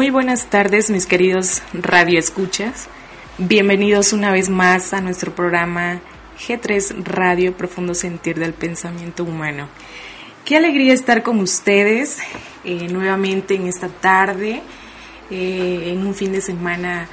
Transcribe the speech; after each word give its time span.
Muy 0.00 0.08
buenas 0.08 0.46
tardes, 0.46 0.88
mis 0.88 1.04
queridos 1.04 1.60
radioescuchas. 1.74 2.88
Bienvenidos 3.36 4.14
una 4.14 4.32
vez 4.32 4.48
más 4.48 4.94
a 4.94 5.02
nuestro 5.02 5.34
programa 5.34 6.00
G3 6.38 7.04
Radio 7.04 7.54
Profundo 7.54 7.92
Sentir 7.92 8.38
del 8.38 8.54
Pensamiento 8.54 9.24
Humano. 9.24 9.68
Qué 10.46 10.56
alegría 10.56 10.94
estar 10.94 11.22
con 11.22 11.38
ustedes 11.40 12.16
eh, 12.64 12.88
nuevamente 12.88 13.56
en 13.56 13.66
esta 13.66 13.88
tarde, 13.88 14.62
eh, 15.30 15.92
en 15.92 16.06
un 16.06 16.14
fin 16.14 16.32
de 16.32 16.40
semana 16.40 17.06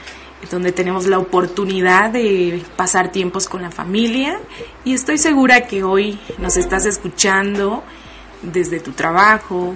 donde 0.50 0.72
tenemos 0.72 1.08
la 1.08 1.20
oportunidad 1.20 2.12
de 2.12 2.64
pasar 2.78 3.12
tiempos 3.12 3.50
con 3.50 3.64
la 3.64 3.70
familia 3.70 4.40
y 4.86 4.94
estoy 4.94 5.18
segura 5.18 5.68
que 5.68 5.84
hoy 5.84 6.18
nos 6.38 6.56
estás 6.56 6.86
escuchando 6.86 7.84
desde 8.44 8.80
tu 8.80 8.94
trabajo, 8.94 9.74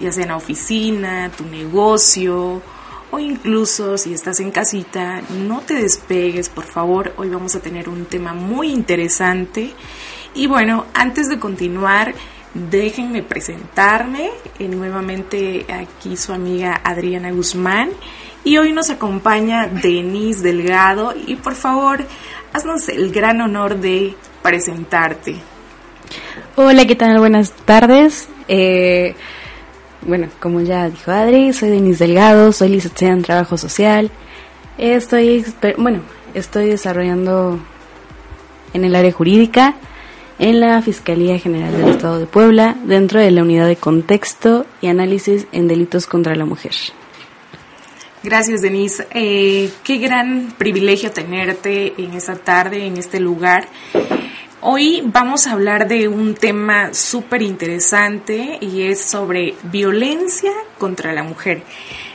ya 0.00 0.12
sea 0.12 0.24
en 0.24 0.28
la 0.30 0.36
oficina, 0.36 1.30
tu 1.36 1.44
negocio 1.44 2.62
o 3.14 3.18
incluso 3.20 3.96
si 3.96 4.12
estás 4.12 4.40
en 4.40 4.50
casita, 4.50 5.22
no 5.46 5.60
te 5.60 5.74
despegues, 5.74 6.48
por 6.48 6.64
favor. 6.64 7.12
Hoy 7.16 7.28
vamos 7.28 7.54
a 7.54 7.60
tener 7.60 7.88
un 7.88 8.06
tema 8.06 8.34
muy 8.34 8.72
interesante. 8.72 9.72
Y 10.34 10.48
bueno, 10.48 10.86
antes 10.94 11.28
de 11.28 11.38
continuar, 11.38 12.12
déjenme 12.54 13.22
presentarme. 13.22 14.30
Eh, 14.58 14.66
nuevamente 14.66 15.64
aquí 15.72 16.16
su 16.16 16.32
amiga 16.32 16.80
Adriana 16.82 17.30
Guzmán. 17.30 17.90
Y 18.42 18.56
hoy 18.56 18.72
nos 18.72 18.90
acompaña 18.90 19.68
Denise 19.68 20.42
Delgado. 20.42 21.14
Y 21.26 21.36
por 21.36 21.54
favor, 21.54 22.04
haznos 22.52 22.88
el 22.88 23.12
gran 23.12 23.40
honor 23.40 23.78
de 23.78 24.16
presentarte. 24.42 25.36
Hola, 26.56 26.84
¿qué 26.84 26.96
tal? 26.96 27.16
Buenas 27.20 27.52
tardes. 27.52 28.28
Eh, 28.48 29.14
bueno, 30.06 30.28
como 30.40 30.60
ya 30.60 30.88
dijo 30.88 31.10
Adri, 31.10 31.52
soy 31.52 31.70
Denise 31.70 32.06
Delgado, 32.06 32.52
soy 32.52 32.68
licenciada 32.68 33.14
en 33.14 33.22
Trabajo 33.22 33.56
Social. 33.56 34.10
Estoy, 34.78 35.44
bueno, 35.78 36.00
estoy 36.34 36.68
desarrollando 36.68 37.58
en 38.72 38.84
el 38.84 38.94
área 38.94 39.12
jurídica 39.12 39.74
en 40.38 40.60
la 40.60 40.82
Fiscalía 40.82 41.38
General 41.38 41.72
del 41.72 41.90
Estado 41.90 42.18
de 42.18 42.26
Puebla, 42.26 42.76
dentro 42.84 43.20
de 43.20 43.30
la 43.30 43.42
unidad 43.42 43.66
de 43.66 43.76
contexto 43.76 44.66
y 44.80 44.88
análisis 44.88 45.46
en 45.52 45.68
delitos 45.68 46.06
contra 46.06 46.34
la 46.34 46.44
mujer. 46.44 46.72
Gracias, 48.22 48.62
Denise. 48.62 49.06
Eh, 49.12 49.70
qué 49.84 49.98
gran 49.98 50.54
privilegio 50.56 51.12
tenerte 51.12 51.92
en 51.98 52.14
esta 52.14 52.36
tarde, 52.36 52.86
en 52.86 52.96
este 52.96 53.20
lugar. 53.20 53.68
Hoy 54.66 55.02
vamos 55.04 55.46
a 55.46 55.52
hablar 55.52 55.88
de 55.88 56.08
un 56.08 56.34
tema 56.34 56.94
súper 56.94 57.42
interesante 57.42 58.56
y 58.62 58.84
es 58.84 58.98
sobre 58.98 59.54
violencia 59.64 60.52
contra 60.78 61.12
la 61.12 61.22
mujer. 61.22 61.62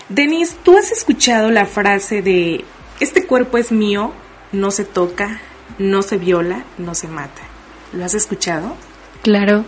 Denise, 0.09 0.55
¿tú 0.63 0.75
has 0.75 0.91
escuchado 0.91 1.51
la 1.51 1.67
frase 1.67 2.23
de 2.23 2.65
este 2.99 3.27
cuerpo 3.27 3.59
es 3.59 3.71
mío, 3.71 4.13
no 4.51 4.71
se 4.71 4.83
toca, 4.83 5.39
no 5.77 6.01
se 6.01 6.17
viola, 6.17 6.63
no 6.79 6.95
se 6.95 7.07
mata? 7.07 7.43
¿Lo 7.93 8.03
has 8.03 8.15
escuchado? 8.15 8.75
Claro. 9.21 9.63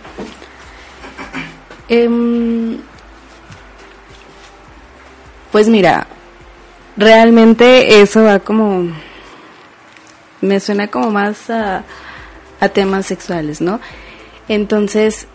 Em, 1.88 2.78
pues 5.52 5.68
mira, 5.68 6.08
realmente 6.96 8.00
eso 8.00 8.24
va 8.24 8.40
como... 8.40 8.88
Me 10.40 10.58
suena 10.58 10.88
como 10.88 11.12
más 11.12 11.48
a 11.48 11.84
a 12.62 12.68
temas 12.68 13.06
sexuales, 13.06 13.60
¿no? 13.60 13.80
Entonces, 14.46 15.26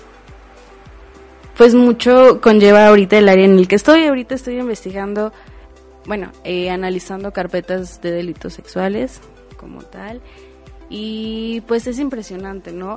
pues 1.58 1.76
mucho 1.76 2.40
conlleva 2.40 2.88
ahorita 2.88 3.18
el 3.18 3.28
área 3.28 3.44
en 3.44 3.60
el 3.60 3.68
que 3.68 3.76
estoy. 3.76 4.06
Ahorita 4.06 4.34
estoy 4.34 4.58
investigando, 4.58 5.34
bueno, 6.06 6.32
eh, 6.46 6.70
analizando 6.70 7.34
carpetas 7.34 8.02
de 8.02 8.12
delitos 8.12 8.54
sexuales 8.54 9.20
como 9.58 9.82
tal. 9.82 10.22
Y 10.90 11.64
pues 11.68 11.86
es 11.88 12.00
impresionante, 12.00 12.72
¿no? 12.72 12.96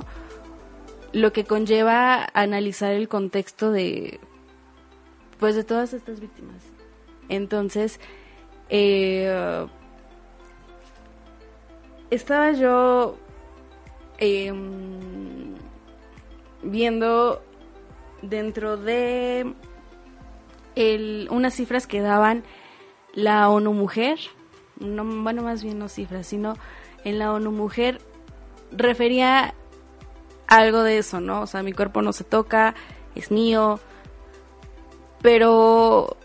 Lo 1.11 1.33
que 1.33 1.43
conlleva 1.43 2.25
analizar 2.33 2.93
el 2.93 3.09
contexto 3.09 3.69
de, 3.69 4.21
pues 5.39 5.55
de 5.55 5.65
todas 5.65 5.91
estas 5.93 6.21
víctimas. 6.21 6.63
Entonces, 7.27 7.99
eh, 8.69 9.67
estaba 12.11 12.53
yo 12.53 13.17
Em, 14.23 15.55
viendo 16.61 17.41
dentro 18.21 18.77
de 18.77 19.55
unas 21.31 21.55
cifras 21.55 21.87
que 21.87 22.01
daban 22.01 22.43
la 23.15 23.49
ONU 23.49 23.73
Mujer, 23.73 24.19
no, 24.79 25.03
bueno, 25.23 25.41
más 25.41 25.63
bien 25.63 25.79
no 25.79 25.89
cifras, 25.89 26.27
sino 26.27 26.53
en 27.03 27.17
la 27.17 27.33
ONU 27.33 27.51
Mujer 27.51 27.99
refería 28.71 29.55
algo 30.45 30.83
de 30.83 30.99
eso, 30.99 31.19
¿no? 31.19 31.41
O 31.41 31.47
sea, 31.47 31.63
mi 31.63 31.73
cuerpo 31.73 32.03
no 32.03 32.13
se 32.13 32.23
toca, 32.23 32.75
es 33.15 33.31
mío, 33.31 33.79
pero 35.23 36.15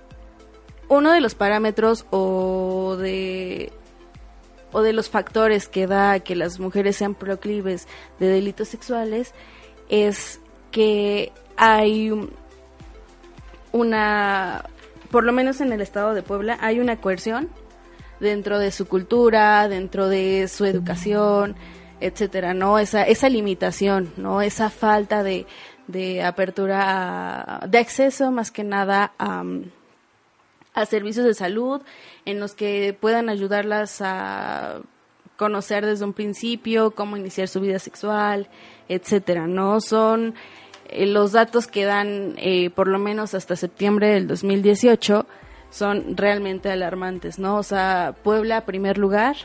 uno 0.88 1.12
de 1.12 1.22
los 1.22 1.34
parámetros 1.34 2.04
o 2.10 2.96
de 2.98 3.72
o 4.76 4.82
de 4.82 4.92
los 4.92 5.08
factores 5.08 5.68
que 5.68 5.86
da 5.86 6.20
que 6.20 6.36
las 6.36 6.60
mujeres 6.60 6.96
sean 6.96 7.14
proclives 7.14 7.88
de 8.20 8.26
delitos 8.26 8.68
sexuales 8.68 9.32
es 9.88 10.38
que 10.70 11.32
hay 11.56 12.12
una, 13.72 14.66
por 15.10 15.24
lo 15.24 15.32
menos 15.32 15.62
en 15.62 15.72
el 15.72 15.80
estado 15.80 16.12
de 16.12 16.22
Puebla, 16.22 16.58
hay 16.60 16.78
una 16.78 17.00
coerción 17.00 17.48
dentro 18.20 18.58
de 18.58 18.70
su 18.70 18.86
cultura, 18.86 19.66
dentro 19.66 20.10
de 20.10 20.46
su 20.46 20.66
educación, 20.66 21.56
etcétera, 22.00 22.52
¿no? 22.52 22.78
Esa, 22.78 23.04
esa 23.04 23.30
limitación, 23.30 24.12
¿no? 24.18 24.42
Esa 24.42 24.68
falta 24.68 25.22
de, 25.22 25.46
de 25.86 26.22
apertura, 26.22 27.62
de 27.66 27.78
acceso 27.78 28.30
más 28.30 28.50
que 28.50 28.62
nada 28.62 29.14
a, 29.18 29.42
a 30.76 30.84
servicios 30.86 31.24
de 31.24 31.34
salud 31.34 31.80
en 32.26 32.38
los 32.38 32.54
que 32.54 32.96
puedan 32.98 33.28
ayudarlas 33.28 34.00
a 34.02 34.82
conocer 35.36 35.84
desde 35.84 36.04
un 36.04 36.12
principio 36.12 36.92
cómo 36.92 37.16
iniciar 37.16 37.48
su 37.48 37.60
vida 37.60 37.78
sexual, 37.78 38.48
etcétera, 38.88 39.46
¿no? 39.46 39.80
Son 39.80 40.34
eh, 40.88 41.06
los 41.06 41.32
datos 41.32 41.66
que 41.66 41.84
dan 41.84 42.34
eh, 42.36 42.70
por 42.70 42.88
lo 42.88 42.98
menos 42.98 43.34
hasta 43.34 43.56
septiembre 43.56 44.08
del 44.08 44.28
2018 44.28 45.26
son 45.70 46.16
realmente 46.16 46.70
alarmantes, 46.70 47.38
¿no? 47.38 47.56
O 47.56 47.62
sea, 47.62 48.14
Puebla, 48.22 48.66
primer 48.66 48.98
lugar 48.98 49.36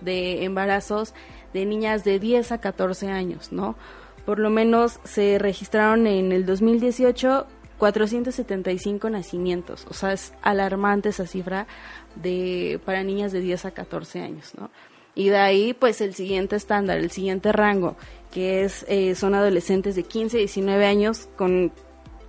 de 0.00 0.44
embarazos 0.44 1.14
de 1.52 1.66
niñas 1.66 2.04
de 2.04 2.20
10 2.20 2.52
a 2.52 2.60
14 2.60 3.10
años, 3.10 3.50
¿no? 3.50 3.76
Por 4.24 4.38
lo 4.38 4.50
menos 4.50 5.00
se 5.02 5.38
registraron 5.38 6.06
en 6.06 6.30
el 6.30 6.46
2018 6.46 7.46
475 7.78 9.08
nacimientos, 9.10 9.86
o 9.88 9.94
sea, 9.94 10.12
es 10.12 10.32
alarmante 10.42 11.10
esa 11.10 11.26
cifra 11.26 11.66
de 12.14 12.80
para 12.84 13.02
niñas 13.02 13.32
de 13.32 13.40
10 13.40 13.64
a 13.66 13.72
14 13.72 14.20
años, 14.20 14.52
¿no? 14.58 14.70
Y 15.14 15.28
de 15.30 15.38
ahí, 15.38 15.72
pues 15.72 16.02
el 16.02 16.14
siguiente 16.14 16.56
estándar, 16.56 16.98
el 16.98 17.10
siguiente 17.10 17.50
rango, 17.50 17.96
que 18.30 18.64
es 18.64 18.84
eh, 18.88 19.14
son 19.14 19.34
adolescentes 19.34 19.96
de 19.96 20.02
15 20.02 20.36
a 20.36 20.40
19 20.40 20.84
años 20.84 21.30
con 21.36 21.72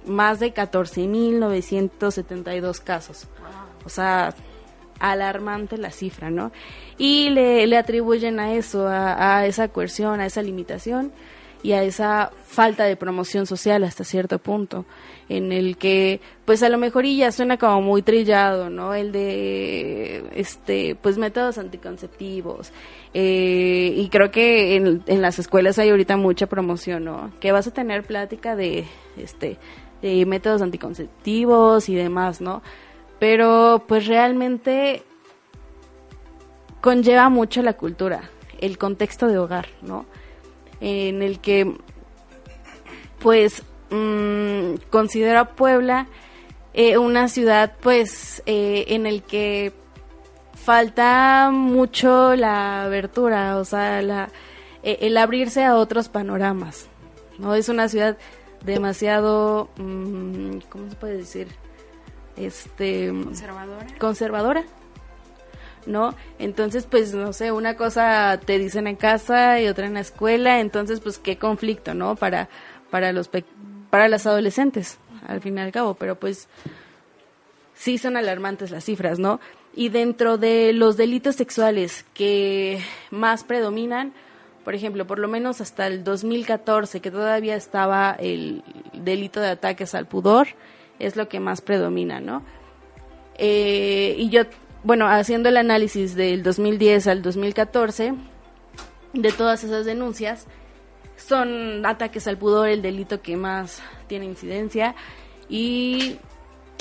más 0.06 0.40
de 0.40 0.54
14.972 0.54 2.82
casos. 2.82 3.28
O 3.84 3.90
sea, 3.90 4.34
alarmante 5.00 5.78
la 5.78 5.92
cifra, 5.92 6.30
¿no? 6.30 6.54
Y 6.98 7.30
le, 7.30 7.68
le 7.68 7.78
atribuyen 7.78 8.40
a 8.40 8.54
eso, 8.54 8.88
a, 8.88 9.38
a, 9.38 9.46
esa 9.46 9.68
coerción, 9.68 10.22
a 10.22 10.26
esa 10.26 10.42
limitación, 10.42 11.12
y 11.64 11.74
a 11.74 11.84
esa 11.84 12.32
falta 12.46 12.86
de 12.86 12.96
promoción 12.96 13.46
social 13.46 13.84
hasta 13.84 14.04
cierto 14.04 14.40
punto, 14.40 14.86
en 15.30 15.52
el 15.52 15.78
que 15.78 16.22
pues 16.46 16.64
a 16.64 16.70
lo 16.70 16.78
mejor 16.78 17.06
ya 17.06 17.32
suena 17.32 17.58
como 17.58 17.82
muy 17.82 18.02
trillado, 18.02 18.70
¿no? 18.70 18.94
El 18.94 19.12
de 19.12 20.24
este 20.36 20.96
pues 20.96 21.18
métodos 21.18 21.58
anticonceptivos 21.58 22.72
eh, 23.14 23.94
y 23.96 24.10
creo 24.10 24.32
que 24.32 24.76
en, 24.76 25.04
en, 25.08 25.22
las 25.22 25.40
escuelas 25.40 25.80
hay 25.80 25.90
ahorita 25.90 26.18
mucha 26.18 26.48
promoción, 26.48 27.06
¿no? 27.06 27.32
Que 27.40 27.52
vas 27.52 27.68
a 27.68 27.72
tener 27.72 28.04
plática 28.04 28.56
de 28.56 28.86
este 29.18 29.58
de 30.02 30.26
métodos 30.26 30.62
anticonceptivos 30.62 31.90
y 31.90 31.96
demás, 31.96 32.42
¿no? 32.42 32.62
Pero 33.20 33.84
pues 33.88 34.06
realmente 34.08 35.04
conlleva 36.82 37.30
mucho 37.30 37.62
la 37.62 37.74
cultura, 37.74 38.30
el 38.60 38.78
contexto 38.78 39.28
de 39.28 39.38
hogar, 39.38 39.68
¿no? 39.82 40.06
En 40.80 41.22
el 41.22 41.40
que, 41.40 41.76
pues, 43.20 43.64
mmm, 43.90 44.76
considero 44.90 45.40
a 45.40 45.56
Puebla 45.56 46.08
eh, 46.74 46.98
una 46.98 47.28
ciudad, 47.28 47.74
pues, 47.82 48.44
eh, 48.46 48.86
en 48.90 49.08
el 49.08 49.24
que 49.24 49.74
falta 50.54 51.50
mucho 51.52 52.36
la 52.36 52.84
abertura, 52.84 53.58
o 53.58 53.66
sea, 53.66 54.02
la, 54.02 54.30
eh, 54.84 55.00
el 55.02 55.18
abrirse 55.18 55.64
a 55.64 55.76
otros 55.76 56.10
panoramas, 56.10 56.88
¿no? 57.40 57.56
Es 57.56 57.70
una 57.70 57.88
ciudad 57.90 58.18
demasiado, 58.64 59.70
mmm, 59.78 60.58
¿cómo 60.70 60.90
se 60.90 60.96
puede 60.98 61.18
decir? 61.18 61.48
Este, 62.36 63.08
conservadora. 63.08 63.88
Conservadora, 63.98 64.64
¿no? 65.88 66.16
Entonces, 66.38 66.86
pues, 66.86 67.14
no 67.14 67.34
sé, 67.34 67.52
una 67.52 67.76
cosa 67.76 68.40
te 68.44 68.60
dicen 68.60 68.88
en 68.88 68.96
casa 68.96 69.60
y 69.60 69.68
otra 69.68 69.88
en 69.88 69.96
la 69.96 70.02
escuela, 70.02 70.60
entonces, 70.60 71.00
pues, 71.00 71.18
qué 71.18 71.38
conflicto, 71.38 71.94
¿no? 71.94 72.16
Para, 72.16 72.50
para 72.92 73.12
los, 73.14 73.30
para 73.90 74.08
las 74.08 74.28
adolescentes, 74.28 75.00
al 75.26 75.42
fin 75.42 75.58
y 75.58 75.62
al 75.62 75.72
cabo, 75.72 75.96
pero 75.96 76.16
pues, 76.16 76.48
sí 77.74 77.98
son 77.98 78.18
alarmantes 78.18 78.72
las 78.72 78.84
cifras, 78.84 79.20
¿no? 79.20 79.40
Y 79.76 79.90
dentro 79.90 80.38
de 80.38 80.74
los 80.74 80.98
delitos 80.98 81.36
sexuales 81.36 82.06
que 82.14 82.82
más 83.12 83.44
predominan, 83.44 84.14
por 84.64 84.76
ejemplo, 84.76 85.08
por 85.08 85.20
lo 85.20 85.28
menos 85.28 85.62
hasta 85.62 85.88
el 85.88 86.04
2014, 86.04 87.00
que 87.00 87.12
todavía 87.12 87.56
estaba 87.56 88.16
el 88.20 88.64
delito 88.94 89.40
de 89.40 89.50
ataques 89.50 89.96
al 89.96 90.08
pudor, 90.08 90.48
es 91.00 91.16
lo 91.16 91.30
que 91.30 91.40
más 91.40 91.62
predomina, 91.62 92.20
¿no? 92.20 92.44
Eh, 93.38 94.16
y 94.18 94.30
yo 94.30 94.44
bueno, 94.84 95.08
haciendo 95.08 95.50
el 95.50 95.58
análisis 95.58 96.16
del 96.16 96.44
2010 96.44 97.08
al 97.08 97.22
2014 97.22 98.14
de 99.14 99.32
todas 99.32 99.64
esas 99.64 99.86
denuncias, 99.86 100.46
son 101.16 101.86
ataques 101.86 102.28
al 102.28 102.38
pudor 102.38 102.70
el 102.70 102.82
delito 102.82 103.22
que 103.22 103.36
más 103.36 103.82
tiene 104.08 104.26
incidencia 104.26 104.96
y 105.50 106.18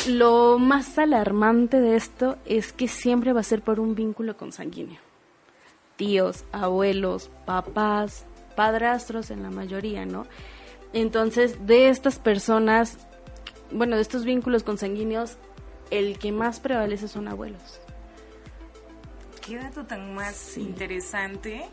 lo 0.09 0.59
más 0.59 0.99
alarmante 0.99 1.81
de 1.81 1.97
esto 1.97 2.37
es 2.45 2.73
que 2.73 2.87
siempre 2.87 3.33
va 3.33 3.41
a 3.41 3.45
ser 3.45 3.63
por 3.63 3.81
un 3.81 3.95
vínculo 3.95 4.37
consanguíneo. 4.37 5.01
Tíos, 5.97 6.45
abuelos, 6.53 7.31
papás, 7.47 8.27
padrastros 8.55 9.31
en 9.31 9.43
la 9.43 9.51
mayoría, 9.51 10.05
¿no? 10.05 10.27
Entonces, 10.93 11.67
de 11.67 11.89
estas 11.89 12.19
personas, 12.19 12.99
bueno, 13.73 13.97
de 13.97 14.03
estos 14.03 14.25
vínculos 14.25 14.63
consanguíneos, 14.63 15.39
el 15.91 16.19
que 16.19 16.33
más 16.33 16.61
prevalece 16.61 17.09
son 17.09 17.29
abuelos 17.29 17.81
qué 19.47 19.59
dato 19.59 19.85
tan 19.85 20.15
más 20.15 20.57
interesante. 20.59 21.65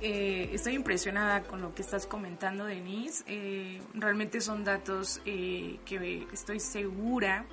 Eh, 0.00 0.50
estoy 0.52 0.74
impresionada 0.74 1.44
con 1.44 1.62
lo 1.62 1.74
que 1.74 1.82
estás 1.82 2.06
comentando, 2.06 2.64
Denise. 2.64 3.22
Eh, 3.28 3.80
realmente 3.94 4.40
son 4.40 4.64
datos 4.64 5.20
eh, 5.24 5.78
que 5.84 6.26
estoy 6.32 6.58
segura 6.58 7.44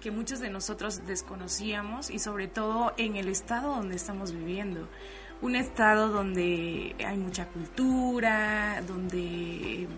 que 0.00 0.12
muchos 0.12 0.38
de 0.38 0.50
nosotros 0.50 1.04
desconocíamos 1.06 2.10
y 2.10 2.20
sobre 2.20 2.46
todo 2.46 2.94
en 2.96 3.16
el 3.16 3.28
estado 3.28 3.74
donde 3.74 3.96
estamos 3.96 4.32
viviendo. 4.32 4.88
Un 5.42 5.56
estado 5.56 6.08
donde 6.08 6.94
hay 7.04 7.16
mucha 7.16 7.46
cultura, 7.46 8.82
donde 8.86 9.88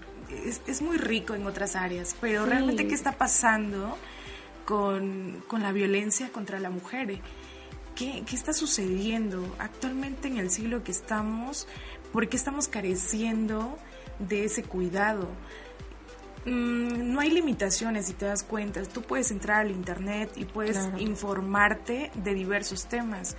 es, 0.66 0.82
muy 0.82 0.96
rico 0.96 1.34
en 1.34 1.46
otras 1.46 1.76
áreas, 1.76 2.16
pero 2.20 2.46
realmente 2.46 2.86
qué 2.86 2.94
está 2.94 3.12
pasando 3.12 3.98
con, 4.64 5.44
con 5.46 5.62
la 5.62 5.72
violencia 5.72 6.32
contra 6.32 6.58
la 6.58 6.70
mujer. 6.70 7.20
¿Qué, 7.94 8.24
está 8.32 8.52
sucediendo 8.52 9.54
actualmente 9.58 10.28
en 10.28 10.38
el 10.38 10.50
siglo 10.50 10.82
que 10.82 10.92
estamos? 10.92 11.66
¿Por 12.12 12.28
qué 12.28 12.36
estamos 12.36 12.68
careciendo 12.68 13.78
de 14.18 14.44
ese 14.44 14.62
cuidado? 14.62 15.28
Mm, 16.44 17.12
no 17.12 17.20
hay 17.20 17.30
limitaciones 17.30 18.06
si 18.06 18.14
te 18.14 18.24
das 18.24 18.42
cuenta. 18.42 18.82
Tú 18.84 19.02
puedes 19.02 19.30
entrar 19.30 19.60
al 19.60 19.70
internet 19.70 20.32
y 20.36 20.44
puedes 20.44 20.78
informarte 20.98 22.10
de 22.14 22.34
diversos 22.34 22.86
temas. 22.86 23.36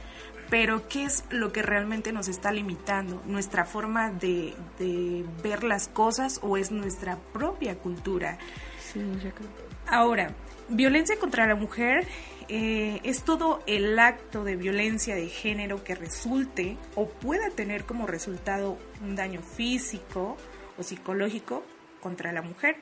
Pero 0.53 0.87
¿qué 0.87 1.05
es 1.05 1.23
lo 1.31 1.51
que 1.51 1.63
realmente 1.63 2.11
nos 2.11 2.27
está 2.27 2.51
limitando? 2.51 3.23
¿Nuestra 3.25 3.65
forma 3.65 4.11
de, 4.11 4.53
de 4.77 5.25
ver 5.41 5.63
las 5.63 5.87
cosas 5.87 6.39
o 6.43 6.57
es 6.57 6.69
nuestra 6.69 7.17
propia 7.17 7.79
cultura? 7.79 8.37
Sí, 8.79 8.99
yo 9.23 9.31
creo. 9.31 9.49
Ahora, 9.87 10.35
violencia 10.69 11.17
contra 11.17 11.47
la 11.47 11.55
mujer 11.55 12.05
eh, 12.49 12.99
es 13.01 13.23
todo 13.23 13.63
el 13.65 13.97
acto 13.97 14.43
de 14.43 14.55
violencia 14.55 15.15
de 15.15 15.27
género 15.27 15.83
que 15.83 15.95
resulte 15.95 16.77
o 16.93 17.09
pueda 17.09 17.49
tener 17.49 17.85
como 17.85 18.05
resultado 18.05 18.77
un 19.01 19.15
daño 19.15 19.41
físico 19.41 20.37
o 20.77 20.83
psicológico 20.83 21.63
contra 21.99 22.31
la 22.31 22.43
mujer. 22.43 22.75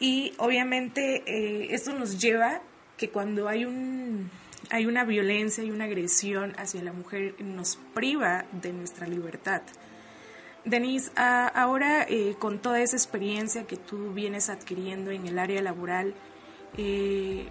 Y 0.00 0.34
obviamente 0.38 1.22
eh, 1.26 1.68
esto 1.70 1.92
nos 1.96 2.20
lleva 2.20 2.60
que 2.96 3.10
cuando 3.10 3.46
hay 3.46 3.66
un 3.66 4.32
hay 4.70 4.86
una 4.86 5.04
violencia 5.04 5.62
y 5.64 5.70
una 5.70 5.84
agresión 5.84 6.54
hacia 6.58 6.82
la 6.82 6.92
mujer 6.92 7.34
nos 7.40 7.76
priva 7.94 8.44
de 8.52 8.72
nuestra 8.72 9.06
libertad. 9.06 9.62
Denise, 10.64 11.12
ahora 11.16 12.04
eh, 12.08 12.34
con 12.38 12.58
toda 12.58 12.80
esa 12.80 12.96
experiencia 12.96 13.66
que 13.66 13.76
tú 13.76 14.12
vienes 14.12 14.50
adquiriendo 14.50 15.10
en 15.12 15.26
el 15.26 15.38
área 15.38 15.62
laboral, 15.62 16.14
eh, 16.76 17.48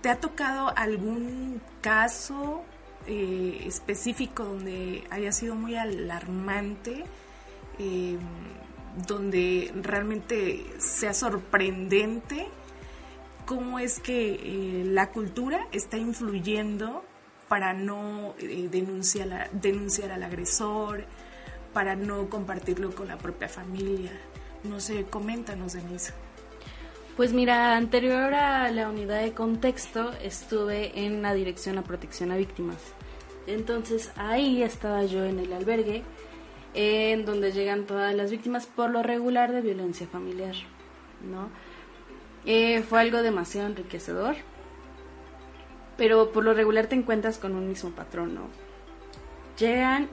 ¿Te 0.00 0.08
ha 0.08 0.18
tocado 0.18 0.72
algún 0.74 1.60
caso 1.80 2.64
eh, 3.06 3.62
específico 3.66 4.42
donde 4.42 5.04
haya 5.10 5.30
sido 5.30 5.54
muy 5.54 5.76
alarmante, 5.76 7.04
donde 9.06 9.70
realmente 9.80 10.64
sea 10.78 11.14
sorprendente 11.14 12.48
cómo 13.46 13.78
es 13.78 14.00
que 14.00 14.34
eh, 14.34 14.84
la 14.84 15.10
cultura 15.10 15.66
está 15.72 15.96
influyendo 15.96 17.04
para 17.48 17.74
no 17.74 18.34
denunciar, 18.40 19.50
denunciar 19.52 20.10
al 20.12 20.22
agresor, 20.22 21.04
para 21.72 21.96
no 21.96 22.28
compartirlo 22.28 22.94
con 22.94 23.08
la 23.08 23.18
propia 23.18 23.48
familia? 23.48 24.12
No 24.64 24.80
sé, 24.80 25.04
coméntanos, 25.04 25.72
Denise. 25.72 26.12
Pues 27.16 27.34
mira, 27.34 27.76
anterior 27.76 28.32
a 28.32 28.70
la 28.70 28.88
unidad 28.88 29.20
de 29.22 29.32
contexto 29.32 30.12
estuve 30.22 31.04
en 31.04 31.20
la 31.20 31.34
Dirección 31.34 31.76
a 31.76 31.84
Protección 31.84 32.30
a 32.30 32.36
Víctimas. 32.36 32.78
Entonces 33.46 34.10
ahí 34.16 34.62
estaba 34.62 35.04
yo 35.04 35.24
en 35.24 35.38
el 35.38 35.52
albergue, 35.52 36.04
en 36.72 37.26
donde 37.26 37.52
llegan 37.52 37.84
todas 37.84 38.14
las 38.14 38.30
víctimas 38.30 38.66
por 38.66 38.88
lo 38.88 39.02
regular 39.02 39.52
de 39.52 39.60
violencia 39.60 40.06
familiar, 40.06 40.54
¿no? 41.30 41.50
Eh, 42.44 42.82
fue 42.82 43.00
algo 43.00 43.22
demasiado 43.22 43.68
enriquecedor, 43.68 44.36
pero 45.96 46.32
por 46.32 46.44
lo 46.44 46.54
regular 46.54 46.86
te 46.86 46.96
encuentras 46.96 47.38
con 47.38 47.54
un 47.54 47.68
mismo 47.68 47.90
patrón, 47.90 48.34
¿no? 48.34 48.48
Llegan 49.58 50.08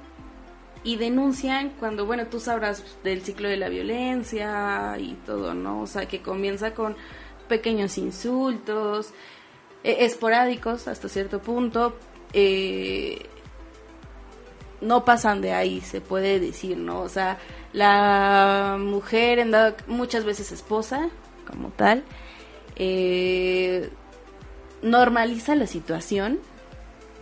y 0.83 0.97
denuncian 0.97 1.71
cuando, 1.79 2.05
bueno, 2.05 2.27
tú 2.27 2.39
sabrás 2.39 2.83
del 3.03 3.23
ciclo 3.23 3.49
de 3.49 3.57
la 3.57 3.69
violencia 3.69 4.95
y 4.99 5.13
todo, 5.25 5.53
¿no? 5.53 5.81
O 5.81 5.87
sea, 5.87 6.07
que 6.07 6.21
comienza 6.21 6.73
con 6.73 6.95
pequeños 7.47 7.97
insultos, 7.97 9.11
eh, 9.83 9.97
esporádicos 10.01 10.87
hasta 10.87 11.09
cierto 11.09 11.39
punto, 11.41 11.97
eh, 12.33 13.25
no 14.81 15.03
pasan 15.03 15.41
de 15.41 15.53
ahí, 15.53 15.81
se 15.81 15.99
puede 15.99 16.39
decir, 16.39 16.77
¿no? 16.77 17.01
O 17.01 17.09
sea, 17.09 17.37
la 17.73 18.77
mujer, 18.79 19.39
en 19.39 19.51
dado, 19.51 19.75
muchas 19.87 20.23
veces 20.25 20.51
esposa, 20.51 21.09
como 21.49 21.69
tal, 21.69 22.03
eh, 22.75 23.89
normaliza 24.81 25.55
la 25.55 25.67
situación. 25.67 26.39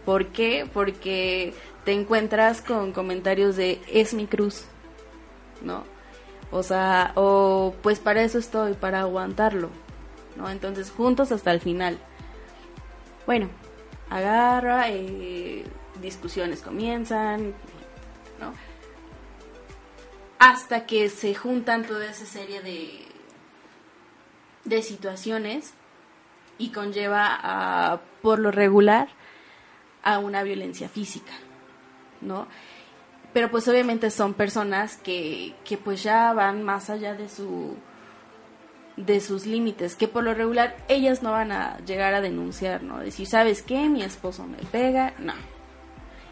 ¿Por 0.05 0.27
qué? 0.27 0.67
Porque 0.71 1.53
te 1.83 1.93
encuentras 1.93 2.61
con 2.61 2.91
comentarios 2.91 3.55
de 3.55 3.81
es 3.91 4.13
mi 4.13 4.27
cruz, 4.27 4.65
¿no? 5.61 5.83
O 6.51 6.63
sea, 6.63 7.11
o 7.15 7.73
pues 7.81 7.99
para 7.99 8.21
eso 8.23 8.37
estoy, 8.37 8.73
para 8.73 9.01
aguantarlo, 9.01 9.69
¿no? 10.37 10.49
Entonces, 10.49 10.91
juntos 10.91 11.31
hasta 11.31 11.51
el 11.51 11.59
final. 11.59 11.97
Bueno, 13.25 13.49
agarra, 14.09 14.89
eh, 14.89 15.65
discusiones 16.01 16.61
comienzan, 16.61 17.53
¿no? 18.39 18.53
hasta 20.39 20.85
que 20.85 21.09
se 21.09 21.33
juntan 21.33 21.85
toda 21.85 22.05
esa 22.05 22.25
serie 22.25 22.61
de, 22.61 23.05
de 24.67 24.83
situaciones 24.83 25.73
y 26.57 26.69
conlleva 26.69 27.27
a, 27.41 28.01
por 28.21 28.39
lo 28.39 28.51
regular 28.51 29.07
a 30.03 30.19
una 30.19 30.43
violencia 30.43 30.89
física, 30.89 31.33
¿no? 32.21 32.47
Pero 33.33 33.49
pues 33.51 33.67
obviamente 33.67 34.09
son 34.09 34.33
personas 34.33 34.97
que, 34.97 35.55
que 35.63 35.77
pues 35.77 36.03
ya 36.03 36.33
van 36.33 36.63
más 36.63 36.89
allá 36.89 37.13
de 37.13 37.29
su 37.29 37.75
de 38.97 39.21
sus 39.21 39.45
límites, 39.45 39.95
que 39.95 40.07
por 40.07 40.23
lo 40.23 40.33
regular 40.33 40.75
ellas 40.87 41.21
no 41.21 41.31
van 41.31 41.51
a 41.51 41.77
llegar 41.85 42.15
a 42.15 42.21
denunciar, 42.21 42.81
¿no? 42.81 42.97
Decir, 42.97 43.27
¿sabes 43.27 43.61
qué? 43.61 43.87
Mi 43.89 44.01
esposo 44.01 44.47
me 44.47 44.57
pega, 44.57 45.13
no. 45.19 45.33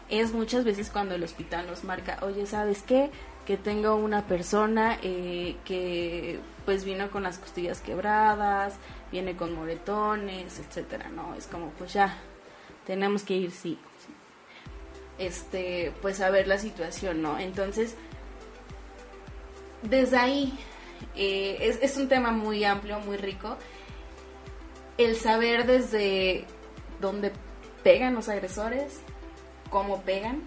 Es 0.08 0.32
muchas 0.32 0.64
veces 0.64 0.90
cuando 0.90 1.14
el 1.14 1.22
hospital 1.22 1.68
nos 1.68 1.84
marca, 1.84 2.18
oye, 2.22 2.44
¿sabes 2.44 2.82
qué? 2.82 3.12
Que 3.46 3.56
tengo 3.56 3.94
una 3.94 4.26
persona 4.26 4.98
eh, 5.02 5.56
que 5.64 6.40
pues 6.64 6.84
vino 6.84 7.10
con 7.10 7.22
las 7.22 7.38
costillas 7.38 7.80
quebradas, 7.80 8.74
viene 9.12 9.36
con 9.36 9.54
moretones, 9.54 10.58
etcétera, 10.58 11.08
¿no? 11.10 11.34
Es 11.36 11.46
como, 11.46 11.70
pues 11.70 11.92
ya, 11.92 12.18
tenemos 12.86 13.22
que 13.22 13.34
ir, 13.34 13.52
sí. 13.52 13.78
Este, 15.18 15.92
pues 16.02 16.20
a 16.20 16.28
ver 16.30 16.48
la 16.48 16.58
situación, 16.58 17.22
¿no? 17.22 17.38
Entonces, 17.38 17.94
desde 19.82 20.18
ahí 20.18 20.58
eh, 21.14 21.58
es, 21.60 21.78
es, 21.82 21.96
un 21.96 22.08
tema 22.08 22.32
muy 22.32 22.64
amplio, 22.64 22.98
muy 23.00 23.16
rico. 23.16 23.56
El 24.98 25.16
saber 25.16 25.66
desde 25.66 26.44
dónde 27.00 27.32
pegan 27.82 28.14
los 28.14 28.28
agresores, 28.28 29.00
cómo 29.70 30.02
pegan 30.02 30.42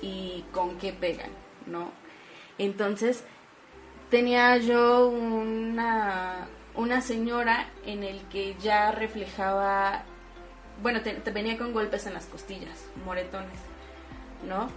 y 0.00 0.44
con 0.52 0.78
qué 0.78 0.92
pegan, 0.92 1.30
¿no? 1.66 1.90
Entonces, 2.58 3.24
tenía 4.10 4.56
yo 4.58 5.08
una, 5.08 6.48
una 6.74 7.00
señora 7.00 7.68
en 7.84 8.02
el 8.02 8.20
que 8.28 8.56
ya 8.60 8.92
reflejaba, 8.92 10.04
bueno, 10.82 11.02
te, 11.02 11.14
venía 11.30 11.58
con 11.58 11.72
golpes 11.72 12.06
en 12.06 12.14
las 12.14 12.26
costillas, 12.26 12.86
moretones, 13.04 13.58
¿no? 14.46 14.68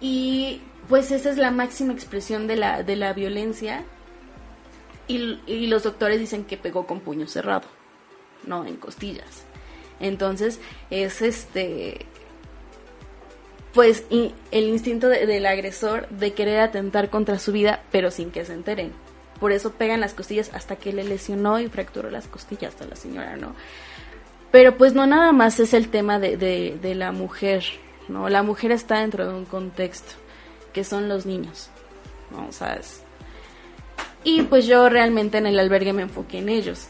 Y 0.00 0.60
pues 0.88 1.10
esa 1.10 1.30
es 1.30 1.36
la 1.36 1.50
máxima 1.50 1.92
expresión 1.92 2.46
de 2.46 2.56
la, 2.56 2.82
de 2.82 2.96
la 2.96 3.12
violencia. 3.12 3.84
Y, 5.06 5.40
y, 5.46 5.66
los 5.66 5.82
doctores 5.82 6.18
dicen 6.18 6.44
que 6.44 6.56
pegó 6.56 6.86
con 6.86 7.00
puño 7.00 7.26
cerrado, 7.26 7.68
no 8.46 8.64
en 8.64 8.76
costillas. 8.76 9.44
Entonces 10.00 10.60
es 10.90 11.20
este, 11.20 12.06
pues 13.74 14.04
el 14.10 14.32
instinto 14.52 15.08
de, 15.08 15.26
del 15.26 15.46
agresor 15.46 16.08
de 16.08 16.32
querer 16.32 16.60
atentar 16.60 17.10
contra 17.10 17.40
su 17.40 17.52
vida, 17.52 17.82
pero 17.90 18.10
sin 18.10 18.30
que 18.30 18.44
se 18.44 18.54
enteren. 18.54 18.92
Por 19.40 19.50
eso 19.50 19.72
pegan 19.72 20.00
las 20.00 20.14
costillas 20.14 20.50
hasta 20.54 20.76
que 20.76 20.92
le 20.92 21.02
lesionó 21.02 21.58
y 21.58 21.68
fracturó 21.68 22.08
las 22.08 22.28
costillas 22.28 22.80
a 22.80 22.86
la 22.86 22.94
señora, 22.94 23.36
¿no? 23.36 23.54
Pero 24.52 24.78
pues 24.78 24.94
no 24.94 25.06
nada 25.08 25.32
más 25.32 25.58
es 25.58 25.74
el 25.74 25.88
tema 25.88 26.20
de, 26.20 26.36
de, 26.36 26.78
de 26.80 26.94
la 26.94 27.10
mujer, 27.10 27.64
¿no? 28.08 28.28
La 28.28 28.44
mujer 28.44 28.70
está 28.70 29.00
dentro 29.00 29.26
de 29.26 29.34
un 29.34 29.44
contexto 29.44 30.12
que 30.72 30.84
son 30.84 31.08
los 31.08 31.26
niños, 31.26 31.68
¿no? 32.30 32.52
¿Sabes? 32.52 33.02
Y 34.22 34.42
pues 34.42 34.66
yo 34.66 34.88
realmente 34.88 35.38
en 35.38 35.46
el 35.46 35.58
albergue 35.58 35.92
me 35.92 36.02
enfoqué 36.02 36.38
en 36.38 36.48
ellos, 36.48 36.86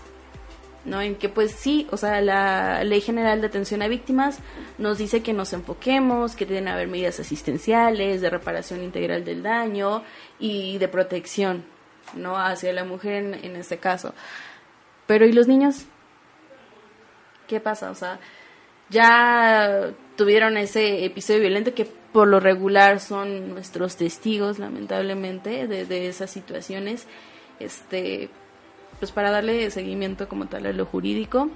¿no? 0.84 1.00
En 1.00 1.16
que 1.16 1.28
pues 1.28 1.52
sí, 1.52 1.86
o 1.90 1.96
sea, 1.96 2.20
la 2.20 2.84
Ley 2.84 3.00
General 3.00 3.40
de 3.40 3.46
Atención 3.46 3.82
a 3.82 3.88
Víctimas 3.88 4.38
nos 4.78 4.98
dice 4.98 5.22
que 5.22 5.32
nos 5.32 5.52
enfoquemos, 5.52 6.36
que 6.36 6.46
deben 6.46 6.68
haber 6.68 6.88
medidas 6.88 7.20
asistenciales, 7.20 8.20
de 8.20 8.30
reparación 8.30 8.82
integral 8.82 9.24
del 9.24 9.42
daño 9.42 10.02
y 10.38 10.78
de 10.78 10.88
protección, 10.88 11.64
¿no? 12.14 12.38
Hacia 12.38 12.72
la 12.72 12.84
mujer 12.84 13.38
en, 13.42 13.56
este 13.56 13.78
caso. 13.78 14.14
Pero 15.06 15.26
¿y 15.26 15.32
los 15.32 15.48
niños? 15.48 15.86
¿Qué 17.46 17.60
pasa? 17.60 17.90
O 17.90 17.94
sea, 17.94 18.18
ya 18.90 19.92
tuvieron 20.16 20.56
ese 20.56 21.04
episodio 21.04 21.40
violento 21.40 21.74
que 21.74 21.84
por 21.84 22.28
lo 22.28 22.40
regular 22.40 23.00
son 23.00 23.50
nuestros 23.50 23.96
testigos, 23.96 24.58
lamentablemente, 24.58 25.66
de, 25.66 25.84
de 25.84 26.08
esas 26.08 26.30
situaciones, 26.30 27.06
este, 27.58 28.30
pues 28.98 29.12
para 29.12 29.30
darle 29.30 29.70
seguimiento 29.70 30.28
como 30.28 30.46
tal 30.46 30.66
a 30.66 30.72
lo 30.72 30.86
jurídico, 30.86 31.50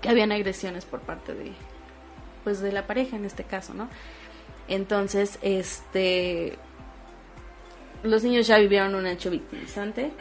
que 0.00 0.08
habían 0.08 0.32
agresiones 0.32 0.84
por 0.84 1.00
parte 1.00 1.34
de, 1.34 1.52
pues 2.44 2.60
de 2.60 2.72
la 2.72 2.86
pareja 2.86 3.16
en 3.16 3.24
este 3.24 3.44
caso, 3.44 3.74
¿no? 3.74 3.88
Entonces, 4.68 5.38
este, 5.42 6.58
los 8.02 8.24
niños 8.24 8.46
ya 8.46 8.58
vivieron 8.58 8.94
un 8.94 9.06
hecho 9.06 9.30
victimizante, 9.30 10.12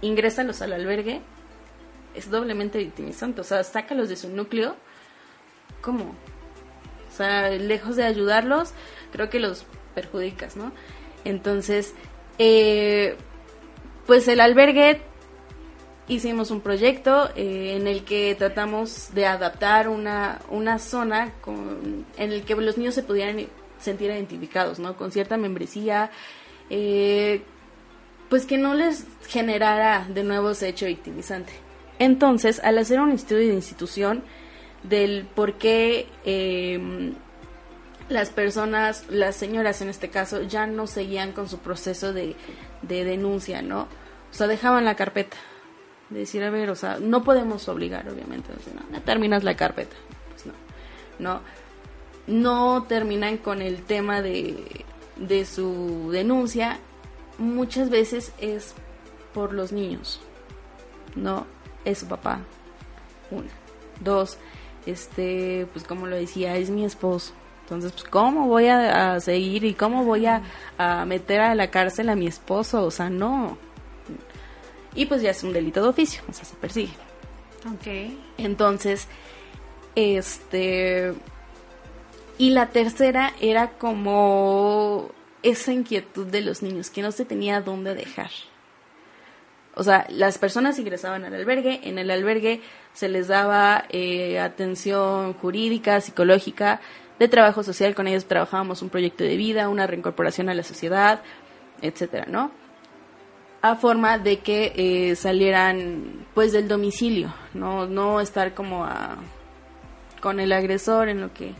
ingrésalos 0.00 0.62
al 0.62 0.72
albergue, 0.72 1.20
es 2.14 2.30
doblemente 2.30 2.78
victimizante, 2.78 3.40
o 3.40 3.44
sea, 3.44 3.64
sácalos 3.64 4.08
de 4.08 4.16
su 4.16 4.28
núcleo, 4.28 4.76
¿cómo? 5.80 6.14
O 7.08 7.16
sea, 7.16 7.50
lejos 7.50 7.96
de 7.96 8.04
ayudarlos, 8.04 8.72
creo 9.12 9.30
que 9.30 9.40
los 9.40 9.64
perjudicas, 9.94 10.56
¿no? 10.56 10.72
Entonces, 11.24 11.94
eh, 12.38 13.16
pues 14.06 14.28
el 14.28 14.40
albergue 14.40 15.00
hicimos 16.08 16.50
un 16.50 16.60
proyecto 16.60 17.30
eh, 17.34 17.76
en 17.76 17.86
el 17.86 18.04
que 18.04 18.34
tratamos 18.34 19.14
de 19.14 19.26
adaptar 19.26 19.88
una, 19.88 20.40
una 20.50 20.78
zona 20.78 21.32
con, 21.40 22.04
en 22.16 22.32
el 22.32 22.42
que 22.42 22.54
los 22.54 22.76
niños 22.76 22.94
se 22.94 23.02
pudieran 23.02 23.46
sentir 23.78 24.10
identificados, 24.10 24.78
¿no? 24.78 24.96
Con 24.96 25.12
cierta 25.12 25.36
membresía, 25.36 26.10
eh, 26.70 27.42
pues 28.28 28.46
que 28.46 28.58
no 28.58 28.74
les 28.74 29.06
generara 29.28 30.06
de 30.08 30.24
nuevo 30.24 30.50
ese 30.50 30.68
hecho 30.68 30.86
victimizante. 30.86 31.52
Entonces, 31.98 32.60
al 32.64 32.78
hacer 32.78 33.00
un 33.00 33.12
estudio 33.12 33.48
de 33.48 33.54
institución, 33.54 34.24
del 34.82 35.26
por 35.34 35.54
qué 35.54 36.06
eh, 36.24 37.12
las 38.08 38.30
personas, 38.30 39.06
las 39.08 39.36
señoras 39.36 39.80
en 39.80 39.88
este 39.88 40.10
caso, 40.10 40.42
ya 40.42 40.66
no 40.66 40.86
seguían 40.86 41.32
con 41.32 41.48
su 41.48 41.58
proceso 41.58 42.12
de, 42.12 42.36
de 42.88 43.04
denuncia, 43.04 43.62
¿no? 43.62 43.82
O 43.82 44.34
sea, 44.34 44.46
dejaban 44.46 44.84
la 44.84 44.96
carpeta. 44.96 45.36
De 46.10 46.20
decir, 46.20 46.42
a 46.42 46.50
ver, 46.50 46.70
o 46.70 46.74
sea, 46.74 46.98
no 47.00 47.24
podemos 47.24 47.68
obligar, 47.68 48.08
obviamente. 48.08 48.52
O 48.52 48.60
sea, 48.62 48.74
no, 48.90 49.00
terminas 49.02 49.44
la 49.44 49.56
carpeta. 49.56 49.96
Pues 50.30 50.46
no. 50.46 50.52
No. 51.18 51.40
No 52.26 52.84
terminan 52.84 53.38
con 53.38 53.62
el 53.62 53.82
tema 53.82 54.22
de, 54.22 54.84
de 55.16 55.44
su 55.44 56.10
denuncia. 56.10 56.78
Muchas 57.38 57.90
veces 57.90 58.32
es 58.38 58.74
por 59.32 59.52
los 59.52 59.72
niños. 59.72 60.20
No, 61.14 61.46
es 61.84 61.98
su 61.98 62.06
papá. 62.06 62.40
Una. 63.30 63.50
Dos, 64.00 64.38
este, 64.86 65.66
pues 65.72 65.84
como 65.84 66.06
lo 66.06 66.16
decía, 66.16 66.56
es 66.56 66.70
mi 66.70 66.84
esposo. 66.84 67.32
Entonces, 67.64 67.92
pues, 67.92 68.04
¿cómo 68.04 68.46
voy 68.46 68.68
a, 68.68 69.18
seguir 69.20 69.64
y 69.64 69.72
cómo 69.72 70.04
voy 70.04 70.26
a, 70.26 70.42
a, 70.76 71.06
meter 71.06 71.40
a 71.40 71.54
la 71.54 71.70
cárcel 71.70 72.10
a 72.10 72.14
mi 72.14 72.26
esposo? 72.26 72.84
O 72.84 72.90
sea, 72.90 73.08
no. 73.08 73.56
Y 74.94 75.06
pues 75.06 75.22
ya 75.22 75.30
es 75.30 75.42
un 75.42 75.54
delito 75.54 75.82
de 75.82 75.88
oficio, 75.88 76.22
o 76.28 76.32
sea, 76.34 76.44
se 76.44 76.56
persigue. 76.56 76.92
Ok. 77.66 78.12
Entonces, 78.38 79.08
este... 79.94 81.14
Y 82.36 82.50
la 82.50 82.66
tercera 82.66 83.32
era 83.40 83.70
como 83.78 85.10
esa 85.42 85.72
inquietud 85.72 86.26
de 86.26 86.42
los 86.42 86.62
niños, 86.62 86.90
que 86.90 87.00
no 87.00 87.12
se 87.12 87.24
tenía 87.24 87.60
dónde 87.60 87.94
dejar. 87.94 88.30
O 89.76 89.82
sea, 89.82 90.06
las 90.08 90.38
personas 90.38 90.78
ingresaban 90.78 91.24
al 91.24 91.34
albergue, 91.34 91.80
en 91.84 91.98
el 91.98 92.10
albergue 92.10 92.60
se 92.92 93.08
les 93.08 93.28
daba 93.28 93.84
eh, 93.88 94.38
atención 94.38 95.34
jurídica, 95.34 96.00
psicológica, 96.00 96.80
de 97.18 97.28
trabajo 97.28 97.62
social, 97.62 97.94
con 97.94 98.06
ellos 98.06 98.26
trabajábamos 98.26 98.82
un 98.82 98.90
proyecto 98.90 99.24
de 99.24 99.36
vida, 99.36 99.68
una 99.68 99.86
reincorporación 99.86 100.48
a 100.48 100.54
la 100.54 100.62
sociedad, 100.62 101.22
etcétera, 101.80 102.26
¿no? 102.28 102.50
A 103.62 103.76
forma 103.76 104.18
de 104.18 104.40
que 104.40 104.72
eh, 104.76 105.16
salieran 105.16 106.26
pues 106.34 106.52
del 106.52 106.68
domicilio, 106.68 107.32
no, 107.54 107.86
no 107.86 108.20
estar 108.20 108.54
como 108.54 108.84
a, 108.84 109.16
con 110.20 110.40
el 110.40 110.52
agresor 110.52 111.08
en 111.08 111.20
lo 111.20 111.32
que 111.32 111.54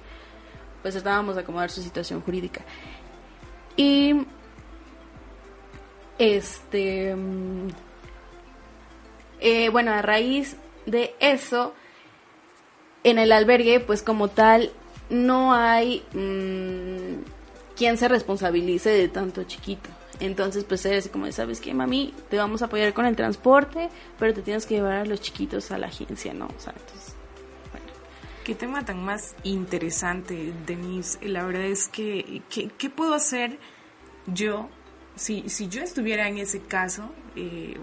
pues 0.82 0.94
tratábamos 0.94 1.36
de 1.36 1.42
acomodar 1.42 1.70
su 1.70 1.82
situación 1.82 2.20
jurídica. 2.20 2.62
Y 3.76 4.26
este 6.18 7.16
eh, 9.46 9.68
bueno, 9.68 9.92
a 9.92 10.00
raíz 10.00 10.56
de 10.86 11.14
eso, 11.20 11.74
en 13.02 13.18
el 13.18 13.30
albergue, 13.30 13.78
pues 13.78 14.02
como 14.02 14.28
tal, 14.28 14.72
no 15.10 15.52
hay 15.52 16.04
mmm, 16.12 17.22
quien 17.76 17.98
se 17.98 18.08
responsabilice 18.08 18.90
de 18.90 19.08
tanto 19.08 19.44
chiquito. 19.44 19.90
Entonces, 20.20 20.64
pues 20.64 20.86
es 20.86 21.08
como, 21.08 21.30
¿sabes 21.32 21.60
qué, 21.60 21.74
mami? 21.74 22.14
Te 22.30 22.36
vamos 22.36 22.62
a 22.62 22.66
apoyar 22.66 22.92
con 22.94 23.04
el 23.04 23.16
transporte, 23.16 23.90
pero 24.18 24.32
te 24.32 24.42
tienes 24.42 24.64
que 24.64 24.76
llevar 24.76 24.92
a 24.92 25.04
los 25.04 25.20
chiquitos 25.20 25.70
a 25.72 25.78
la 25.78 25.88
agencia, 25.88 26.32
¿no? 26.32 26.46
O 26.46 26.60
sea, 26.60 26.72
entonces, 26.72 27.14
bueno. 27.72 27.86
Qué 28.44 28.54
tema 28.54 28.84
tan 28.84 29.04
más 29.04 29.34
interesante, 29.42 30.52
Denise. 30.66 31.18
La 31.26 31.44
verdad 31.44 31.64
es 31.64 31.88
que, 31.88 32.42
¿qué, 32.48 32.70
qué 32.78 32.90
puedo 32.90 33.14
hacer 33.14 33.58
yo, 34.26 34.68
si, 35.16 35.48
si 35.48 35.68
yo 35.68 35.82
estuviera 35.82 36.28
en 36.28 36.38
ese 36.38 36.60
caso, 36.60 37.10
eh, 37.34 37.76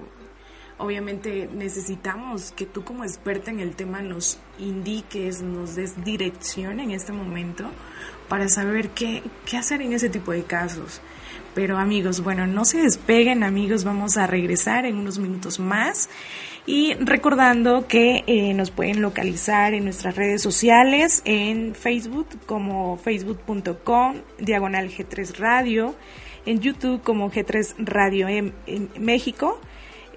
obviamente 0.81 1.49
necesitamos 1.53 2.51
que 2.51 2.65
tú 2.65 2.83
como 2.83 3.03
experta 3.03 3.51
en 3.51 3.59
el 3.59 3.75
tema 3.75 4.01
nos 4.01 4.39
indiques, 4.59 5.41
nos 5.41 5.75
des 5.75 6.03
dirección 6.03 6.79
en 6.79 6.91
este 6.91 7.13
momento 7.13 7.69
para 8.27 8.49
saber 8.49 8.89
qué, 8.89 9.23
qué 9.45 9.57
hacer 9.57 9.81
en 9.81 9.93
ese 9.93 10.09
tipo 10.09 10.31
de 10.31 10.43
casos. 10.43 11.01
Pero 11.53 11.77
amigos, 11.77 12.23
bueno, 12.23 12.47
no 12.47 12.65
se 12.65 12.81
despeguen 12.81 13.43
amigos, 13.43 13.83
vamos 13.83 14.17
a 14.17 14.25
regresar 14.25 14.85
en 14.85 14.97
unos 14.97 15.19
minutos 15.19 15.59
más. 15.59 16.09
Y 16.65 16.93
recordando 16.93 17.87
que 17.87 18.23
eh, 18.27 18.53
nos 18.53 18.71
pueden 18.71 19.01
localizar 19.01 19.73
en 19.73 19.83
nuestras 19.83 20.15
redes 20.15 20.41
sociales, 20.41 21.21
en 21.25 21.73
Facebook 21.73 22.27
como 22.45 22.97
facebook.com, 22.97 24.17
diagonal 24.37 24.89
G3 24.89 25.37
Radio, 25.37 25.95
en 26.45 26.59
YouTube 26.59 27.01
como 27.01 27.31
G3 27.31 27.75
Radio 27.79 28.27
en, 28.27 28.53
México, 28.99 29.59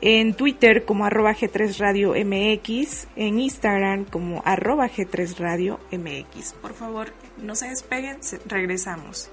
en 0.05 0.35
Twitter 0.35 0.85
como 0.85 1.07
arroba 1.07 1.35
G3 1.35 1.79
Radio 1.79 2.11
MX, 2.11 3.07
en 3.17 3.41
Instagram 3.41 4.05
como 4.05 4.43
arroba 4.45 4.87
G3 4.87 5.39
Radio 5.39 5.81
MX. 5.93 6.53
Por 6.61 6.75
favor, 6.75 7.09
no 7.39 7.57
se 7.57 7.69
despeguen, 7.71 8.19
regresamos. 8.45 9.31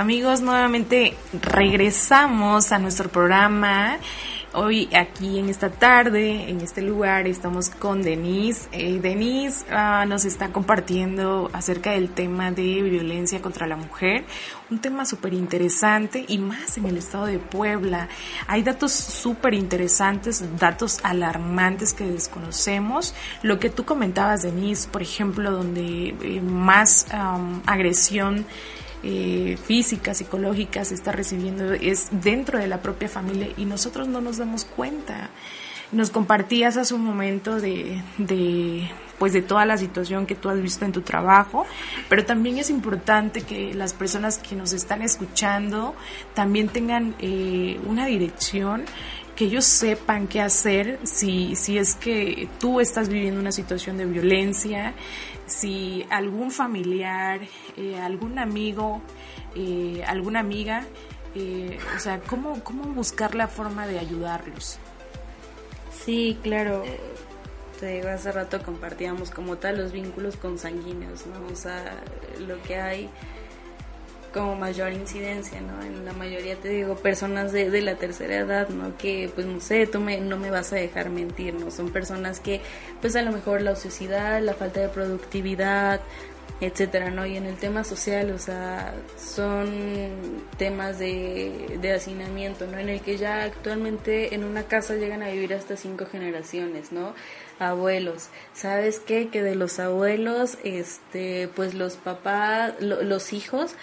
Amigos, 0.00 0.40
nuevamente 0.40 1.14
regresamos 1.42 2.72
a 2.72 2.78
nuestro 2.78 3.10
programa. 3.10 3.98
Hoy 4.54 4.88
aquí 4.94 5.38
en 5.38 5.50
esta 5.50 5.70
tarde, 5.70 6.48
en 6.48 6.62
este 6.62 6.80
lugar, 6.80 7.28
estamos 7.28 7.68
con 7.68 8.00
Denise. 8.00 8.66
Eh, 8.72 8.98
Denise 8.98 9.66
ah, 9.70 10.06
nos 10.08 10.24
está 10.24 10.52
compartiendo 10.52 11.50
acerca 11.52 11.90
del 11.90 12.08
tema 12.08 12.50
de 12.50 12.80
violencia 12.80 13.42
contra 13.42 13.66
la 13.66 13.76
mujer, 13.76 14.24
un 14.70 14.78
tema 14.78 15.04
súper 15.04 15.34
interesante 15.34 16.24
y 16.26 16.38
más 16.38 16.78
en 16.78 16.86
el 16.86 16.96
estado 16.96 17.26
de 17.26 17.38
Puebla. 17.38 18.08
Hay 18.46 18.62
datos 18.62 18.92
súper 18.92 19.52
interesantes, 19.52 20.42
datos 20.58 21.00
alarmantes 21.02 21.92
que 21.92 22.06
desconocemos. 22.06 23.14
Lo 23.42 23.58
que 23.58 23.68
tú 23.68 23.84
comentabas, 23.84 24.42
Denise, 24.44 24.88
por 24.88 25.02
ejemplo, 25.02 25.50
donde 25.50 26.16
eh, 26.22 26.40
más 26.40 27.06
agresión 27.66 28.46
eh, 29.02 29.58
física, 29.64 30.14
psicológica 30.14 30.84
se 30.84 30.94
está 30.94 31.12
recibiendo 31.12 31.72
es 31.72 32.08
dentro 32.10 32.58
de 32.58 32.66
la 32.66 32.82
propia 32.82 33.08
familia 33.08 33.48
y 33.56 33.64
nosotros 33.64 34.08
no 34.08 34.20
nos 34.20 34.38
damos 34.38 34.64
cuenta. 34.64 35.30
Nos 35.92 36.10
compartías 36.10 36.76
hace 36.76 36.94
un 36.94 37.04
momento 37.04 37.60
de, 37.60 38.00
de 38.18 38.88
pues 39.18 39.34
de 39.34 39.42
toda 39.42 39.66
la 39.66 39.76
situación 39.76 40.24
que 40.24 40.34
tú 40.34 40.48
has 40.48 40.60
visto 40.62 40.86
en 40.86 40.92
tu 40.92 41.02
trabajo, 41.02 41.66
pero 42.08 42.24
también 42.24 42.56
es 42.56 42.70
importante 42.70 43.42
que 43.42 43.74
las 43.74 43.92
personas 43.92 44.38
que 44.38 44.56
nos 44.56 44.72
están 44.72 45.02
escuchando 45.02 45.94
también 46.32 46.68
tengan 46.68 47.14
eh, 47.18 47.78
una 47.86 48.06
dirección 48.06 48.84
que 49.36 49.44
ellos 49.44 49.66
sepan 49.66 50.26
qué 50.26 50.40
hacer 50.40 50.98
si, 51.02 51.54
si 51.54 51.76
es 51.76 51.94
que 51.96 52.48
tú 52.58 52.80
estás 52.80 53.08
viviendo 53.08 53.40
una 53.40 53.52
situación 53.52 53.98
de 53.98 54.06
violencia, 54.06 54.94
si 55.50 56.06
algún 56.10 56.50
familiar, 56.50 57.40
eh, 57.76 57.98
algún 58.00 58.38
amigo, 58.38 59.02
eh, 59.54 60.02
alguna 60.06 60.40
amiga, 60.40 60.86
o 61.94 61.98
sea, 62.00 62.20
¿cómo, 62.20 62.64
¿cómo 62.64 62.84
buscar 62.92 63.34
la 63.34 63.46
forma 63.46 63.86
de 63.86 63.98
ayudarlos? 64.00 64.78
Sí, 65.92 66.38
claro 66.42 66.82
te 67.80 67.86
digo, 67.86 68.08
hace 68.10 68.30
rato 68.30 68.62
compartíamos 68.62 69.30
como 69.30 69.56
tal 69.56 69.78
los 69.78 69.90
vínculos 69.90 70.36
consanguíneos, 70.36 71.26
¿no? 71.26 71.46
O 71.50 71.56
sea, 71.56 71.96
lo 72.46 72.60
que 72.62 72.76
hay 72.76 73.08
como 74.32 74.56
mayor 74.56 74.92
incidencia, 74.92 75.60
¿no? 75.60 75.82
En 75.82 76.04
la 76.04 76.12
mayoría, 76.12 76.56
te 76.56 76.68
digo, 76.68 76.96
personas 76.96 77.52
de, 77.52 77.70
de 77.70 77.80
la 77.82 77.96
tercera 77.96 78.36
edad, 78.36 78.68
¿no? 78.68 78.96
Que, 78.96 79.30
pues, 79.34 79.46
no 79.46 79.60
sé, 79.60 79.86
tú 79.86 80.00
me, 80.00 80.18
no 80.20 80.36
me 80.36 80.50
vas 80.50 80.72
a 80.72 80.76
dejar 80.76 81.10
mentir, 81.10 81.54
¿no? 81.54 81.70
Son 81.70 81.90
personas 81.90 82.40
que, 82.40 82.60
pues, 83.00 83.16
a 83.16 83.22
lo 83.22 83.32
mejor 83.32 83.62
la 83.62 83.72
ociosidad, 83.72 84.40
la 84.42 84.54
falta 84.54 84.80
de 84.80 84.88
productividad, 84.88 86.00
etcétera, 86.60 87.10
¿no? 87.10 87.26
Y 87.26 87.36
en 87.36 87.46
el 87.46 87.56
tema 87.56 87.84
social, 87.84 88.30
o 88.32 88.38
sea, 88.38 88.94
son 89.18 89.70
temas 90.58 90.98
de, 90.98 91.78
de 91.80 91.92
hacinamiento, 91.92 92.66
¿no? 92.66 92.78
En 92.78 92.88
el 92.88 93.00
que 93.00 93.16
ya 93.16 93.44
actualmente 93.44 94.34
en 94.34 94.44
una 94.44 94.64
casa 94.64 94.94
llegan 94.94 95.22
a 95.22 95.30
vivir 95.30 95.54
hasta 95.54 95.76
cinco 95.76 96.06
generaciones, 96.06 96.92
¿no? 96.92 97.14
abuelos. 97.60 98.30
¿Sabes 98.54 99.00
qué? 99.00 99.28
Que 99.28 99.42
de 99.42 99.54
los 99.54 99.78
abuelos, 99.78 100.58
este, 100.64 101.48
pues 101.54 101.74
los 101.74 101.96
papás, 101.96 102.74
los 102.80 103.32
hijos, 103.32 103.74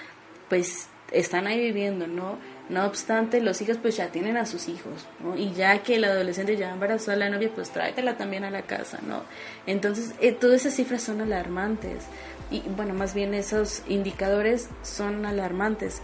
pues 0.50 0.88
están 1.12 1.48
ahí 1.48 1.60
viviendo, 1.60 2.08
¿no? 2.08 2.38
No 2.70 2.86
obstante, 2.86 3.40
los 3.40 3.62
hijos 3.62 3.78
pues 3.82 3.96
ya 3.96 4.08
tienen 4.08 4.36
a 4.36 4.46
sus 4.46 4.68
hijos, 4.68 5.06
¿no? 5.22 5.38
Y 5.38 5.54
ya 5.54 5.82
que 5.84 5.96
el 5.96 6.04
adolescente 6.04 6.58
ya 6.58 6.72
embarazó 6.72 7.12
a 7.12 7.16
la 7.16 7.30
novia, 7.30 7.50
pues 7.54 7.70
tráetela 7.70 8.18
también 8.18 8.44
a 8.44 8.52
la 8.52 8.64
casa, 8.64 9.00
¿no? 9.08 9.24
Entonces, 9.66 10.14
eh, 10.20 10.34
todas 10.34 10.62
esas 10.62 10.76
cifras 10.76 11.02
son 11.02 11.22
alarmantes. 11.22 12.04
Y 12.52 12.62
bueno, 12.76 12.94
más 12.94 13.14
bien 13.14 13.34
esos 13.34 13.84
indicadores 13.88 14.70
son 14.82 15.26
alarmantes. 15.26 16.02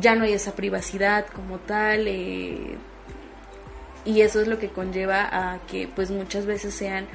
Ya 0.00 0.14
no 0.16 0.24
hay 0.24 0.32
esa 0.32 0.56
privacidad 0.56 1.26
como 1.26 1.58
tal, 1.58 2.08
eh, 2.08 2.76
y 4.04 4.20
eso 4.20 4.40
es 4.40 4.48
lo 4.48 4.58
que 4.58 4.68
conlleva 4.68 5.28
a 5.30 5.58
que 5.66 5.88
pues 5.88 6.10
muchas 6.10 6.46
veces 6.46 6.74
sean 6.74 7.06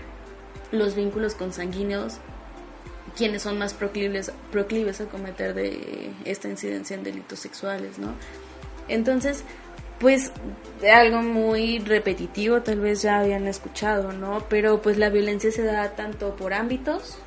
los 0.72 0.96
vínculos 0.96 1.36
consanguíneos 1.36 2.20
quienes 3.16 3.42
son 3.42 3.58
más 3.58 3.74
proclives, 3.74 4.32
proclives 4.52 5.02
a 5.02 5.06
cometer 5.06 5.54
de 5.54 6.12
esta 6.26 6.50
incidencia 6.50 6.96
en 6.96 7.04
delitos 7.04 7.40
sexuales, 7.40 8.00
¿no? 8.00 8.14
Entonces, 8.88 9.44
pues 10.00 10.32
algo 10.92 11.22
muy 11.22 11.80
repetitivo, 11.80 12.62
tal 12.62 12.80
vez 12.80 13.02
ya 13.04 13.20
habían 13.20 13.48
escuchado, 13.48 14.12
¿no? 14.12 14.46
Pero 14.50 14.82
pues 14.82 14.98
la 14.98 15.10
violencia 15.10 15.52
se 15.52 15.64
da 15.64 15.96
tanto 15.96 16.36
por 16.36 16.54
ámbitos 16.54 17.18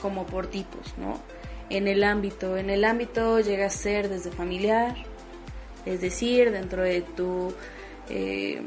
como 0.00 0.26
por 0.26 0.48
tipos, 0.48 0.94
¿no? 0.98 1.20
En 1.70 1.88
el 1.88 2.04
ámbito, 2.04 2.56
en 2.56 2.70
el 2.70 2.84
ámbito 2.84 3.40
llega 3.40 3.66
a 3.66 3.70
ser 3.70 4.08
desde 4.08 4.30
familiar, 4.30 4.96
es 5.84 6.00
decir, 6.00 6.50
dentro 6.50 6.82
de 6.82 7.02
tu 7.02 7.52
eh, 8.08 8.62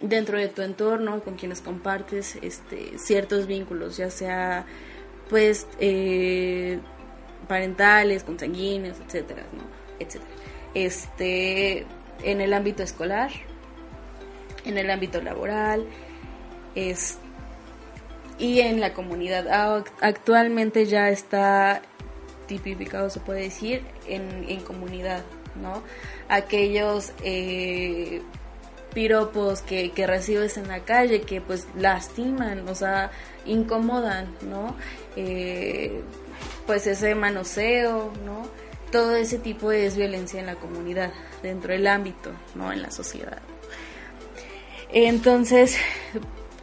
dentro 0.00 0.38
de 0.38 0.48
tu 0.48 0.62
entorno, 0.62 1.20
con 1.20 1.36
quienes 1.36 1.60
compartes 1.60 2.36
este, 2.42 2.98
ciertos 2.98 3.46
vínculos, 3.46 3.96
ya 3.96 4.10
sea 4.10 4.66
pues 5.32 5.66
eh, 5.80 6.78
parentales, 7.48 8.22
consanguíneos, 8.22 8.98
etcétera, 9.00 9.44
¿no? 9.50 9.62
etcétera. 9.98 10.30
Este, 10.74 11.86
en 12.22 12.42
el 12.42 12.52
ámbito 12.52 12.82
escolar, 12.82 13.30
en 14.66 14.76
el 14.76 14.90
ámbito 14.90 15.22
laboral, 15.22 15.86
es, 16.74 17.16
y 18.38 18.60
en 18.60 18.78
la 18.78 18.92
comunidad. 18.92 19.48
Actualmente 20.02 20.84
ya 20.84 21.08
está 21.08 21.80
tipificado, 22.46 23.08
se 23.08 23.20
puede 23.20 23.40
decir, 23.44 23.82
en, 24.06 24.44
en 24.50 24.60
comunidad, 24.60 25.22
¿no? 25.62 25.82
Aquellos 26.28 27.12
eh, 27.24 28.20
piropos 28.92 29.62
que, 29.62 29.92
que 29.92 30.06
recibes 30.06 30.58
en 30.58 30.68
la 30.68 30.80
calle 30.80 31.22
que 31.22 31.40
pues 31.40 31.66
lastiman, 31.74 32.68
o 32.68 32.74
sea, 32.74 33.10
incomodan, 33.46 34.34
¿no? 34.42 34.76
Eh, 35.16 36.00
pues 36.66 36.86
ese 36.86 37.14
manoseo, 37.14 38.12
¿no? 38.24 38.46
Todo 38.90 39.16
ese 39.16 39.38
tipo 39.38 39.72
es 39.72 39.96
violencia 39.96 40.40
en 40.40 40.46
la 40.46 40.56
comunidad, 40.56 41.12
dentro 41.42 41.72
del 41.72 41.86
ámbito, 41.86 42.30
¿no? 42.54 42.72
En 42.72 42.82
la 42.82 42.90
sociedad. 42.90 43.40
Entonces, 44.90 45.76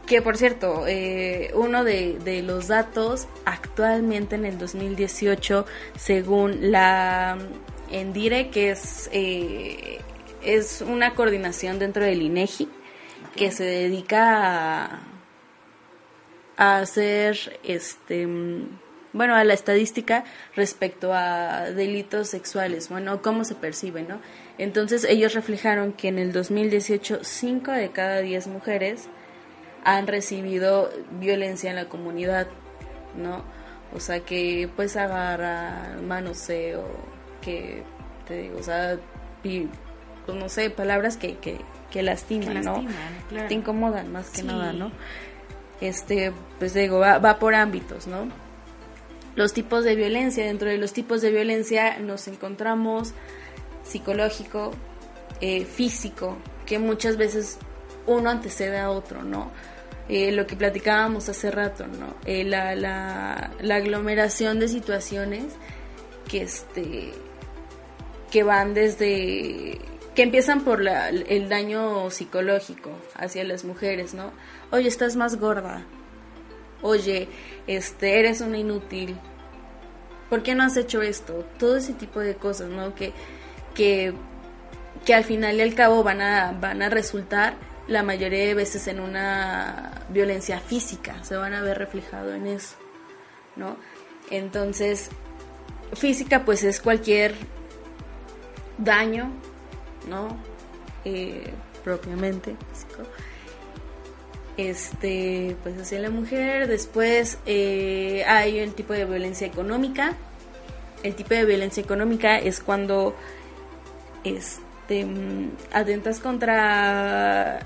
que 0.06 0.22
por 0.22 0.36
cierto, 0.36 0.84
eh, 0.86 1.50
uno 1.54 1.84
de, 1.84 2.18
de, 2.24 2.42
los 2.42 2.68
datos 2.68 3.26
actualmente 3.44 4.36
en 4.36 4.44
el 4.44 4.58
2018, 4.58 5.66
según 5.96 6.70
la 6.70 7.36
Endire, 7.90 8.50
que 8.50 8.70
es 8.70 9.10
eh, 9.12 9.98
es 10.42 10.82
una 10.82 11.14
coordinación 11.14 11.78
dentro 11.78 12.04
del 12.04 12.22
INEGI 12.22 12.68
que 13.36 13.50
se 13.50 13.64
dedica 13.64 14.84
a, 14.84 15.02
a 16.60 16.76
hacer 16.76 17.58
este 17.64 18.28
bueno, 19.12 19.34
a 19.34 19.42
la 19.42 19.54
estadística 19.54 20.24
respecto 20.54 21.12
a 21.12 21.70
delitos 21.70 22.28
sexuales, 22.28 22.88
bueno, 22.90 23.22
cómo 23.22 23.44
se 23.44 23.56
percibe, 23.56 24.02
¿no? 24.02 24.20
Entonces 24.56 25.04
ellos 25.04 25.34
reflejaron 25.34 25.92
que 25.92 26.08
en 26.08 26.18
el 26.18 26.32
2018 26.32 27.20
5 27.22 27.72
de 27.72 27.90
cada 27.90 28.20
10 28.20 28.46
mujeres 28.48 29.08
han 29.84 30.06
recibido 30.06 30.90
violencia 31.18 31.70
en 31.70 31.76
la 31.76 31.86
comunidad, 31.86 32.46
¿no? 33.16 33.42
O 33.94 33.98
sea, 33.98 34.20
que 34.20 34.68
pues 34.76 34.96
agarra, 34.96 35.96
manoseo, 36.06 36.86
que 37.40 37.82
te 38.28 38.42
digo, 38.42 38.58
o 38.58 38.62
sea, 38.62 38.98
pues, 39.42 39.66
no 40.36 40.48
sé, 40.48 40.70
palabras 40.70 41.16
que, 41.16 41.36
que, 41.38 42.02
lastiman, 42.02 42.60
¿no? 42.62 42.84
Te 43.48 43.54
incomodan 43.54 44.12
más 44.12 44.30
que 44.30 44.44
nada, 44.44 44.72
¿no? 44.72 44.92
Este, 45.80 46.32
pues 46.58 46.74
digo, 46.74 46.98
va, 46.98 47.18
va 47.18 47.38
por 47.38 47.54
ámbitos, 47.54 48.06
¿no? 48.06 48.28
Los 49.36 49.52
tipos 49.52 49.84
de 49.84 49.94
violencia, 49.94 50.44
dentro 50.44 50.68
de 50.68 50.76
los 50.76 50.92
tipos 50.92 51.22
de 51.22 51.30
violencia 51.30 51.98
nos 51.98 52.28
encontramos 52.28 53.14
psicológico, 53.82 54.72
eh, 55.40 55.64
físico, 55.64 56.36
que 56.66 56.78
muchas 56.78 57.16
veces 57.16 57.58
uno 58.06 58.30
antecede 58.30 58.78
a 58.78 58.90
otro, 58.90 59.22
¿no? 59.22 59.50
Eh, 60.08 60.32
lo 60.32 60.46
que 60.46 60.56
platicábamos 60.56 61.28
hace 61.28 61.50
rato, 61.50 61.86
¿no? 61.86 62.14
Eh, 62.24 62.44
la, 62.44 62.74
la, 62.74 63.52
la, 63.60 63.76
aglomeración 63.76 64.58
de 64.58 64.66
situaciones 64.68 65.44
que, 66.28 66.42
este, 66.42 67.12
que 68.30 68.42
van 68.42 68.74
desde 68.74 69.78
que 70.14 70.22
empiezan 70.22 70.62
por 70.62 70.82
el 70.86 71.48
daño 71.48 72.10
psicológico 72.10 72.90
hacia 73.14 73.44
las 73.44 73.64
mujeres, 73.64 74.12
¿no? 74.12 74.32
Oye, 74.70 74.88
estás 74.88 75.16
más 75.16 75.36
gorda. 75.36 75.84
Oye, 76.82 77.28
este, 77.66 78.18
eres 78.20 78.40
una 78.40 78.58
inútil. 78.58 79.16
¿Por 80.28 80.42
qué 80.42 80.54
no 80.54 80.62
has 80.62 80.76
hecho 80.76 81.02
esto? 81.02 81.44
Todo 81.58 81.76
ese 81.76 81.92
tipo 81.92 82.20
de 82.20 82.36
cosas, 82.36 82.68
¿no? 82.68 82.94
Que, 82.94 83.12
que, 83.74 84.14
que 85.04 85.14
al 85.14 85.24
final 85.24 85.56
y 85.56 85.62
al 85.62 85.74
cabo 85.74 86.02
van 86.02 86.20
a, 86.20 86.52
van 86.52 86.82
a 86.82 86.88
resultar 86.88 87.54
la 87.88 88.02
mayoría 88.02 88.46
de 88.46 88.54
veces 88.54 88.86
en 88.86 89.00
una 89.00 90.04
violencia 90.10 90.60
física, 90.60 91.24
se 91.24 91.36
van 91.36 91.54
a 91.54 91.62
ver 91.62 91.76
reflejado 91.76 92.32
en 92.32 92.46
eso, 92.46 92.76
¿no? 93.56 93.76
Entonces, 94.30 95.08
física 95.94 96.44
pues 96.44 96.62
es 96.62 96.80
cualquier 96.80 97.34
daño 98.78 99.32
¿no? 100.08 100.36
Eh, 101.04 101.50
propiamente 101.84 102.56
físico. 102.70 103.02
Este, 104.68 105.56
pues 105.62 105.80
hacia 105.80 106.00
la 106.00 106.10
mujer. 106.10 106.68
Después 106.68 107.38
eh, 107.46 108.24
hay 108.26 108.58
el 108.58 108.74
tipo 108.74 108.92
de 108.92 109.06
violencia 109.06 109.46
económica. 109.46 110.16
El 111.02 111.14
tipo 111.14 111.32
de 111.32 111.46
violencia 111.46 111.82
económica 111.82 112.38
es 112.38 112.60
cuando 112.60 113.16
este, 114.22 115.06
atentas 115.72 116.20
contra 116.20 117.60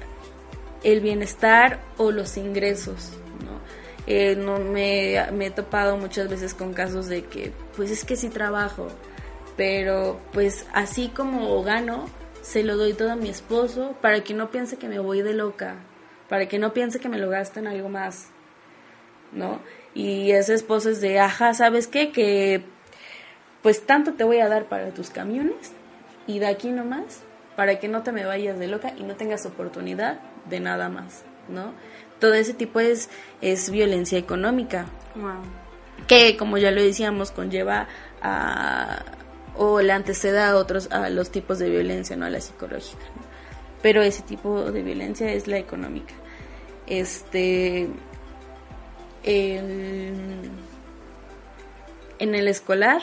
el 0.84 1.00
bienestar 1.00 1.80
o 1.96 2.12
los 2.12 2.36
ingresos, 2.36 3.10
¿no? 3.44 3.58
Eh, 4.06 4.36
no 4.36 4.60
me, 4.60 5.26
me, 5.32 5.46
he 5.46 5.50
topado 5.50 5.96
muchas 5.96 6.28
veces 6.28 6.54
con 6.54 6.74
casos 6.74 7.08
de 7.08 7.24
que, 7.24 7.50
pues 7.74 7.90
es 7.90 8.04
que 8.04 8.14
si 8.14 8.28
trabajo, 8.28 8.86
pero 9.56 10.20
pues 10.32 10.66
así 10.72 11.08
como 11.08 11.60
gano, 11.64 12.08
se 12.42 12.62
lo 12.62 12.76
doy 12.76 12.92
todo 12.92 13.10
a 13.10 13.16
mi 13.16 13.30
esposo 13.30 13.96
para 14.00 14.22
que 14.22 14.34
no 14.34 14.50
piense 14.50 14.76
que 14.76 14.88
me 14.88 15.00
voy 15.00 15.22
de 15.22 15.32
loca, 15.32 15.76
para 16.28 16.48
que 16.48 16.58
no 16.58 16.72
piense 16.72 17.00
que 17.00 17.08
me 17.08 17.18
lo 17.18 17.28
gasto 17.30 17.60
en 17.60 17.66
algo 17.66 17.88
más, 17.88 18.28
¿no? 19.32 19.60
Y 19.94 20.32
ese 20.32 20.54
esposo 20.54 20.90
es 20.90 21.00
de, 21.00 21.20
ajá, 21.20 21.54
¿sabes 21.54 21.86
qué? 21.86 22.10
Que 22.10 22.62
pues 23.62 23.86
tanto 23.86 24.12
te 24.12 24.24
voy 24.24 24.40
a 24.40 24.48
dar 24.48 24.66
para 24.66 24.90
tus 24.90 25.10
camiones 25.10 25.72
y 26.26 26.38
de 26.38 26.46
aquí 26.46 26.70
nomás, 26.70 27.22
para 27.56 27.78
que 27.78 27.88
no 27.88 28.02
te 28.02 28.12
me 28.12 28.24
vayas 28.24 28.58
de 28.58 28.66
loca 28.66 28.92
y 28.96 29.04
no 29.04 29.14
tengas 29.16 29.46
oportunidad 29.46 30.20
de 30.48 30.60
nada 30.60 30.88
más, 30.88 31.24
¿no? 31.48 31.72
Todo 32.18 32.34
ese 32.34 32.54
tipo 32.54 32.80
es, 32.80 33.10
es 33.40 33.70
violencia 33.70 34.18
económica. 34.18 34.86
Que, 36.08 36.36
como 36.36 36.58
ya 36.58 36.70
lo 36.70 36.82
decíamos, 36.82 37.30
conlleva 37.30 37.88
a, 38.22 39.02
o 39.56 39.80
le 39.80 39.92
antecede 39.92 40.40
a 40.40 40.56
otros, 40.56 40.90
a 40.90 41.08
los 41.08 41.30
tipos 41.30 41.58
de 41.58 41.70
violencia, 41.70 42.16
no 42.16 42.26
a 42.26 42.30
la 42.30 42.40
psicológica. 42.40 43.04
Pero 43.84 44.00
ese 44.00 44.22
tipo 44.22 44.72
de 44.72 44.82
violencia 44.82 45.30
es 45.30 45.46
la 45.46 45.58
económica. 45.58 46.14
Este, 46.86 47.86
en 49.22 50.54
el 52.18 52.48
escolar, 52.48 53.02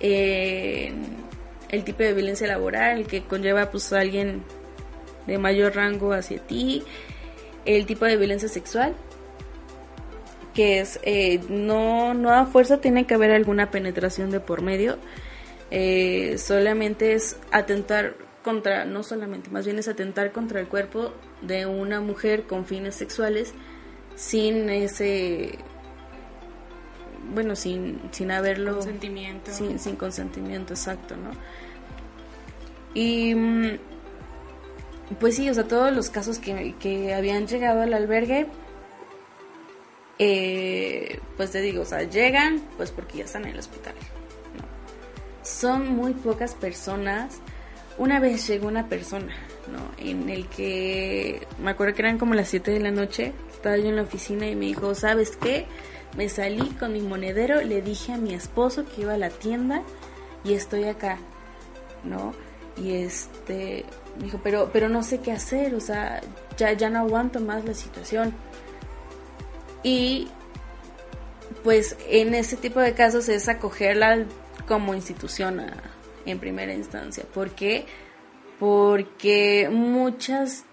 el 0.00 1.84
tipo 1.84 2.02
de 2.04 2.14
violencia 2.14 2.46
laboral, 2.46 3.06
que 3.06 3.22
conlleva 3.22 3.70
pues 3.70 3.92
a 3.92 4.00
alguien 4.00 4.42
de 5.26 5.36
mayor 5.36 5.76
rango 5.76 6.14
hacia 6.14 6.38
ti, 6.38 6.82
el 7.66 7.84
tipo 7.84 8.06
de 8.06 8.16
violencia 8.16 8.48
sexual, 8.48 8.94
que 10.54 10.80
es 10.80 11.00
eh, 11.02 11.40
no, 11.50 12.14
no 12.14 12.32
a 12.32 12.46
fuerza 12.46 12.80
tiene 12.80 13.06
que 13.06 13.12
haber 13.12 13.32
alguna 13.32 13.70
penetración 13.70 14.30
de 14.30 14.40
por 14.40 14.62
medio, 14.62 14.96
eh, 15.70 16.36
solamente 16.38 17.12
es 17.12 17.36
atentar 17.50 18.25
contra, 18.46 18.84
no 18.84 19.02
solamente, 19.02 19.50
más 19.50 19.64
bien 19.64 19.80
es 19.80 19.88
atentar 19.88 20.30
contra 20.30 20.60
el 20.60 20.68
cuerpo 20.68 21.12
de 21.42 21.66
una 21.66 22.00
mujer 22.00 22.44
con 22.44 22.64
fines 22.64 22.94
sexuales 22.94 23.52
sin 24.14 24.70
ese 24.70 25.58
bueno 27.34 27.56
sin 27.56 28.00
sin 28.12 28.30
haberlo 28.30 28.74
consentimiento 28.74 29.52
sin, 29.52 29.80
sin 29.80 29.96
consentimiento 29.96 30.74
exacto 30.74 31.16
no 31.16 31.30
y 32.94 33.34
mm, 33.34 33.78
pues 35.18 35.34
sí 35.34 35.50
o 35.50 35.54
sea 35.54 35.66
todos 35.66 35.92
los 35.92 36.08
casos 36.08 36.38
que, 36.38 36.76
que 36.78 37.14
habían 37.14 37.48
llegado 37.48 37.82
al 37.82 37.92
albergue 37.94 38.46
eh, 40.20 41.18
pues 41.36 41.50
te 41.50 41.60
digo 41.60 41.82
o 41.82 41.84
sea 41.84 42.04
llegan 42.04 42.62
pues 42.76 42.92
porque 42.92 43.18
ya 43.18 43.24
están 43.24 43.42
en 43.42 43.50
el 43.50 43.58
hospital 43.58 43.94
¿no? 44.56 44.64
son 45.44 45.96
muy 45.96 46.12
pocas 46.12 46.54
personas 46.54 47.40
una 47.98 48.20
vez 48.20 48.46
llegó 48.46 48.68
una 48.68 48.88
persona 48.88 49.34
¿no? 49.68 49.90
En 49.98 50.28
el 50.28 50.46
que 50.48 51.46
me 51.58 51.70
acuerdo 51.70 51.94
que 51.94 52.02
eran 52.02 52.18
como 52.18 52.34
las 52.34 52.48
7 52.48 52.70
de 52.70 52.80
la 52.80 52.90
noche, 52.90 53.32
estaba 53.52 53.76
yo 53.76 53.88
en 53.88 53.96
la 53.96 54.02
oficina 54.02 54.46
y 54.46 54.54
me 54.54 54.66
dijo, 54.66 54.94
¿sabes 54.94 55.36
qué? 55.36 55.66
Me 56.16 56.28
salí 56.28 56.70
con 56.70 56.92
mi 56.92 57.00
monedero, 57.00 57.60
le 57.62 57.82
dije 57.82 58.12
a 58.12 58.16
mi 58.16 58.34
esposo 58.34 58.84
que 58.84 59.02
iba 59.02 59.14
a 59.14 59.18
la 59.18 59.30
tienda 59.30 59.82
y 60.44 60.54
estoy 60.54 60.84
acá, 60.84 61.18
¿no? 62.04 62.32
Y 62.76 62.94
este, 62.94 63.84
me 64.18 64.24
dijo, 64.24 64.40
pero, 64.42 64.70
pero 64.72 64.88
no 64.88 65.02
sé 65.02 65.18
qué 65.20 65.32
hacer, 65.32 65.74
o 65.74 65.80
sea, 65.80 66.20
ya, 66.56 66.72
ya 66.72 66.90
no 66.90 67.00
aguanto 67.00 67.40
más 67.40 67.64
la 67.64 67.74
situación. 67.74 68.34
Y 69.82 70.28
pues 71.62 71.96
en 72.08 72.34
ese 72.34 72.56
tipo 72.56 72.80
de 72.80 72.92
casos 72.92 73.28
es 73.28 73.48
acogerla 73.48 74.24
como 74.68 74.94
institución 74.94 75.60
en 76.26 76.38
primera 76.38 76.74
instancia, 76.74 77.24
porque 77.32 77.86
porque 78.58 79.68
muchas 79.70 80.64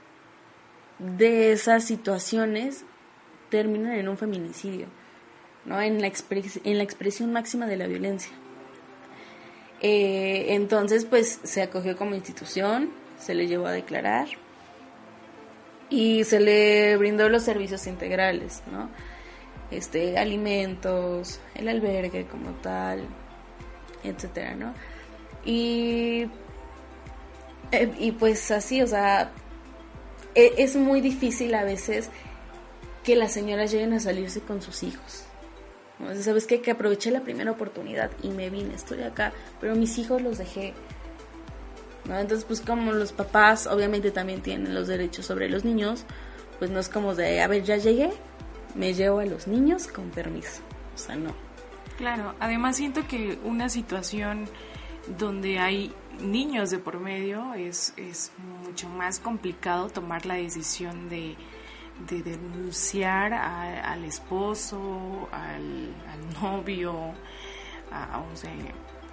de 1.00 1.52
esas 1.52 1.84
situaciones 1.84 2.86
terminan 3.50 3.94
en 3.94 4.08
un 4.08 4.18
feminicidio, 4.18 4.88
¿no? 5.66 5.82
en, 5.82 6.02
la 6.02 6.12
en 6.63 6.78
la 6.78 6.84
expresión 6.84 7.34
máxima 7.34 7.68
de 7.68 7.78
la 7.78 7.88
violencia. 7.88 8.32
Eh, 9.82 10.54
entonces, 10.54 11.04
pues 11.06 11.42
se 11.44 11.62
acogió 11.62 11.98
como 11.98 12.16
institución, 12.16 12.89
se 13.20 13.34
le 13.34 13.48
llevó 13.48 13.68
a 13.68 13.72
declarar 13.72 14.28
y 15.89 16.24
se 16.24 16.39
le 16.39 16.96
brindó 16.96 17.28
los 17.28 17.44
servicios 17.44 17.86
integrales, 17.86 18.63
¿no? 18.72 18.89
Este, 19.72 20.18
alimentos, 20.18 21.42
el 21.56 21.68
albergue 21.68 22.26
como 22.28 22.52
tal, 22.62 23.04
etcétera, 24.04 24.56
¿no? 24.56 24.74
Y 25.45 26.27
eh, 27.73 27.91
y 27.97 28.12
pues 28.12 28.51
así, 28.51 28.84
o 28.84 28.88
sea, 28.88 29.32
e, 30.36 30.53
es 30.60 30.75
muy 30.75 31.01
difícil 31.01 31.56
a 31.56 31.63
veces 31.63 32.12
que 33.03 33.15
las 33.15 33.32
señoras 33.32 33.71
lleguen 33.71 33.93
a 33.93 33.99
salirse 33.99 34.41
con 34.41 34.62
sus 34.62 34.84
hijos. 34.84 35.25
¿Sabes 36.21 36.45
qué? 36.45 36.62
Que 36.62 36.69
aproveché 36.69 37.10
la 37.10 37.21
primera 37.21 37.49
oportunidad 37.49 38.12
y 38.21 38.29
me 38.29 38.51
vine, 38.51 38.75
estoy 38.75 39.01
acá, 39.01 39.34
pero 39.60 39.75
mis 39.75 39.97
hijos 39.97 40.21
los 40.21 40.38
dejé. 40.38 40.75
Entonces, 42.06 42.45
pues 42.45 42.62
como 42.62 42.91
los 42.91 43.12
papás 43.12 43.65
obviamente 43.65 44.12
también 44.12 44.41
tienen 44.41 44.75
los 44.75 44.88
derechos 44.88 45.25
sobre 45.25 45.49
los 45.49 45.65
niños, 45.65 46.06
pues 46.60 46.69
no 46.69 46.79
es 46.79 46.89
como 46.89 47.15
de, 47.15 47.41
a 47.41 47.47
ver, 47.47 47.63
ya 47.63 47.77
llegué, 47.77 48.12
me 48.75 48.93
llevo 48.93 49.19
a 49.19 49.25
los 49.25 49.47
niños 49.47 49.88
con 49.88 50.12
permiso. 50.12 50.62
O 50.93 50.97
sea, 50.97 51.15
no. 51.15 51.34
Claro, 51.97 52.36
además 52.39 52.77
siento 52.77 53.08
que 53.08 53.39
una 53.43 53.69
situación 53.69 54.47
donde 55.08 55.60
hay 55.60 55.94
niños 56.22 56.70
de 56.70 56.80
por 56.80 57.00
medio 57.00 57.54
es, 57.54 57.94
es 57.98 58.32
mucho 58.66 58.88
más 58.89 59.20
complicado 59.20 59.89
tomar 59.89 60.26
la 60.26 60.36
decisión 60.36 61.10
de, 61.10 61.36
denunciar 62.10 63.34
al 63.34 64.04
esposo, 64.04 65.30
al, 65.32 65.94
novio, 66.42 67.13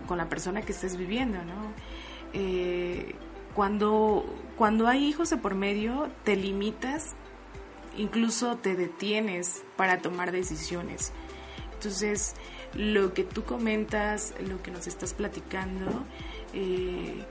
con 0.07 0.19
la 0.19 0.29
persona 0.29 0.63
que 0.63 0.73
estés 0.73 0.97
viviendo, 0.97 1.39
¿no? 1.45 1.73
Eh, 2.33 3.15
cuando, 3.55 4.25
cuando 4.57 4.87
hay 4.87 5.05
hijos 5.05 5.31
de 5.31 5.37
por 5.37 5.55
medio, 5.55 6.09
te 6.25 6.37
limitas, 6.37 7.15
incluso 7.97 8.57
te 8.57 8.77
detienes 8.77 9.63
para 9.77 9.99
tomar 9.99 10.33
decisiones. 10.33 11.13
Entonces, 11.75 12.35
lo 12.75 13.15
que 13.15 13.25
tú 13.25 13.45
comentas, 13.45 14.35
lo 14.47 14.63
que 14.63 14.71
nos 14.71 14.87
estás 14.87 15.15
platicando, 15.15 16.05
eh, 16.53 17.25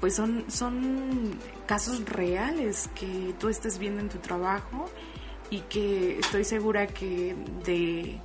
pues 0.00 0.14
son, 0.14 0.44
son 0.48 1.38
casos 1.66 2.04
reales 2.04 2.90
que 2.94 3.34
tú 3.38 3.48
estás 3.48 3.78
viendo 3.78 4.00
en 4.00 4.08
tu 4.08 4.18
trabajo 4.18 4.86
y 5.50 5.60
que 5.60 6.18
estoy 6.18 6.44
segura 6.44 6.86
que 6.86 7.34
de 7.64 8.18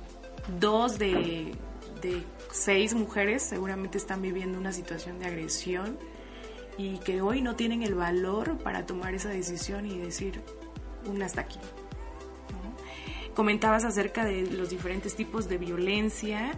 dos 0.58 0.98
de, 0.98 1.54
de 2.02 2.22
seis 2.50 2.94
mujeres 2.94 3.42
seguramente 3.42 3.98
están 3.98 4.20
viviendo 4.22 4.58
una 4.58 4.72
situación 4.72 5.18
de 5.18 5.26
agresión 5.26 5.98
y 6.76 6.98
que 6.98 7.20
hoy 7.20 7.42
no 7.42 7.56
tienen 7.56 7.82
el 7.82 7.94
valor 7.94 8.58
para 8.58 8.86
tomar 8.86 9.14
esa 9.14 9.28
decisión 9.28 9.86
y 9.86 9.98
decir 9.98 10.42
una 11.06 11.26
hasta 11.26 11.42
aquí. 11.42 11.58
Comentabas 13.40 13.86
acerca 13.86 14.26
de 14.26 14.42
los 14.50 14.68
diferentes 14.68 15.16
tipos 15.16 15.48
de 15.48 15.56
violencia 15.56 16.52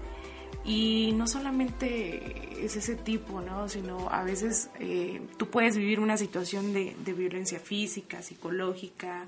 y 0.64 1.12
no 1.14 1.28
solamente 1.28 2.64
es 2.64 2.74
ese 2.74 2.96
tipo, 2.96 3.40
¿no? 3.40 3.68
Sino 3.68 4.08
a 4.10 4.24
veces 4.24 4.68
eh, 4.80 5.20
tú 5.36 5.46
puedes 5.46 5.76
vivir 5.76 6.00
una 6.00 6.16
situación 6.16 6.72
de, 6.72 6.96
violencia 7.16 7.60
física, 7.60 8.20
psicológica, 8.20 9.26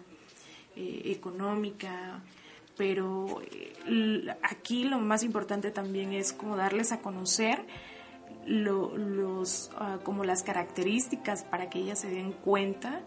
eh, 0.75 1.03
económica, 1.12 2.21
pero 2.77 3.40
eh, 3.53 4.27
aquí 4.43 4.83
lo 4.83 4.99
más 4.99 5.23
importante 5.23 5.71
también 5.71 6.12
es 6.12 6.33
como 6.33 6.57
darles 6.57 6.90
a 6.90 7.03
conocer 7.03 7.64
los, 8.47 9.71
ah, 9.77 10.01
como 10.03 10.25
las 10.25 10.43
características 10.43 11.45
para 11.45 11.71
que 11.71 11.79
ellas 11.79 12.01
se 12.01 12.11
den 12.11 12.33
cuenta. 12.33 13.01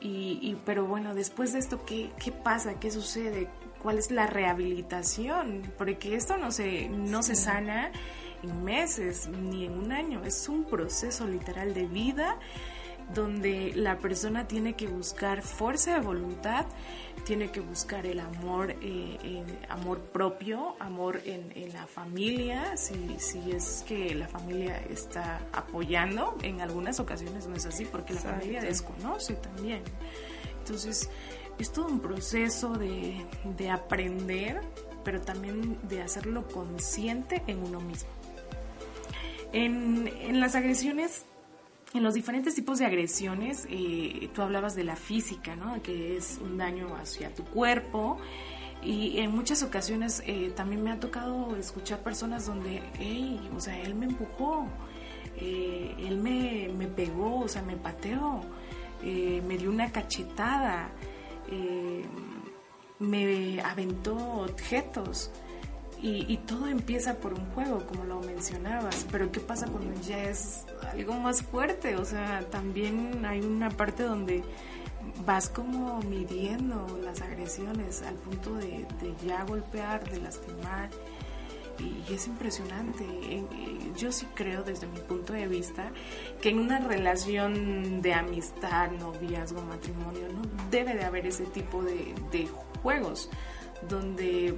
Y, 0.00 0.56
pero 0.66 0.84
bueno, 0.84 1.14
después 1.14 1.54
de 1.54 1.60
esto, 1.60 1.86
¿qué, 1.86 2.10
¿qué 2.22 2.30
pasa? 2.30 2.78
¿Qué 2.78 2.90
sucede? 2.90 3.48
Cuál 3.84 3.98
es 3.98 4.10
la 4.10 4.26
rehabilitación, 4.26 5.60
porque 5.76 6.14
esto 6.14 6.38
no 6.38 6.50
se, 6.50 6.88
no 6.88 7.22
se 7.22 7.34
sana 7.34 7.92
en 8.42 8.64
meses 8.64 9.28
ni 9.28 9.66
en 9.66 9.78
un 9.78 9.92
año, 9.92 10.22
es 10.24 10.48
un 10.48 10.64
proceso 10.64 11.26
literal 11.26 11.74
de 11.74 11.84
vida 11.84 12.38
donde 13.14 13.72
la 13.74 13.98
persona 13.98 14.48
tiene 14.48 14.72
que 14.72 14.86
buscar 14.86 15.42
fuerza 15.42 15.92
de 15.92 16.00
voluntad, 16.00 16.64
tiene 17.26 17.50
que 17.50 17.60
buscar 17.60 18.06
el 18.06 18.20
amor, 18.20 18.74
eh, 18.80 19.44
amor 19.68 20.00
propio, 20.00 20.76
amor 20.80 21.20
en, 21.26 21.52
la 21.74 21.86
familia, 21.86 22.78
si, 22.78 23.16
si, 23.18 23.52
es 23.52 23.84
que 23.86 24.14
la 24.14 24.28
familia 24.28 24.82
está 24.88 25.42
apoyando, 25.52 26.38
en 26.40 26.62
algunas 26.62 27.00
ocasiones 27.00 27.46
no 27.46 27.54
es 27.54 27.66
así, 27.66 27.84
porque 27.84 28.14
la 28.14 28.20
familia 28.20 28.62
desconoce 28.62 29.34
también. 29.34 29.82
Entonces, 30.60 31.10
es 31.58 31.72
todo 31.72 31.86
un 31.86 32.00
proceso 32.00 32.74
de, 32.74 33.24
de 33.56 33.70
aprender, 33.70 34.60
pero 35.04 35.20
también 35.20 35.78
de 35.88 36.02
hacerlo 36.02 36.46
consciente 36.48 37.42
en 37.46 37.62
uno 37.62 37.80
mismo. 37.80 38.10
En, 39.52 40.08
en 40.08 40.40
las 40.40 40.54
agresiones 40.54 41.24
en 41.94 42.02
los 42.02 42.14
diferentes 42.14 42.56
tipos 42.56 42.80
de 42.80 42.86
agresiones, 42.86 43.68
eh, 43.70 44.28
tú 44.34 44.42
hablabas 44.42 44.74
de 44.74 44.82
la 44.82 44.96
física, 44.96 45.54
¿no? 45.54 45.80
Que 45.80 46.16
es 46.16 46.40
un 46.42 46.58
daño 46.58 46.96
hacia 46.96 47.32
tu 47.32 47.44
cuerpo. 47.44 48.18
Y 48.82 49.20
en 49.20 49.30
muchas 49.30 49.62
ocasiones 49.62 50.20
eh, 50.26 50.52
también 50.56 50.82
me 50.82 50.90
ha 50.90 50.98
tocado 50.98 51.56
escuchar 51.56 52.00
personas 52.00 52.46
donde, 52.46 52.82
hey, 52.98 53.48
o 53.56 53.60
sea, 53.60 53.80
él 53.80 53.94
me 53.94 54.06
empujó, 54.06 54.66
eh, 55.36 55.94
él 56.00 56.18
me, 56.18 56.68
me, 56.76 56.88
pegó, 56.88 57.38
o 57.42 57.48
sea, 57.48 57.62
me 57.62 57.76
pateó, 57.76 58.40
me 59.00 59.56
dio 59.56 59.70
una 59.70 59.92
cachetada, 59.92 60.90
me 62.98 63.60
aventó 63.60 64.16
objetos. 64.16 65.30
Y, 66.06 66.36
todo 66.46 66.66
empieza 66.66 67.14
por 67.14 67.32
un 67.32 67.46
juego, 67.52 67.86
como 67.86 68.04
lo 68.04 68.20
mencionabas, 68.20 69.06
pero 69.10 69.32
¿qué 69.32 69.40
pasa 69.40 69.66
cuando 69.68 69.98
ya 70.02 70.24
es 70.24 70.66
algo 70.92 71.14
más 71.14 71.40
fuerte? 71.40 71.96
O 71.96 72.04
sea, 72.04 72.42
también 72.50 73.24
hay 73.24 73.40
una 73.40 73.70
parte 73.70 74.02
donde 74.02 74.44
vas 75.24 75.48
como 75.48 76.00
midiendo 76.02 77.00
las 77.02 77.22
agresiones 77.22 78.02
al 78.02 78.16
punto 78.16 78.54
de, 78.54 78.86
ya 79.26 79.44
golpear, 79.44 80.06
de 80.10 80.20
lastimar. 80.20 80.90
Y, 81.78 82.12
es 82.12 82.26
impresionante. 82.26 83.04
Yo 83.96 84.12
sí 84.12 84.26
creo 84.34 84.62
desde 84.62 84.86
mi 84.86 85.00
punto 85.00 85.32
de 85.32 85.48
vista 85.48 85.90
que 86.40 86.50
en 86.50 86.58
una 86.58 86.78
relación 86.80 88.02
de 88.02 88.14
amistad, 88.14 88.90
noviazgo, 88.92 89.62
matrimonio, 89.62 90.28
no 90.32 90.42
debe 90.70 90.94
de 90.94 91.04
haber 91.04 91.26
ese 91.26 91.44
tipo 91.44 91.82
de, 91.82 92.14
de 92.30 92.48
juegos 92.82 93.30
donde 93.88 94.54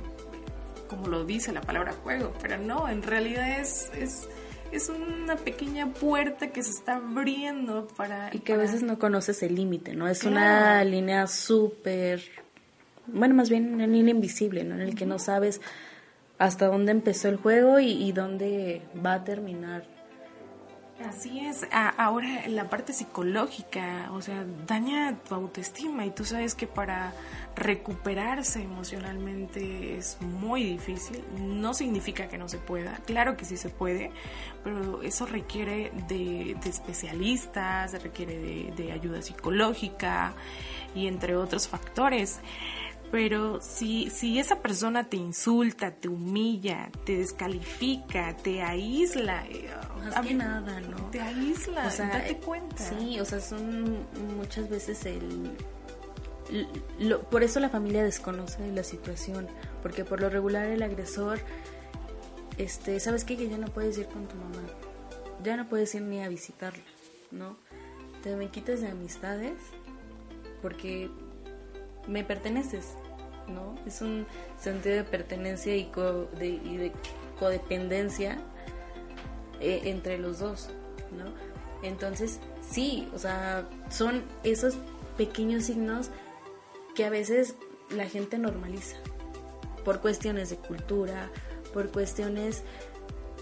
como 0.88 1.08
lo 1.08 1.24
dice 1.24 1.52
la 1.52 1.60
palabra 1.60 1.92
juego, 1.92 2.32
pero 2.40 2.58
no, 2.58 2.88
en 2.88 3.02
realidad 3.02 3.60
es, 3.60 3.90
es, 3.96 4.28
es 4.72 4.88
una 4.88 5.36
pequeña 5.36 5.92
puerta 5.92 6.48
que 6.48 6.62
se 6.62 6.70
está 6.70 6.96
abriendo 6.96 7.88
para... 7.96 8.30
Y 8.32 8.40
que 8.40 8.52
a 8.52 8.56
veces 8.56 8.82
no 8.82 8.98
conoces 8.98 9.42
el 9.42 9.54
límite, 9.54 9.94
¿no? 9.94 10.08
Es 10.08 10.24
una 10.24 10.82
línea 10.84 11.26
súper, 11.26 12.22
bueno, 13.06 13.34
más 13.34 13.50
bien 13.50 13.74
una 13.74 13.86
línea 13.86 14.14
invisible, 14.14 14.64
¿no? 14.64 14.74
En 14.74 14.82
el 14.82 14.94
que 14.94 15.06
no 15.06 15.18
sabes 15.18 15.60
hasta 16.38 16.66
dónde 16.66 16.92
empezó 16.92 17.28
el 17.28 17.36
juego 17.36 17.78
y, 17.80 17.90
y 17.90 18.12
dónde 18.12 18.82
va 19.04 19.14
a 19.14 19.24
terminar. 19.24 19.96
Así 21.04 21.40
es, 21.40 21.66
ahora 21.72 22.48
la 22.48 22.70
parte 22.70 22.94
psicológica, 22.94 24.08
o 24.12 24.22
sea, 24.22 24.46
daña 24.66 25.18
tu 25.28 25.34
autoestima 25.34 26.06
y 26.06 26.10
tú 26.10 26.24
sabes 26.24 26.54
que 26.54 26.66
para 26.66 27.12
recuperarse 27.54 28.62
emocionalmente 28.62 29.98
es 29.98 30.16
muy 30.22 30.64
difícil, 30.64 31.22
no 31.38 31.74
significa 31.74 32.28
que 32.28 32.38
no 32.38 32.48
se 32.48 32.56
pueda, 32.56 32.96
claro 33.04 33.36
que 33.36 33.44
sí 33.44 33.58
se 33.58 33.68
puede, 33.68 34.10
pero 34.64 35.02
eso 35.02 35.26
requiere 35.26 35.92
de, 36.08 36.56
especialistas, 36.64 38.02
requiere 38.02 38.38
de, 38.38 38.72
de 38.74 38.92
ayuda 38.92 39.20
psicológica 39.20 40.32
y 40.94 41.08
entre 41.08 41.36
otros 41.36 41.68
factores. 41.68 42.40
Pero 43.10 43.60
si, 43.60 44.10
si 44.10 44.38
esa 44.38 44.60
persona 44.60 45.04
te 45.08 45.16
insulta, 45.16 45.92
te 45.92 46.08
humilla, 46.08 46.90
te 47.04 47.18
descalifica, 47.18 48.36
te 48.36 48.62
aísla, 48.62 49.46
eh, 49.46 49.70
más 50.02 50.26
que 50.26 50.34
nada, 50.34 50.80
¿no? 50.80 50.96
Te 51.10 51.20
aísla, 51.20 51.86
o 51.86 51.90
sea, 51.90 52.08
date 52.08 52.36
cuenta. 52.38 52.76
Sí, 52.76 53.20
o 53.20 53.24
sea, 53.24 53.40
son 53.40 54.06
muchas 54.36 54.68
veces 54.68 55.06
el, 55.06 55.52
por 57.30 57.42
eso 57.42 57.60
la 57.60 57.68
familia 57.68 58.02
desconoce 58.02 58.70
la 58.72 58.82
situación, 58.82 59.46
porque 59.82 60.04
por 60.04 60.20
lo 60.20 60.28
regular 60.28 60.66
el 60.66 60.82
agresor, 60.82 61.38
este, 62.58 62.98
¿sabes 63.00 63.24
qué? 63.24 63.36
Que 63.36 63.48
ya 63.48 63.58
no 63.58 63.66
puedes 63.68 63.98
ir 63.98 64.06
con 64.06 64.26
tu 64.26 64.36
mamá, 64.36 64.62
ya 65.42 65.56
no 65.56 65.68
puedes 65.68 65.94
ir 65.94 66.02
ni 66.02 66.22
a 66.22 66.28
visitarla, 66.28 66.84
¿no? 67.30 67.56
Te 68.22 68.34
me 68.36 68.48
quitas 68.50 68.80
de 68.80 68.88
amistades 68.88 69.58
porque 70.62 71.10
me 72.06 72.24
perteneces, 72.24 72.94
¿no? 73.48 73.74
Es 73.86 74.00
un 74.00 74.26
sentido 74.58 74.96
de 74.96 75.04
pertenencia 75.04 75.74
y, 75.74 75.90
de, 76.38 76.92
codependencia 77.38 78.38
eh, 79.60 79.82
entre 79.84 80.18
los 80.18 80.38
dos, 80.38 80.70
¿no? 81.12 81.32
Entonces, 81.82 82.40
sí, 82.68 83.08
o 83.14 83.18
sea, 83.18 83.68
son 83.90 84.24
esos 84.42 84.76
pequeños 85.16 85.64
signos 85.64 86.10
que 86.94 87.04
a 87.04 87.10
veces 87.10 87.54
la 87.90 88.06
gente 88.06 88.38
normaliza 88.38 88.96
por 89.84 90.00
cuestiones 90.00 90.50
de 90.50 90.56
cultura, 90.56 91.30
por 91.72 91.92
cuestiones, 91.92 92.62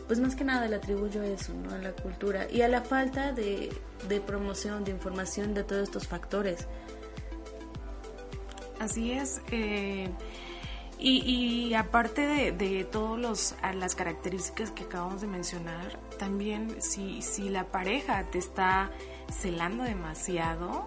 pues 0.07 0.21
más 0.21 0.35
que 0.35 0.45
nada 0.45 0.67
le 0.67 0.77
atribuyo 0.77 1.23
eso, 1.23 1.55
¿no? 1.55 1.73
A 1.73 1.79
la 1.79 1.93
cultura 1.93 2.51
y 2.51 2.63
a 2.63 2.69
la 2.69 2.83
falta 2.83 3.33
de, 3.33 3.73
de 4.09 4.21
promoción, 4.21 4.85
de 4.85 4.91
información 4.91 5.55
de 5.55 5.65
todos 5.65 5.85
estos 5.85 6.07
factores. 6.07 6.67
Así 8.81 9.13
es. 9.13 9.41
Eh, 9.51 10.11
y, 10.99 11.75
aparte 11.75 12.23
de, 12.23 12.53
de 12.53 12.85
todas 12.85 13.55
las 13.75 13.95
características 13.95 14.71
que 14.71 14.85
acabamos 14.85 15.21
de 15.21 15.27
mencionar, 15.27 15.99
también 16.19 16.81
si, 16.81 17.21
si 17.21 17.49
la 17.51 17.65
pareja 17.65 18.25
te 18.31 18.39
está 18.39 18.91
celando 19.31 19.85
demasiado, 19.85 20.87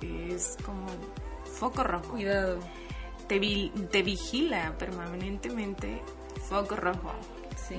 es 0.00 0.56
como 0.64 0.86
foco 1.44 1.84
rojo. 1.84 2.10
Cuidado. 2.10 2.60
Te, 3.28 3.40
te 3.90 4.02
vigila 4.02 4.76
permanentemente, 4.78 6.00
foco 6.48 6.76
rojo. 6.76 7.12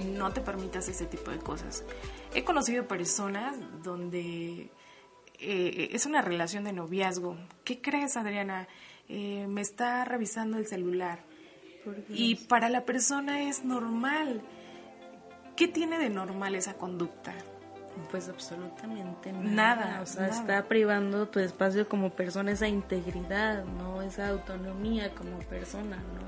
No 0.06 0.34
te 0.34 0.42
permitas 0.42 0.88
ese 0.90 1.06
tipo 1.06 1.32
de 1.32 1.40
cosas. 1.40 1.86
He 2.34 2.44
conocido 2.44 2.88
personas 2.88 3.56
donde 3.84 4.70
eh, 5.40 5.90
es 5.92 6.06
una 6.06 6.22
relación 6.22 6.66
de 6.66 6.74
noviazgo. 6.74 7.38
¿Qué 7.64 7.82
crees, 7.82 8.18
Adriana? 8.18 8.68
Eh, 9.10 9.48
me 9.48 9.62
está 9.62 10.04
revisando 10.06 10.58
el 10.58 10.68
celular. 10.68 11.20
Y 12.10 12.36
para 12.36 12.70
la 12.70 12.84
persona 12.86 13.44
es 13.44 13.64
normal. 13.64 14.42
¿Qué 15.56 15.68
tiene 15.68 15.98
de 15.98 16.10
normal 16.10 16.56
esa 16.56 16.74
conducta? 16.74 17.34
Pues 18.12 18.30
absolutamente 18.30 19.32
nada. 19.32 20.02
O 20.02 20.06
sea, 20.06 20.28
está 20.28 20.68
privando 20.68 21.30
tu 21.30 21.40
espacio 21.40 21.88
como 21.88 22.12
persona, 22.12 22.52
esa 22.52 22.68
integridad, 22.68 23.64
¿no? 23.66 24.02
Esa 24.02 24.28
autonomía 24.30 25.14
como 25.16 25.40
persona, 25.40 25.96
¿no? 25.96 26.28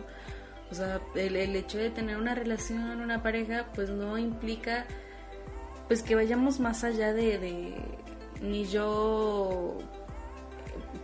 O 0.72 0.76
sea, 0.76 1.02
el, 1.16 1.36
hecho 1.36 1.78
de 1.78 1.90
tener 1.90 2.18
una 2.18 2.36
relación, 2.36 3.02
una 3.02 3.22
pareja, 3.22 3.68
pues 3.76 3.90
no 3.90 4.18
implica 4.18 4.86
pues 5.88 6.04
que 6.04 6.14
vayamos 6.14 6.60
más 6.60 6.84
allá 6.84 7.14
de, 7.14 7.40
de 7.40 7.76
ni 8.42 8.66
yo 8.66 9.80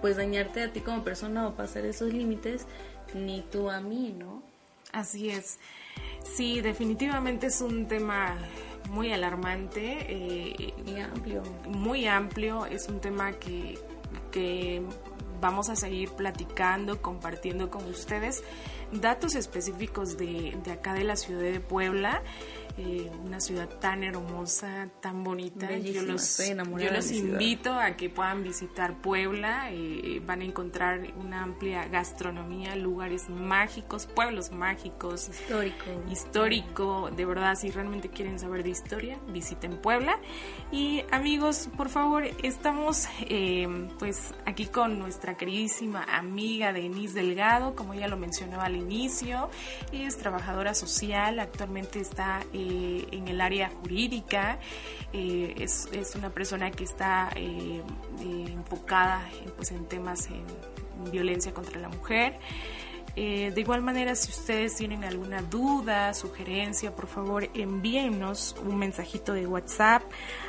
pues 0.02 0.18
dañarte 0.18 0.64
a 0.64 0.74
ti 0.74 0.82
como 0.82 1.04
persona 1.04 1.48
o 1.48 1.56
pasar 1.56 1.86
esos 1.86 2.14
límites, 2.14 2.66
ni 3.14 3.42
tú 3.42 3.70
a 3.70 3.82
mí, 3.82 4.16
¿no? 4.18 4.44
Así 4.92 5.30
es. 5.30 5.60
Sí, 6.24 6.62
definitivamente 6.62 7.48
es 7.48 7.62
un 7.62 7.88
tema 7.88 8.38
muy 8.90 9.12
alarmante. 9.12 9.98
Eh, 10.10 10.74
y 10.86 11.00
amplio. 11.00 11.44
Muy 11.68 12.08
amplio. 12.08 12.66
Es 12.66 12.88
un 12.88 13.00
tema 13.00 13.34
que, 13.34 13.78
que 14.32 14.82
vamos 15.42 15.70
a 15.70 15.76
seguir 15.76 16.12
platicando, 16.12 17.02
compartiendo 17.02 17.70
con 17.70 17.86
ustedes 17.86 18.44
datos 18.92 19.36
específicos 19.36 20.18
de, 20.18 20.58
de 20.64 20.72
acá 20.72 20.94
de 20.94 21.04
la 21.04 21.16
ciudad 21.16 21.42
de 21.42 21.60
Puebla. 21.60 22.22
Eh, 22.78 23.10
una 23.24 23.40
ciudad 23.40 23.70
tan 23.80 24.04
hermosa, 24.04 24.90
tan 25.00 25.24
bonita. 25.24 25.72
yo 25.78 26.02
los, 26.02 26.38
yo 26.38 26.92
los 26.92 27.10
invito 27.12 27.74
a 27.74 27.96
que 27.96 28.10
puedan 28.10 28.44
visitar 28.44 29.02
Puebla, 29.02 29.70
eh, 29.72 30.22
van 30.26 30.42
a 30.42 30.44
encontrar 30.44 31.14
una 31.16 31.42
amplia 31.42 31.88
gastronomía, 31.88 32.76
lugares 32.76 33.30
mágicos, 33.30 34.08
pueblos 34.08 34.52
mágicos. 34.52 35.30
Histórico. 35.30 35.86
Histórico, 36.12 37.12
de 37.16 37.26
verdad, 37.26 37.56
si 37.56 37.72
realmente 37.72 38.10
quieren 38.10 38.40
saber 38.40 38.64
de 38.64 38.72
historia, 38.72 39.18
visiten 39.30 39.78
Puebla. 39.78 40.20
Y 40.70 41.06
amigos, 41.12 41.70
por 41.78 41.88
favor, 41.88 42.26
estamos 42.44 43.06
eh, 43.22 43.88
pues 44.00 44.34
aquí 44.46 44.66
con 44.66 45.00
nuestra 45.00 45.38
queridísima 45.38 46.04
amiga 46.04 46.74
Denise 46.74 47.14
Delgado, 47.14 47.74
como 47.74 47.94
ya 47.94 48.10
lo 48.10 48.18
mencionaba 48.18 48.66
al 48.66 48.76
inicio, 48.76 49.50
es 49.94 50.18
trabajadora 50.18 50.74
social, 50.74 51.40
actualmente 51.40 52.02
está... 52.02 52.44
Eh, 52.52 52.65
en 53.12 53.28
el 53.28 53.42
área 53.42 53.70
jurídica, 53.70 54.60
eh, 55.14 55.54
es, 55.58 55.88
es, 55.92 56.16
una 56.16 56.30
persona 56.30 56.72
que 56.72 56.84
está 56.84 57.30
eh, 57.36 57.82
enfocada 58.20 59.28
pues, 59.56 59.72
en 59.72 59.86
temas 59.86 60.28
en 60.28 61.12
violencia 61.12 61.54
contra 61.54 61.80
la 61.80 61.90
mujer. 61.90 62.40
De 63.16 63.62
igual 63.62 63.82
manera, 63.82 64.14
si 64.16 64.32
ustedes 64.32 64.76
tienen 64.76 65.04
alguna 65.04 65.42
duda, 65.42 66.14
sugerencia, 66.14 66.96
por 66.96 67.08
favor 67.08 67.50
envíennos 67.54 68.56
un 68.64 68.78
mensajito 68.78 69.34
de 69.34 69.48
WhatsApp 69.48 70.04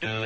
do 0.03 0.25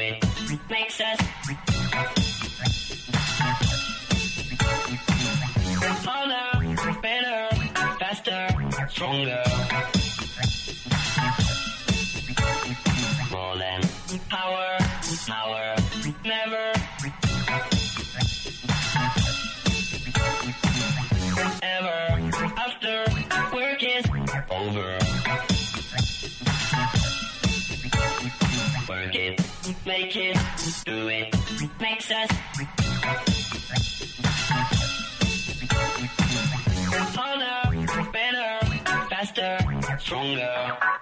Amigos, 40.10 40.97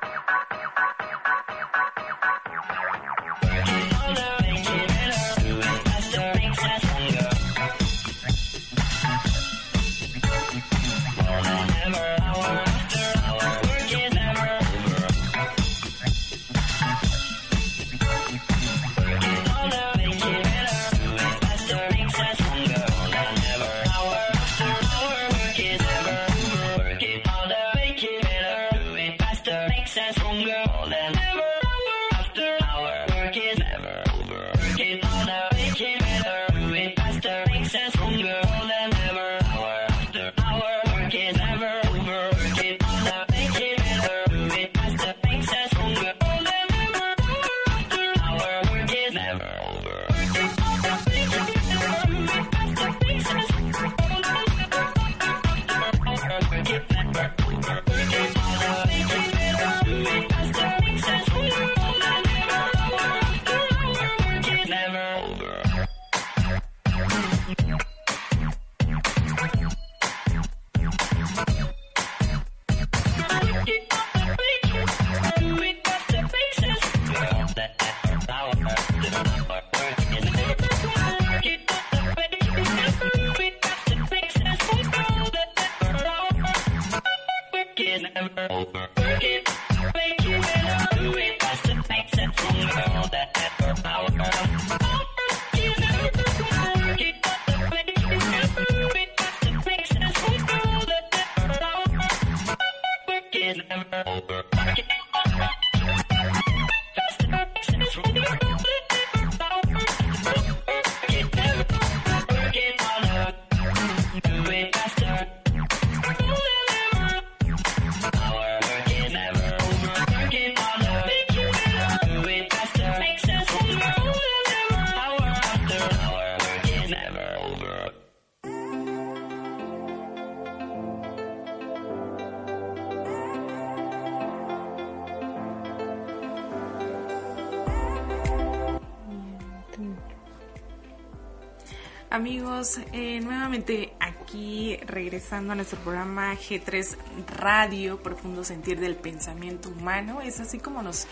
regresando 145.16 145.53
a 145.53 145.55
nuestro 145.55 145.80
programa 145.80 146.34
G3 146.34 146.97
Radio, 147.38 148.03
Profundo 148.03 148.43
Sentir 148.43 148.82
del 148.82 148.97
Pensamiento 148.97 149.70
Humano. 149.70 150.20
Es 150.20 150.41
así 150.41 150.59
como 150.59 150.84
nos 150.84 151.07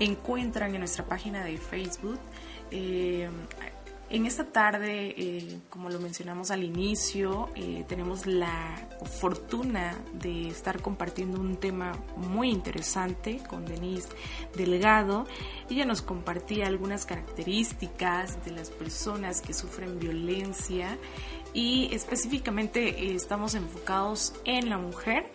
encuentran 0.00 0.74
en 0.74 0.80
nuestra 0.80 1.04
página 1.04 1.44
de 1.44 1.56
Facebook. 1.56 2.18
Eh, 2.72 3.28
en 4.10 4.26
esta 4.26 4.44
tarde, 4.44 5.14
eh, 5.16 5.58
como 5.70 5.90
lo 5.90 6.00
mencionamos 6.00 6.50
al 6.50 6.64
inicio, 6.64 7.50
eh, 7.54 7.84
tenemos 7.86 8.26
la 8.26 8.88
fortuna 9.20 9.96
de 10.12 10.48
estar 10.48 10.82
compartiendo 10.82 11.40
un 11.40 11.56
tema 11.56 11.92
muy 12.16 12.50
interesante 12.50 13.40
con 13.48 13.64
Denise 13.64 14.08
Delgado. 14.56 15.26
Ella 15.70 15.84
nos 15.84 16.02
compartía 16.02 16.66
algunas 16.66 17.06
características 17.06 18.44
de 18.44 18.50
las 18.52 18.70
personas 18.70 19.40
que 19.40 19.52
sufren 19.52 20.00
violencia 20.00 20.98
y 21.56 21.88
específicamente 21.92 22.88
eh, 22.88 23.14
estamos 23.14 23.54
enfocados 23.54 24.34
en 24.44 24.68
la 24.68 24.78
mujer 24.78 25.32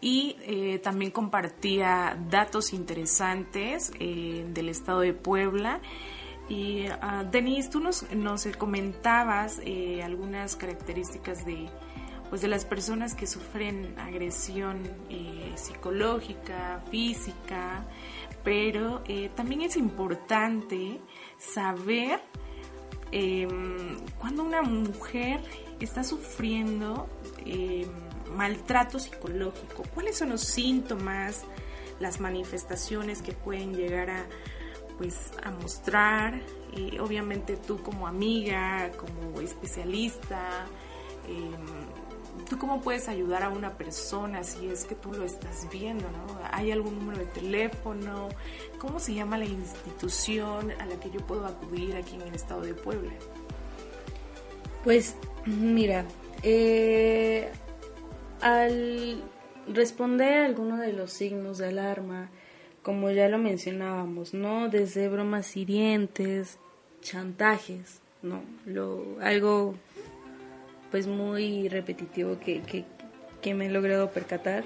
y 0.00 0.36
también 0.82 1.12
compartía 1.12 2.18
datos 2.28 2.72
interesantes 2.72 3.92
del 3.92 4.68
estado 4.68 5.00
de 5.00 5.14
Puebla. 5.14 5.80
Y 6.48 6.86
uh, 6.88 7.30
Denise, 7.30 7.70
tú 7.70 7.80
nos, 7.80 8.10
nos 8.12 8.46
comentabas 8.58 9.60
eh, 9.64 10.02
algunas 10.02 10.56
características 10.56 11.46
de, 11.46 11.68
pues, 12.28 12.42
de 12.42 12.48
las 12.48 12.64
personas 12.64 13.14
que 13.14 13.26
sufren 13.26 13.98
agresión 13.98 14.82
eh, 15.08 15.52
psicológica, 15.54 16.82
física, 16.90 17.86
pero 18.42 19.02
eh, 19.06 19.30
también 19.34 19.62
es 19.62 19.76
importante 19.76 21.00
saber 21.38 22.20
em, 23.12 23.98
cuando 24.18 24.42
una 24.42 24.62
mujer 24.62 25.40
está 25.80 26.04
sufriendo 26.04 27.08
eh, 27.44 27.86
maltrato 28.34 28.98
psicológico, 28.98 29.84
¿cuáles 29.94 30.16
son 30.16 30.30
los 30.30 30.42
síntomas, 30.42 31.44
las 32.00 32.20
manifestaciones 32.20 33.22
que 33.22 33.32
pueden 33.32 33.74
llegar 33.74 34.10
a, 34.10 34.26
pues, 34.98 35.32
a 35.42 35.50
mostrar? 35.50 36.40
Eh, 36.74 36.98
obviamente 37.00 37.56
tú 37.56 37.82
como 37.82 38.06
amiga, 38.06 38.90
como 38.96 39.40
especialista, 39.40 40.66
em, 41.28 41.52
¿tú 41.52 41.91
cómo 42.62 42.80
puedes 42.80 43.08
ayudar 43.08 43.42
a 43.42 43.48
una 43.48 43.76
persona 43.76 44.44
si 44.44 44.68
es 44.68 44.84
que 44.84 44.94
tú 44.94 45.12
lo 45.12 45.24
estás 45.24 45.66
viendo? 45.72 46.08
¿no? 46.08 46.38
¿Hay 46.52 46.70
algún 46.70 46.96
número 46.96 47.18
de 47.18 47.26
teléfono? 47.26 48.28
¿Cómo 48.78 49.00
se 49.00 49.14
llama 49.14 49.36
la 49.36 49.46
institución 49.46 50.70
a 50.70 50.86
la 50.86 50.94
que 51.00 51.10
yo 51.10 51.18
puedo 51.26 51.44
acudir 51.44 51.96
aquí 51.96 52.14
en 52.14 52.22
el 52.22 52.32
estado 52.32 52.60
de 52.60 52.74
Puebla? 52.74 53.10
Pues 54.84 55.16
mira, 55.44 56.04
eh, 56.44 57.50
al 58.40 59.24
responder 59.66 60.42
a 60.42 60.46
alguno 60.46 60.76
de 60.76 60.92
los 60.92 61.12
signos 61.12 61.58
de 61.58 61.66
alarma, 61.66 62.30
como 62.84 63.10
ya 63.10 63.28
lo 63.28 63.38
mencionábamos, 63.38 64.34
¿no? 64.34 64.68
Desde 64.68 65.08
bromas 65.08 65.56
hirientes, 65.56 66.60
chantajes, 67.00 68.00
¿no? 68.22 68.44
Algo 69.20 69.74
pues 70.92 71.08
muy 71.08 71.68
repetitivo 71.68 72.38
que, 72.38 72.62
que, 73.40 73.54
me 73.54 73.66
he 73.66 73.70
logrado 73.70 74.10
percatar. 74.12 74.62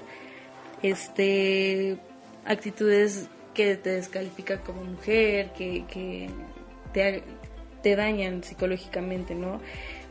Este 0.83 1.97
actitudes 2.45 3.27
que 3.55 3.75
te 3.75 3.89
descalifican 3.89 4.59
como 4.59 4.83
mujer, 4.83 5.51
que, 5.57 5.85
que 5.87 6.29
te, 6.93 7.23
te 7.81 7.95
dañan 7.95 8.43
psicológicamente, 8.43 9.33
¿no? 9.33 9.59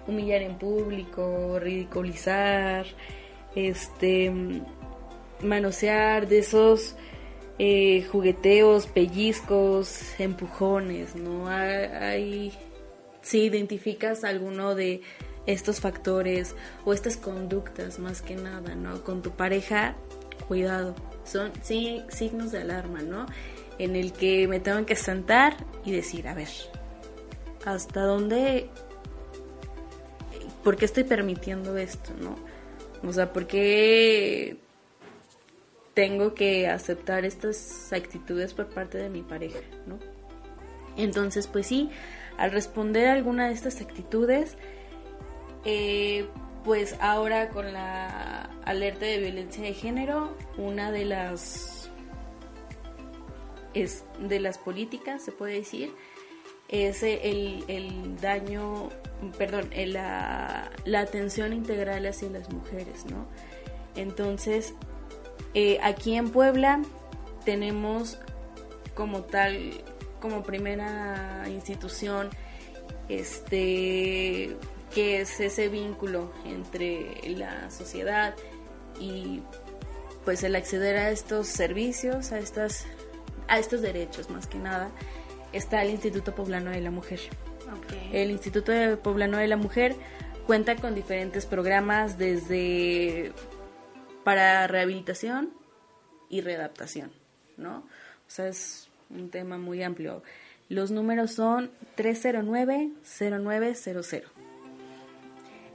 humillar 0.07 0.43
en 0.43 0.57
público, 0.57 1.59
ridiculizar, 1.59 2.87
este, 3.55 4.33
manosear 5.43 6.29
de 6.29 6.39
esos 6.39 6.97
eh, 7.59 8.05
jugueteos, 8.11 8.87
pellizcos, 8.87 10.19
empujones, 10.21 11.17
¿no? 11.17 11.49
Hay, 11.49 12.53
si 13.23 13.43
identificas 13.43 14.25
alguno 14.25 14.75
de 14.75 15.01
estos 15.47 15.81
factores 15.81 16.55
o 16.85 16.93
estas 16.93 17.17
conductas 17.17 17.99
más 17.99 18.23
que 18.23 18.37
nada, 18.37 18.75
¿no? 18.75 19.03
Con 19.05 19.23
tu 19.23 19.31
pareja, 19.31 19.95
cuidado, 20.49 20.95
son 21.25 21.53
sí, 21.63 22.03
signos 22.09 22.53
de 22.53 22.61
alarma, 22.61 23.03
¿no? 23.03 23.27
En 23.79 23.97
el 23.97 24.13
que 24.13 24.49
me 24.49 24.61
tengo 24.61 24.85
que 24.87 24.97
sentar 24.97 25.57
y 25.85 25.93
decir, 25.93 26.29
a 26.29 26.35
ver, 26.35 26.49
¿hasta 27.65 28.03
dónde 28.03 28.71
¿por 30.67 30.77
qué 30.77 30.85
estoy 30.85 31.05
permitiendo 31.05 31.77
esto, 31.77 32.11
no? 32.21 32.35
O 33.09 33.13
sea, 33.13 33.33
¿por 33.33 33.47
qué 33.47 34.57
tengo 35.95 36.35
que 36.35 36.67
aceptar 36.67 37.25
estas 37.25 37.93
actitudes 37.93 38.53
por 38.53 38.67
parte 38.67 38.99
de 38.99 39.09
mi 39.09 39.23
pareja, 39.23 39.61
no? 39.87 40.01
Entonces, 40.97 41.47
pues 41.47 41.69
sí, 41.69 41.91
al 42.37 42.51
responder 42.51 43.07
a 43.07 43.13
alguna 43.13 43.47
de 43.47 43.55
estas 43.55 43.81
actitudes, 43.81 44.57
eh, 45.67 46.27
pues 46.65 46.97
ahora 47.01 47.51
con 47.51 47.73
la 47.73 48.49
alerta 48.65 49.05
de 49.05 49.19
violencia 49.19 49.65
de 49.65 49.75
género, 49.75 50.37
una 50.57 50.91
de 50.91 51.05
las 51.05 51.91
es 53.75 54.05
de 54.19 54.41
las 54.41 54.57
políticas, 54.57 55.23
se 55.23 55.33
puede 55.33 55.55
decir, 55.55 55.93
es 56.69 57.03
el, 57.03 57.65
el 57.69 58.17
daño 58.21 58.91
perdón, 59.37 59.71
la, 59.75 60.71
la, 60.85 61.01
atención 61.01 61.53
integral 61.53 62.07
hacia 62.07 62.31
las 62.31 62.51
mujeres, 62.51 63.07
¿no? 63.07 63.27
Entonces, 63.95 64.75
eh, 65.55 65.79
aquí 65.83 66.15
en 66.15 66.31
Puebla 66.31 66.81
tenemos 67.45 68.19
como 68.95 69.23
tal, 69.23 69.73
como 70.21 70.43
primera 70.43 71.45
institución, 71.49 72.31
este, 73.09 74.57
que 74.97 75.21
es 75.21 75.39
ese 75.41 75.69
vínculo 75.69 76.33
entre 76.47 77.21
la 77.37 77.71
sociedad 77.71 78.35
y 78.99 79.43
pues 80.25 80.43
el 80.43 80.57
acceder 80.57 80.97
a 80.97 81.11
estos 81.11 81.49
servicios, 81.49 82.33
a 82.33 82.39
estas, 82.39 82.87
a 83.47 83.59
estos 83.59 83.83
derechos 83.83 84.31
más 84.31 84.47
que 84.47 84.57
nada, 84.57 84.89
está 85.53 85.83
el 85.83 85.91
Instituto 85.91 86.35
Poblano 86.35 86.71
de 86.71 86.81
la 86.81 86.91
Mujer. 86.91 87.21
El 88.11 88.31
Instituto 88.31 88.73
Poblano 89.03 89.37
de 89.37 89.49
la 89.49 89.59
Mujer 89.59 89.95
cuenta 90.47 90.77
con 90.77 90.95
diferentes 90.95 91.45
programas 91.45 92.17
desde 92.17 93.35
para 94.25 94.67
rehabilitación 94.67 95.53
y 96.31 96.41
readaptación, 96.41 97.13
¿no? 97.59 97.81
O 97.81 98.29
sea, 98.29 98.49
es 98.49 98.89
un 99.11 99.29
tema 99.29 99.59
muy 99.59 99.83
amplio. 99.83 100.23
Los 100.71 100.91
números 100.91 101.33
son 101.33 101.71
309-0900. 101.99 104.36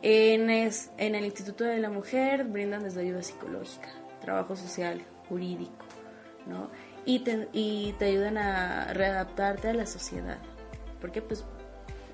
En, 0.04 0.50
en 0.50 1.16
el 1.16 1.26
Instituto 1.26 1.64
de 1.64 1.78
la 1.78 1.90
Mujer 1.90 2.46
brindan 2.46 2.84
desde 2.84 3.02
ayuda 3.02 3.22
psicológica, 3.22 3.90
trabajo 4.20 4.56
social, 4.56 5.02
jurídico, 5.30 5.86
¿no? 6.48 6.70
Y 7.06 7.20
te, 7.20 7.48
y 7.54 7.94
te 8.00 8.06
ayudan 8.06 8.38
a 8.38 8.94
readaptarte 8.94 9.70
a 9.70 9.74
la 9.74 9.86
sociedad. 9.86 10.40
Porque 11.00 11.22
pues 11.22 11.46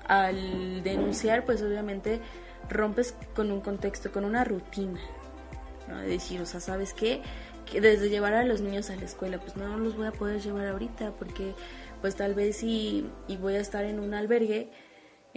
al 0.06 0.82
denunciar, 0.82 1.44
pues 1.44 1.62
obviamente 1.62 2.20
rompes 2.68 3.14
con 3.34 3.50
un 3.50 3.60
contexto, 3.60 4.12
con 4.12 4.24
una 4.24 4.44
rutina, 4.44 5.00
¿no? 5.88 5.98
De 5.98 6.08
decir, 6.08 6.40
o 6.42 6.46
sea, 6.46 6.60
¿sabes 6.60 6.92
qué? 6.92 7.22
Que 7.70 7.80
desde 7.80 8.10
llevar 8.10 8.34
a 8.34 8.44
los 8.44 8.60
niños 8.60 8.90
a 8.90 8.96
la 8.96 9.04
escuela, 9.04 9.38
pues 9.38 9.56
no 9.56 9.78
los 9.78 9.96
voy 9.96 10.06
a 10.06 10.12
poder 10.12 10.40
llevar 10.40 10.66
ahorita 10.68 11.12
porque 11.12 11.54
pues 12.00 12.16
tal 12.16 12.34
vez 12.34 12.62
y, 12.62 13.06
y 13.28 13.36
voy 13.36 13.54
a 13.54 13.60
estar 13.60 13.84
en 13.84 13.98
un 13.98 14.14
albergue 14.14 14.70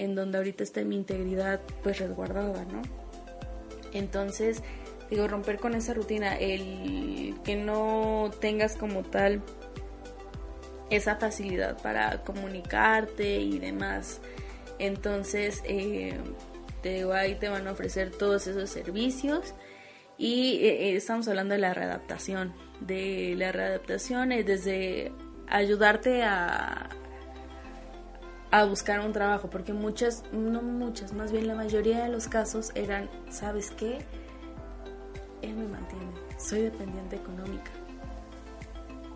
en 0.01 0.15
donde 0.15 0.39
ahorita 0.39 0.63
está 0.63 0.83
mi 0.83 0.95
integridad 0.95 1.61
pues 1.83 1.99
resguardada, 1.99 2.65
¿no? 2.65 2.81
Entonces, 3.93 4.63
digo, 5.11 5.27
romper 5.27 5.59
con 5.59 5.75
esa 5.75 5.93
rutina, 5.93 6.37
el 6.37 7.35
que 7.43 7.55
no 7.55 8.31
tengas 8.39 8.75
como 8.75 9.03
tal 9.03 9.43
esa 10.89 11.17
facilidad 11.17 11.79
para 11.81 12.23
comunicarte 12.23 13.41
y 13.41 13.59
demás, 13.59 14.21
entonces, 14.79 15.61
eh, 15.65 16.17
te 16.81 17.03
ahí 17.13 17.35
te 17.35 17.49
van 17.49 17.67
a 17.67 17.73
ofrecer 17.73 18.09
todos 18.09 18.47
esos 18.47 18.71
servicios 18.71 19.53
y 20.17 20.65
eh, 20.65 20.89
eh, 20.89 20.95
estamos 20.95 21.27
hablando 21.27 21.53
de 21.53 21.59
la 21.59 21.75
readaptación. 21.75 22.53
De 22.79 23.35
la 23.37 23.51
readaptación 23.51 24.31
es 24.31 24.47
desde 24.47 25.11
ayudarte 25.47 26.23
a, 26.23 26.89
a 28.51 28.65
buscar 28.65 28.99
un 28.99 29.13
trabajo, 29.13 29.49
porque 29.49 29.73
muchas, 29.73 30.23
no 30.33 30.61
muchas, 30.61 31.13
más 31.13 31.31
bien 31.31 31.47
la 31.47 31.55
mayoría 31.55 32.03
de 32.03 32.09
los 32.09 32.27
casos 32.27 32.71
eran, 32.75 33.09
¿sabes 33.29 33.71
qué? 33.71 34.05
Él 35.41 35.55
me 35.55 35.67
mantiene, 35.67 36.11
soy 36.37 36.63
dependiente 36.63 37.15
económica. 37.15 37.71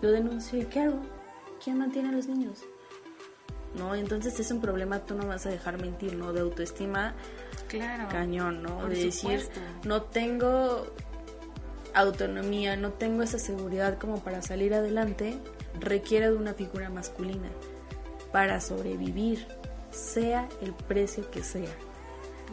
Lo 0.01 0.11
denuncio 0.11 0.59
y 0.59 0.65
¿qué 0.65 0.81
hago? 0.81 1.01
¿Quién 1.63 1.77
mantiene 1.77 2.09
a 2.09 2.11
los 2.13 2.27
niños? 2.27 2.63
¿no? 3.77 3.93
Entonces 3.93 4.39
es 4.39 4.51
un 4.51 4.61
problema, 4.61 4.99
tú 4.99 5.15
no 5.15 5.27
vas 5.27 5.45
a 5.45 5.49
dejar 5.49 5.81
mentir, 5.81 6.15
¿no? 6.15 6.31
De 6.31 6.39
autoestima, 6.39 7.13
claro, 7.67 8.07
cañón, 8.09 8.63
¿no? 8.63 8.87
de 8.87 9.05
decir, 9.05 9.49
no 9.83 10.03
tengo 10.03 10.87
autonomía, 11.93 12.77
no 12.77 12.91
tengo 12.91 13.21
esa 13.21 13.37
seguridad 13.37 13.97
como 13.97 14.23
para 14.23 14.41
salir 14.41 14.73
adelante, 14.73 15.37
requiere 15.77 16.29
de 16.29 16.37
una 16.37 16.53
figura 16.53 16.89
masculina 16.89 17.49
para 18.35 18.59
sobrevivir, 18.59 19.47
sea 19.91 20.49
el 20.61 20.73
precio 20.73 21.31
que 21.31 21.41
sea, 21.41 21.73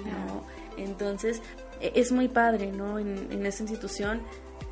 ¿no? 0.04 0.44
Entonces 0.76 1.42
e, 1.80 1.90
es 1.96 2.12
muy 2.12 2.28
padre, 2.28 2.70
¿no? 2.70 3.00
En, 3.00 3.32
en 3.32 3.44
esa 3.44 3.64
institución 3.64 4.22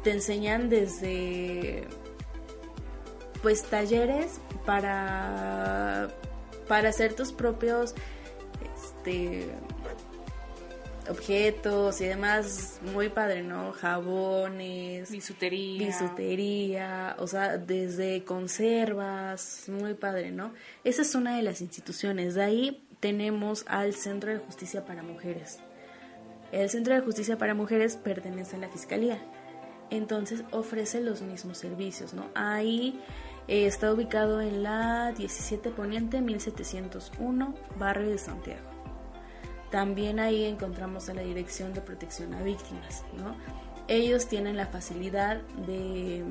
te 0.05 0.13
enseñan 0.13 0.69
desde 0.69 1.89
pues 3.43 3.65
talleres 3.65 4.41
para 4.65 6.11
para 6.69 6.91
hacer 6.91 7.15
tus 7.15 7.33
propios 7.33 7.97
este 8.77 9.49
objetos 11.11 12.01
y 12.01 12.07
demás, 12.07 12.81
muy 12.93 13.09
padre, 13.09 13.43
¿no? 13.43 13.73
Jabones, 13.73 15.11
bisutería, 15.11 15.87
bisutería, 15.87 17.17
o 17.19 17.27
sea, 17.27 17.59
desde 17.59 18.25
conservas, 18.25 19.65
muy 19.69 19.95
padre, 19.95 20.31
¿no? 20.31 20.53
Esa 20.85 21.03
es 21.03 21.15
una 21.15 21.37
de 21.37 21.43
las 21.43 21.61
instituciones. 21.61 22.35
De 22.35 22.45
ahí 22.45 22.87
tenemos 23.01 23.65
al 23.67 23.95
Centro 23.95 24.33
de 24.33 24.39
Justicia 24.39 24.85
para 24.85 25.03
Mujeres. 25.03 25.59
El 26.53 26.71
Centro 26.71 26.95
de 26.95 27.01
Justicia 27.01 27.39
para 27.39 27.55
Mujeres 27.55 27.97
pertenece 27.97 28.57
a 28.57 28.61
la 28.61 28.69
Fiscalía, 28.69 29.19
entonces 29.91 30.45
ofrece 30.53 31.01
los 31.01 31.23
mismos 31.23 31.59
servicios, 31.59 32.15
¿no? 32.15 32.29
Ahí 32.35 33.01
eh, 33.49 33.67
está 33.67 33.93
ubicado 33.93 34.41
en 34.41 34.63
la 34.63 35.13
17 35.13 35.71
Poniente 35.71 36.21
1701, 36.21 37.55
barrio 37.79 38.11
de 38.11 38.19
Santiago. 38.19 38.70
También 39.71 40.19
ahí 40.19 40.45
encontramos 40.45 41.09
a 41.09 41.15
la 41.15 41.23
Dirección 41.23 41.73
de 41.73 41.81
Protección 41.81 42.35
a 42.35 42.43
Víctimas, 42.43 43.05
¿no? 43.17 43.37
Ellos 43.89 44.27
tienen 44.27 44.57
la 44.57 44.67
facilidad 44.67 45.41
de 45.67 46.25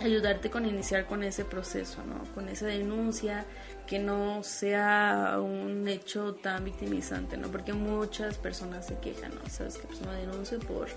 ayudarte 0.00 0.50
con 0.50 0.66
iniciar 0.66 1.06
con 1.06 1.22
ese 1.22 1.44
proceso, 1.44 2.04
¿no? 2.04 2.22
Con 2.34 2.48
esa 2.48 2.66
denuncia, 2.66 3.46
que 3.86 3.98
no 3.98 4.42
sea 4.42 5.38
un 5.40 5.86
hecho 5.88 6.34
tan 6.34 6.64
victimizante, 6.64 7.36
¿no? 7.36 7.48
Porque 7.48 7.72
muchas 7.72 8.38
personas 8.38 8.86
se 8.86 8.98
quejan, 8.98 9.34
¿no? 9.34 9.48
Sabes 9.48 9.78
que 9.78 9.86
pues 9.86 10.00
no 10.00 10.58
por 10.66 10.88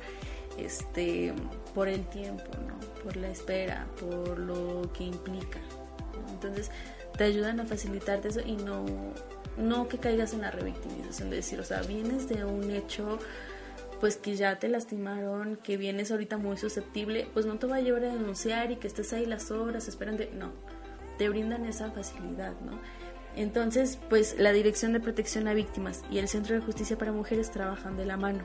este 0.58 1.34
por 1.74 1.88
el 1.88 2.06
tiempo, 2.08 2.52
¿no? 2.68 2.80
Por 3.04 3.18
la 3.18 3.30
espera, 3.30 3.88
por 4.00 4.39
lo 4.39 4.91
que 4.93 5.04
implica. 5.04 5.60
Entonces, 6.30 6.72
te 7.18 7.26
ayudan 7.26 7.60
a 7.60 7.66
facilitarte 7.66 8.30
eso 8.30 8.41
y 8.41 8.56
no 8.58 8.86
no 9.58 9.88
que 9.88 9.97
caigas 9.97 10.34
en 10.34 10.41
la 10.41 10.51
revictimización 10.51 11.30
de 11.30 11.38
decir, 11.38 11.60
o 11.60 11.64
sea, 11.64 11.82
vienes 11.82 12.28
de 12.28 12.45
un 12.45 12.72
hecho 12.72 13.20
pues 13.99 14.18
que 14.18 14.36
ya 14.36 14.60
te 14.60 14.68
lastimaron, 14.68 15.56
que 15.58 15.78
vienes 15.78 16.12
ahorita 16.12 16.38
muy 16.38 16.58
susceptible, 16.58 17.28
pues 17.34 17.45
no 17.45 17.58
te 17.58 17.68
va 17.68 17.78
a 17.78 17.82
llevar 17.82 18.03
a 18.06 18.14
denunciar 18.14 18.72
y 18.72 18.76
que 18.76 18.88
estés 18.88 19.14
ahí 19.14 19.26
las 19.26 19.51
horas 19.51 19.88
esperando, 19.88 20.24
no, 20.34 20.51
te 21.18 21.30
brindan 21.30 21.66
esa 21.66 21.91
facilidad, 21.91 22.53
¿no? 22.62 22.80
Entonces, 23.36 23.99
pues 24.10 24.38
la 24.39 24.53
Dirección 24.53 24.93
de 24.93 24.99
Protección 24.99 25.47
a 25.47 25.53
Víctimas 25.53 26.03
y 26.10 26.20
el 26.20 26.28
Centro 26.28 26.56
de 26.56 26.62
Justicia 26.62 26.97
para 26.97 27.12
Mujeres 27.12 27.51
trabajan 27.51 27.97
de 27.97 28.06
la 28.06 28.16
mano. 28.16 28.43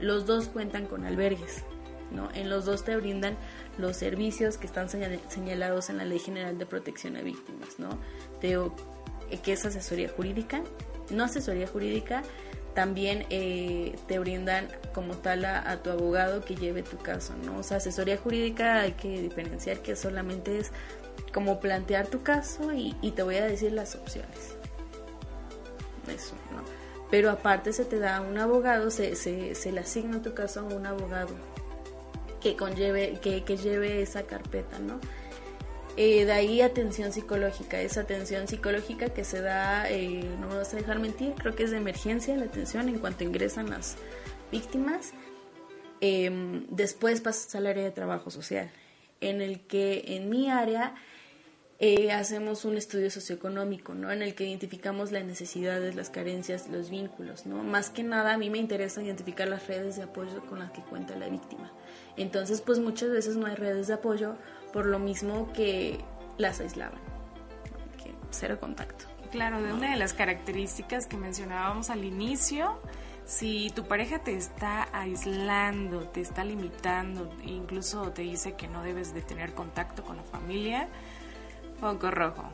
Los 0.00 0.26
dos 0.26 0.48
cuentan 0.48 0.86
con 0.86 1.06
albergues, 1.06 1.64
¿no? 2.10 2.28
En 2.34 2.50
los 2.50 2.64
dos 2.64 2.84
te 2.84 2.94
brindan 2.96 3.36
los 3.78 3.96
servicios 3.96 4.58
que 4.58 4.66
están 4.66 4.88
señalados 4.88 5.88
en 5.88 5.96
la 5.96 6.04
Ley 6.04 6.18
General 6.18 6.58
de 6.58 6.66
Protección 6.66 7.16
a 7.16 7.22
Víctimas, 7.22 7.78
¿no? 7.78 7.98
Te, 8.40 8.58
que 9.38 9.52
es 9.52 9.64
asesoría 9.64 10.08
jurídica, 10.08 10.62
no 11.10 11.24
asesoría 11.24 11.66
jurídica, 11.66 12.22
también 12.74 13.26
eh, 13.30 13.96
te 14.06 14.18
brindan 14.18 14.68
como 14.94 15.16
tal 15.16 15.44
a, 15.44 15.82
tu 15.82 15.90
abogado 15.90 16.42
que 16.42 16.54
lleve 16.54 16.82
tu 16.82 16.96
caso, 16.98 17.34
¿no? 17.44 17.58
O 17.58 17.62
sea, 17.62 17.78
asesoría 17.78 18.16
jurídica 18.16 18.80
hay 18.80 18.92
que 18.92 19.20
diferenciar 19.20 19.80
que 19.80 19.94
solamente 19.96 20.58
es 20.58 20.72
como 21.34 21.60
plantear 21.60 22.06
tu 22.06 22.22
caso 22.22 22.72
y, 22.72 22.94
te 23.14 23.22
voy 23.22 23.36
a 23.36 23.44
decir 23.44 23.72
las 23.72 23.94
opciones. 23.94 24.56
Eso, 26.08 26.34
¿no? 26.50 26.62
Pero 27.10 27.30
aparte 27.30 27.72
se 27.72 27.84
te 27.84 27.98
da 27.98 28.20
un 28.20 28.38
abogado, 28.38 28.90
se, 28.90 29.16
se, 29.16 29.54
se 29.54 29.72
le 29.72 29.80
asigna 29.80 30.22
tu 30.22 30.34
caso 30.34 30.60
a 30.60 30.62
un 30.62 30.86
abogado 30.86 31.34
que 32.40 32.56
conlleve, 32.56 33.18
que, 33.20 33.44
que 33.44 33.56
lleve 33.56 34.02
esa 34.02 34.22
carpeta, 34.24 34.78
¿no? 34.78 34.98
Eh, 35.96 36.24
de 36.24 36.32
ahí 36.32 36.62
atención 36.62 37.12
psicológica, 37.12 37.80
esa 37.80 38.00
atención 38.00 38.48
psicológica 38.48 39.10
que 39.10 39.24
se 39.24 39.42
da, 39.42 39.90
eh, 39.90 40.24
no 40.40 40.48
me 40.48 40.56
vas 40.56 40.72
a 40.72 40.78
dejar 40.78 40.98
mentir, 40.98 41.34
creo 41.34 41.54
que 41.54 41.64
es 41.64 41.70
de 41.70 41.76
emergencia 41.76 42.34
la 42.34 42.46
atención 42.46 42.88
en 42.88 42.98
cuanto 42.98 43.24
ingresan 43.24 43.68
las 43.68 43.96
víctimas. 44.50 45.12
Em, 46.00 46.66
después 46.70 47.20
pasas 47.20 47.54
al 47.54 47.66
área 47.66 47.84
de 47.84 47.90
trabajo 47.90 48.30
social, 48.30 48.70
en 49.20 49.42
el 49.42 49.60
que 49.60 50.16
en 50.16 50.30
mi 50.30 50.50
área 50.50 50.94
eh, 51.78 52.12
hacemos 52.12 52.64
un 52.64 52.76
estudio 52.76 53.10
socioeconómico, 53.10 53.92
¿no? 53.92 54.12
En 54.12 54.22
el 54.22 54.34
que 54.34 54.44
identificamos 54.44 55.10
las 55.12 55.24
necesidades, 55.24 55.94
las 55.94 56.10
carencias, 56.10 56.68
los 56.68 56.90
vínculos, 56.90 57.44
¿no? 57.44 57.64
Más 57.64 57.90
que 57.90 58.02
nada 58.02 58.34
a 58.34 58.38
mí 58.38 58.50
me 58.50 58.58
interesa 58.58 59.02
identificar 59.02 59.48
las 59.48 59.66
redes 59.66 59.96
de 59.96 60.04
apoyo 60.04 60.46
con 60.46 60.60
las 60.60 60.70
que 60.70 60.80
cuenta 60.82 61.16
la 61.16 61.28
víctima. 61.28 61.72
Entonces, 62.16 62.60
pues 62.60 62.78
muchas 62.78 63.10
veces 63.10 63.36
no 63.36 63.46
hay 63.46 63.56
redes 63.56 63.88
de 63.88 63.94
apoyo 63.94 64.36
por 64.72 64.86
lo 64.86 64.98
mismo 64.98 65.52
que 65.52 66.00
las 66.38 66.60
aislaban, 66.60 67.00
que 68.02 68.14
cero 68.30 68.58
contacto. 68.60 69.06
Claro, 69.30 69.62
de 69.62 69.72
una 69.72 69.90
de 69.90 69.96
las 69.96 70.12
características 70.12 71.06
que 71.06 71.16
mencionábamos 71.16 71.88
al 71.88 72.04
inicio, 72.04 72.80
si 73.24 73.70
tu 73.70 73.84
pareja 73.86 74.18
te 74.18 74.36
está 74.36 74.88
aislando, 74.92 76.08
te 76.08 76.20
está 76.20 76.44
limitando, 76.44 77.34
incluso 77.44 78.12
te 78.12 78.22
dice 78.22 78.54
que 78.54 78.68
no 78.68 78.82
debes 78.82 79.14
de 79.14 79.22
tener 79.22 79.54
contacto 79.54 80.04
con 80.04 80.16
la 80.16 80.22
familia, 80.22 80.88
foco 81.80 82.10
rojo. 82.10 82.44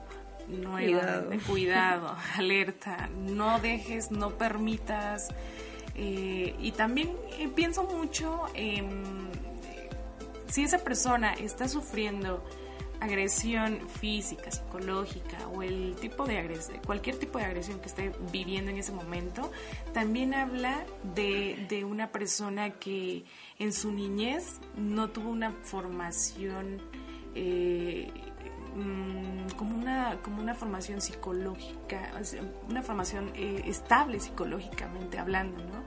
Cuidado. 0.47 1.31
cuidado, 1.47 2.17
alerta, 2.37 3.11
no 3.15 3.59
dejes, 3.59 4.11
no 4.11 4.31
permitas. 4.39 5.29
Eh, 5.95 6.55
y 6.61 6.73
también 6.73 7.11
eh, 7.39 7.49
pienso 7.49 7.83
mucho 7.83 8.47
en 8.55 9.29
si 10.49 10.65
esa 10.65 10.79
persona 10.79 11.35
está 11.35 11.69
sufriendo 11.69 12.43
agresión 13.01 13.89
física, 13.89 14.51
psicológica 14.51 15.47
o 15.49 15.63
el 15.63 15.95
tipo 15.97 16.27
de 16.27 16.39
agresión, 16.39 16.81
cualquier 16.85 17.17
tipo 17.17 17.39
de 17.39 17.45
agresión 17.45 17.81
que 17.81 17.87
esté 17.87 18.13
viviendo 18.33 18.71
en 18.71 18.79
ese 18.79 18.93
momento, 18.93 19.51
también 19.93 20.35
habla 20.35 20.85
de, 21.15 21.85
una 21.89 22.11
persona 22.11 22.71
que 22.71 23.25
en 23.59 23.73
su 23.73 23.93
niñez 23.93 24.61
no 24.77 25.11
tuvo 25.11 25.31
una 25.31 25.53
formación 25.53 26.81
eh, 27.35 28.11
mm, 28.75 29.51
como 29.57 29.77
una 29.77 30.19
como 30.23 30.43
una 30.43 30.55
formación 30.55 31.01
psicológica, 31.01 32.11
una 32.69 32.83
formación 32.83 33.31
eh, 33.35 33.63
estable 33.67 34.19
psicológicamente 34.19 35.19
hablando, 35.19 35.63
¿no? 35.65 35.85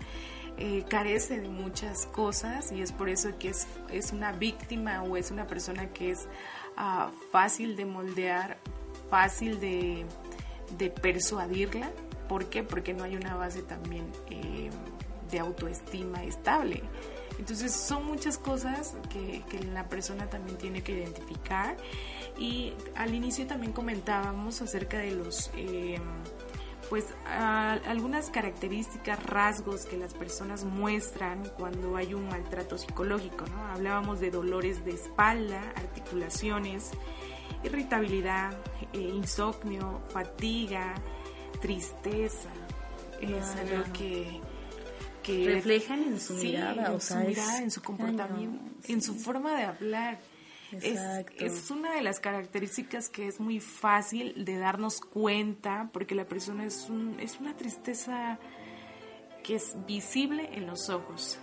Eh, 0.64 0.86
carece 0.88 1.40
de 1.40 1.50
muchas 1.50 2.06
cosas 2.06 2.72
y 2.72 2.84
es 2.84 2.92
por 2.92 3.10
eso 3.10 3.36
que 3.40 3.50
es, 3.50 3.66
es 3.92 4.12
una 4.12 4.32
víctima 4.32 5.02
o 5.02 5.18
es 5.18 5.32
una 5.32 5.48
persona 5.48 5.90
que 5.90 6.12
es 6.12 6.28
ah, 6.78 7.10
fácil 7.32 7.76
de 7.76 7.86
moldear, 7.86 8.60
fácil 9.10 9.60
de, 9.60 10.06
persuadirla. 11.02 11.90
¿Por 12.30 12.46
qué? 12.52 12.62
Porque 12.62 12.94
no 12.94 13.06
hay 13.06 13.16
una 13.16 13.34
base 13.34 13.64
también 13.64 14.06
eh, 14.30 14.70
de 15.32 15.40
autoestima 15.40 16.24
estable. 16.26 16.84
Entonces 17.40 17.72
son 17.72 18.06
muchas 18.06 18.38
cosas 18.38 18.96
que, 19.10 19.42
que, 19.50 19.64
la 19.64 19.90
persona 19.90 20.30
también 20.30 20.60
tiene 20.60 20.84
que 20.84 20.92
identificar 20.92 21.76
y 22.38 22.74
al 22.94 23.16
inicio 23.16 23.48
también 23.48 23.74
comentábamos 23.74 24.62
acerca 24.62 25.00
de 25.00 25.12
los... 25.14 25.50
Eh, 25.56 25.98
pues 26.92 27.06
algunas 27.26 28.30
características, 28.32 29.24
rasgos 29.24 29.86
que 29.86 29.96
las 29.96 30.14
personas 30.14 30.66
muestran 30.66 31.42
cuando 31.58 31.96
hay 31.96 32.14
un 32.14 32.28
maltrato 32.28 32.78
psicológico, 32.78 33.46
¿no? 33.46 33.66
Hablábamos 33.68 34.20
de 34.20 34.30
dolores 34.30 34.84
de 34.84 34.92
espalda, 34.92 35.62
articulaciones, 35.78 36.92
irritabilidad, 37.64 38.52
eh, 38.92 39.00
insomnio, 39.00 40.02
fatiga, 40.10 40.96
tristeza. 41.62 42.50
Es 43.22 43.56
algo 43.56 43.86
que, 43.94 44.42
reflejan 45.46 46.04
en 46.04 46.20
su 46.20 46.34
mirada, 46.34 46.92
en 46.92 47.00
su 47.00 47.16
mirada, 47.16 47.64
en 47.64 47.72
su 47.72 47.82
comportamiento, 47.82 48.70
en 48.90 49.02
su 49.02 49.16
forma 49.16 49.56
de 49.56 49.64
hablar. 49.64 50.20
Es, 50.72 51.72
una 51.72 51.94
de 51.94 52.02
las 52.02 52.20
características 52.20 53.10
que 53.10 53.28
es 53.28 53.40
muy 53.40 53.60
fácil 53.60 54.46
de 54.46 54.58
darnos 54.58 55.02
cuenta 55.02 55.90
porque 55.92 56.16
la 56.16 56.26
persona 56.26 56.66
es, 56.66 56.90
un, 56.90 57.20
es 57.20 57.40
una 57.40 57.56
tristeza 57.56 58.40
que 59.44 59.56
es 59.56 59.76
visible 59.86 60.50
en 60.54 60.68
los 60.68 60.90
ojos. 60.90 61.40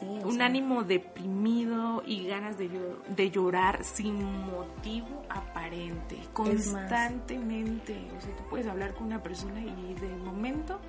un 0.00 0.42
ánimo 0.42 0.82
deprimido 0.84 2.02
y 2.06 2.26
ganas 2.26 2.56
de, 2.58 2.70
de, 3.14 3.30
llorar 3.30 3.84
sin 3.84 4.24
motivo 4.46 5.22
aparente, 5.28 6.18
constantemente. 6.32 7.94
O 8.16 8.20
sea, 8.20 8.36
tú 8.36 8.44
puedes 8.50 8.66
hablar 8.66 8.94
con 8.94 9.06
una 9.06 9.22
persona 9.22 9.60
y 9.60 9.94
de 9.94 10.08
momento 10.16 10.80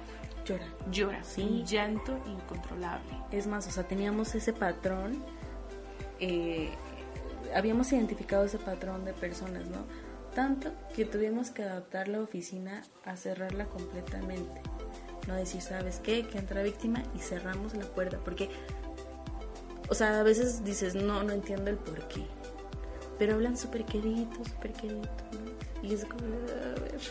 llora. 0.45 0.65
Llora, 0.89 1.23
sí. 1.23 1.63
llanto 1.65 2.17
incontrolable. 2.25 3.13
Es 3.31 3.45
más, 3.47 3.67
o 3.67 3.71
sea, 3.71 3.87
teníamos 3.87 4.33
ese 4.35 4.53
patrón 4.53 5.23
eh, 6.19 6.69
habíamos 7.55 7.91
identificado 7.91 8.45
ese 8.45 8.57
patrón 8.57 9.05
de 9.05 9.13
personas, 9.13 9.67
¿no? 9.67 9.85
Tanto 10.33 10.71
que 10.95 11.05
tuvimos 11.05 11.51
que 11.51 11.63
adaptar 11.63 12.07
la 12.07 12.19
oficina 12.19 12.83
a 13.05 13.15
cerrarla 13.15 13.65
completamente. 13.65 14.61
No 15.27 15.35
decir, 15.35 15.61
¿sabes 15.61 15.99
qué? 15.99 16.27
Que 16.27 16.39
entra 16.39 16.63
víctima 16.63 17.03
y 17.15 17.19
cerramos 17.19 17.75
la 17.75 17.85
puerta. 17.85 18.17
Porque, 18.23 18.49
o 19.89 19.93
sea, 19.93 20.19
a 20.19 20.23
veces 20.23 20.63
dices, 20.63 20.95
no, 20.95 21.23
no 21.23 21.31
entiendo 21.31 21.69
el 21.69 21.77
por 21.77 22.07
qué. 22.07 22.25
Pero 23.19 23.35
hablan 23.35 23.55
súper 23.55 23.85
querido, 23.85 24.27
súper 24.43 24.73
querido, 24.73 25.01
¿no? 25.01 25.87
Y 25.87 25.93
es 25.93 26.05
como, 26.05 26.23
a 26.25 26.81
ver, 26.81 27.01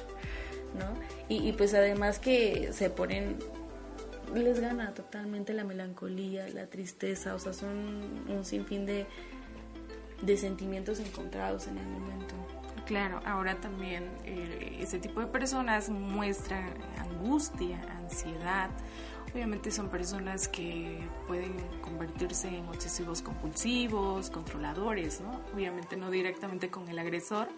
¿no? 0.78 1.00
Y, 1.28 1.48
y 1.48 1.52
pues 1.52 1.74
además 1.74 2.18
que 2.18 2.72
se 2.72 2.90
ponen 2.90 3.38
les 4.34 4.60
gana 4.60 4.94
totalmente 4.94 5.52
la 5.52 5.64
melancolía, 5.64 6.48
la 6.48 6.66
tristeza, 6.66 7.34
o 7.34 7.38
sea, 7.38 7.52
son 7.52 8.24
un 8.28 8.44
sinfín 8.44 8.86
de, 8.86 9.06
de 10.22 10.36
sentimientos 10.36 11.00
encontrados 11.00 11.66
en 11.66 11.78
el 11.78 11.86
momento. 11.86 12.34
Claro, 12.86 13.20
ahora 13.24 13.60
también 13.60 14.10
eh, 14.24 14.78
ese 14.80 14.98
tipo 14.98 15.20
de 15.20 15.26
personas 15.26 15.88
muestran 15.88 16.74
angustia, 16.98 17.80
ansiedad. 17.98 18.70
Obviamente 19.32 19.70
son 19.70 19.88
personas 19.88 20.46
que 20.48 20.98
pueden 21.26 21.54
convertirse 21.80 22.48
en 22.48 22.66
obsesivos 22.68 23.22
compulsivos, 23.22 24.28
controladores, 24.30 25.20
¿no? 25.22 25.40
Obviamente 25.54 25.96
no 25.96 26.10
directamente 26.10 26.70
con 26.70 26.86
el 26.88 26.98
agresor, 26.98 27.48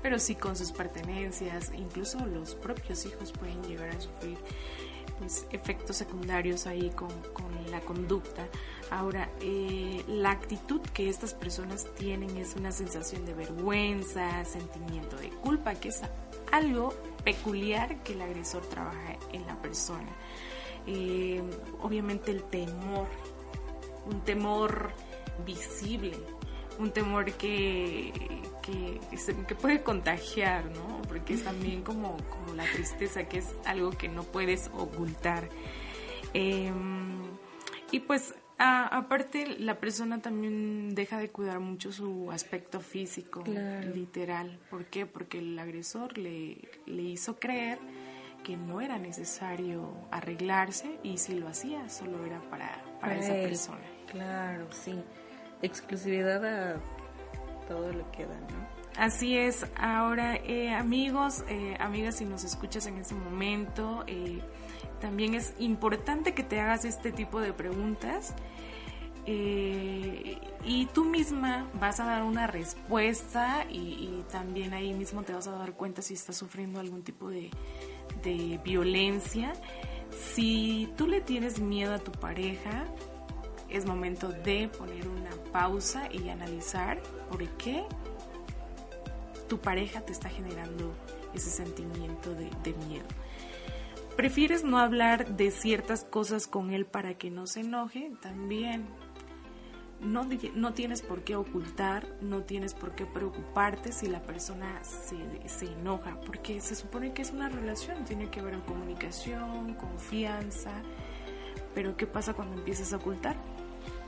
pero 0.00 0.18
sí 0.18 0.36
con 0.36 0.56
sus 0.56 0.72
pertenencias. 0.72 1.70
Incluso 1.76 2.24
los 2.24 2.54
propios 2.54 3.04
hijos 3.04 3.32
pueden 3.32 3.62
llegar 3.62 3.90
a 3.90 4.00
sufrir 4.00 4.38
pues 5.18 5.46
efectos 5.50 5.96
secundarios 5.96 6.66
ahí 6.66 6.90
con, 6.90 7.08
la 7.70 7.80
conducta. 7.80 8.46
Ahora, 8.90 9.28
eh, 9.40 10.02
la 10.08 10.30
actitud 10.30 10.80
que 10.80 11.08
estas 11.08 11.34
personas 11.34 11.86
tienen 11.96 12.36
es 12.36 12.56
una 12.56 12.72
sensación 12.72 13.26
de 13.26 13.34
vergüenza, 13.34 14.44
sentimiento 14.46 15.16
de 15.16 15.28
culpa, 15.28 15.74
que 15.74 15.88
es 15.88 16.00
algo 16.50 16.94
peculiar 17.24 18.02
que 18.02 18.14
el 18.14 18.22
agresor 18.22 18.62
trabaja 18.66 19.18
en 19.32 19.46
la 19.46 19.60
persona. 19.60 20.08
Eh, 20.86 21.42
obviamente 21.82 22.30
el 22.30 22.42
temor, 22.44 23.08
un 24.06 24.22
temor 24.22 24.92
visible, 25.44 26.16
un 26.78 26.90
temor 26.90 27.30
que, 27.32 28.12
que, 29.46 29.54
puede 29.54 29.82
contagiar, 29.82 30.64
¿no? 30.66 31.02
Porque 31.02 31.34
es 31.34 31.44
también 31.44 31.82
como, 31.82 32.16
como 32.28 32.54
la 32.54 32.64
tristeza, 32.64 33.24
que 33.24 33.38
es 33.38 33.54
algo 33.64 33.90
que 33.90 34.08
no 34.08 34.22
puedes 34.24 34.70
ocultar. 34.74 35.48
Em, 36.34 37.22
y 37.90 38.00
pues 38.00 38.34
aparte 38.58 39.46
la 39.58 39.78
persona 39.78 40.20
también 40.20 40.94
deja 40.94 41.18
de 41.18 41.30
cuidar 41.30 41.60
mucho 41.60 41.92
su 41.92 42.30
aspecto 42.32 42.80
físico, 42.80 43.44
literal. 43.94 44.58
¿Por 44.70 44.86
qué? 44.86 45.06
Porque 45.06 45.38
el 45.38 45.58
agresor 45.58 46.18
le, 46.18 46.68
le 46.86 47.02
hizo 47.02 47.38
creer 47.38 47.78
que 48.42 48.56
no 48.56 48.80
era 48.80 48.98
necesario 48.98 49.92
arreglarse 50.10 50.98
y 51.02 51.18
si 51.18 51.38
lo 51.38 51.48
hacía 51.48 51.88
solo 51.88 52.24
era 52.24 52.40
para, 52.50 52.82
para, 53.00 53.18
esa 53.18 53.34
persona. 53.34 53.84
Claro, 54.10 54.66
sí. 54.70 54.94
Exclusividad 55.62 56.44
a 56.44 56.80
todo 57.68 57.92
lo 57.92 58.10
que 58.10 58.24
da, 58.24 58.34
¿no? 58.34 58.78
Así 58.98 59.38
es. 59.38 59.64
Ahora, 59.76 60.34
eh, 60.34 60.72
amigos, 60.72 61.44
eh, 61.48 61.76
amigas, 61.78 62.16
si 62.16 62.24
nos 62.24 62.42
escuchas 62.42 62.86
en 62.86 62.98
este 62.98 63.14
momento, 63.14 64.02
eh, 64.08 64.40
también 65.00 65.34
es 65.34 65.54
importante 65.60 66.34
que 66.34 66.42
te 66.42 66.60
hagas 66.60 66.84
este 66.84 67.12
tipo 67.12 67.40
de 67.40 67.52
preguntas. 67.52 68.34
y 70.64 70.86
tú 70.94 71.04
misma 71.04 71.68
vas 71.74 72.00
a 72.00 72.06
dar 72.06 72.22
una 72.22 72.46
respuesta 72.46 73.66
y, 73.70 74.24
también 74.32 74.72
ahí 74.72 74.94
mismo 74.94 75.22
te 75.22 75.34
vas 75.34 75.46
a 75.46 75.52
dar 75.52 75.74
cuenta 75.74 76.00
si 76.00 76.14
estás 76.14 76.36
sufriendo 76.36 76.80
algún 76.80 77.02
tipo 77.02 77.28
de 77.28 77.50
violencia. 78.64 79.52
Si 80.34 80.90
tú 80.96 81.06
le 81.06 81.20
tienes 81.20 81.60
miedo 81.60 81.92
a 81.94 81.98
tu 81.98 82.10
pareja, 82.10 82.86
es 83.68 83.84
momento 83.84 84.32
de 84.32 84.68
poner 84.68 85.06
una 85.08 85.30
pausa 85.52 86.08
y 86.10 86.30
analizar 86.30 87.00
por 87.28 87.46
qué 87.56 87.84
tu 89.48 89.58
pareja 89.58 90.02
te 90.02 90.12
está 90.12 90.28
generando 90.28 90.94
ese 91.34 91.50
sentimiento 91.50 92.34
de, 92.34 92.74
miedo. 92.86 93.06
¿Prefieres 94.16 94.64
no 94.64 94.78
hablar 94.78 95.36
de 95.36 95.50
ciertas 95.50 96.04
cosas 96.04 96.46
con 96.46 96.72
él 96.72 96.86
para 96.86 97.14
que 97.14 97.30
no 97.30 97.46
se 97.46 97.60
enoje? 97.60 98.12
También. 98.20 98.86
No, 100.00 100.28
no 100.54 100.74
tienes 100.74 101.02
por 101.02 101.22
qué 101.22 101.34
ocultar, 101.34 102.06
no 102.20 102.42
tienes 102.42 102.72
por 102.72 102.94
qué 102.94 103.04
preocuparte 103.04 103.90
si 103.90 104.06
la 104.06 104.22
persona 104.22 104.80
se, 104.84 105.16
se 105.48 105.72
enoja, 105.72 106.20
porque 106.20 106.60
se 106.60 106.76
supone 106.76 107.12
que 107.12 107.22
es 107.22 107.32
una 107.32 107.48
relación, 107.48 108.04
tiene 108.04 108.30
que 108.30 108.38
en 108.38 108.60
comunicación, 108.60 109.74
confianza, 109.74 110.70
pero 111.74 111.96
¿qué 111.96 112.06
pasa 112.06 112.34
cuando 112.34 112.56
empiezas 112.56 112.92
a 112.92 112.96
ocultar? 112.96 113.36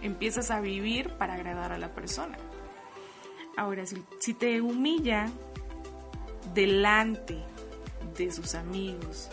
Empiezas 0.01 0.53
a 0.53 0.61
vivir 0.61 1.11
para 1.14 1.35
agradar 1.35 1.73
a 1.73 1.79
la 1.79 1.93
persona. 1.93 2.37
Ahora, 3.57 3.84
si, 3.86 4.34
te 4.34 4.61
humilla 4.61 5.28
delante 6.55 7.38
de 8.16 8.32
sus 8.32 8.55
amigos 8.55 9.28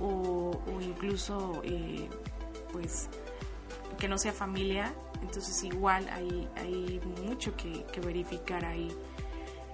o, 0.00 0.60
incluso 0.80 1.60
eh, 1.64 2.08
pues 2.72 3.08
que 3.98 4.08
no 4.08 4.18
sea 4.18 4.32
familia, 4.32 4.94
entonces 5.22 5.62
igual 5.64 6.08
hay, 6.08 6.48
hay 6.56 7.00
mucho 7.26 7.56
que, 7.56 7.84
verificar 8.00 8.64
ahí. 8.64 8.92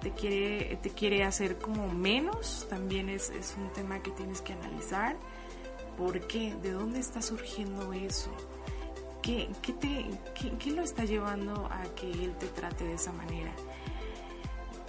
Te 0.00 0.10
quiere, 0.12 0.76
te 0.82 0.90
quiere 0.90 1.24
hacer 1.24 1.58
como 1.58 1.88
menos, 1.88 2.66
también 2.68 3.08
es, 3.08 3.30
es 3.30 3.54
un 3.58 3.72
tema 3.72 4.02
que 4.02 4.10
tienes 4.10 4.42
que 4.42 4.52
analizar. 4.52 5.16
¿Por 5.96 6.26
qué? 6.26 6.54
¿De 6.56 6.72
dónde 6.72 7.00
está 7.00 7.22
surgiendo 7.22 7.92
eso? 7.92 8.30
¿Qué, 9.24 9.48
te, 9.80 10.70
lo 10.70 10.82
está 10.82 11.06
llevando 11.06 11.66
a 11.72 11.82
que 11.94 12.10
él 12.10 12.36
te 12.36 12.46
trate 12.48 12.84
de 12.84 12.92
esa 12.92 13.10
manera? 13.10 13.50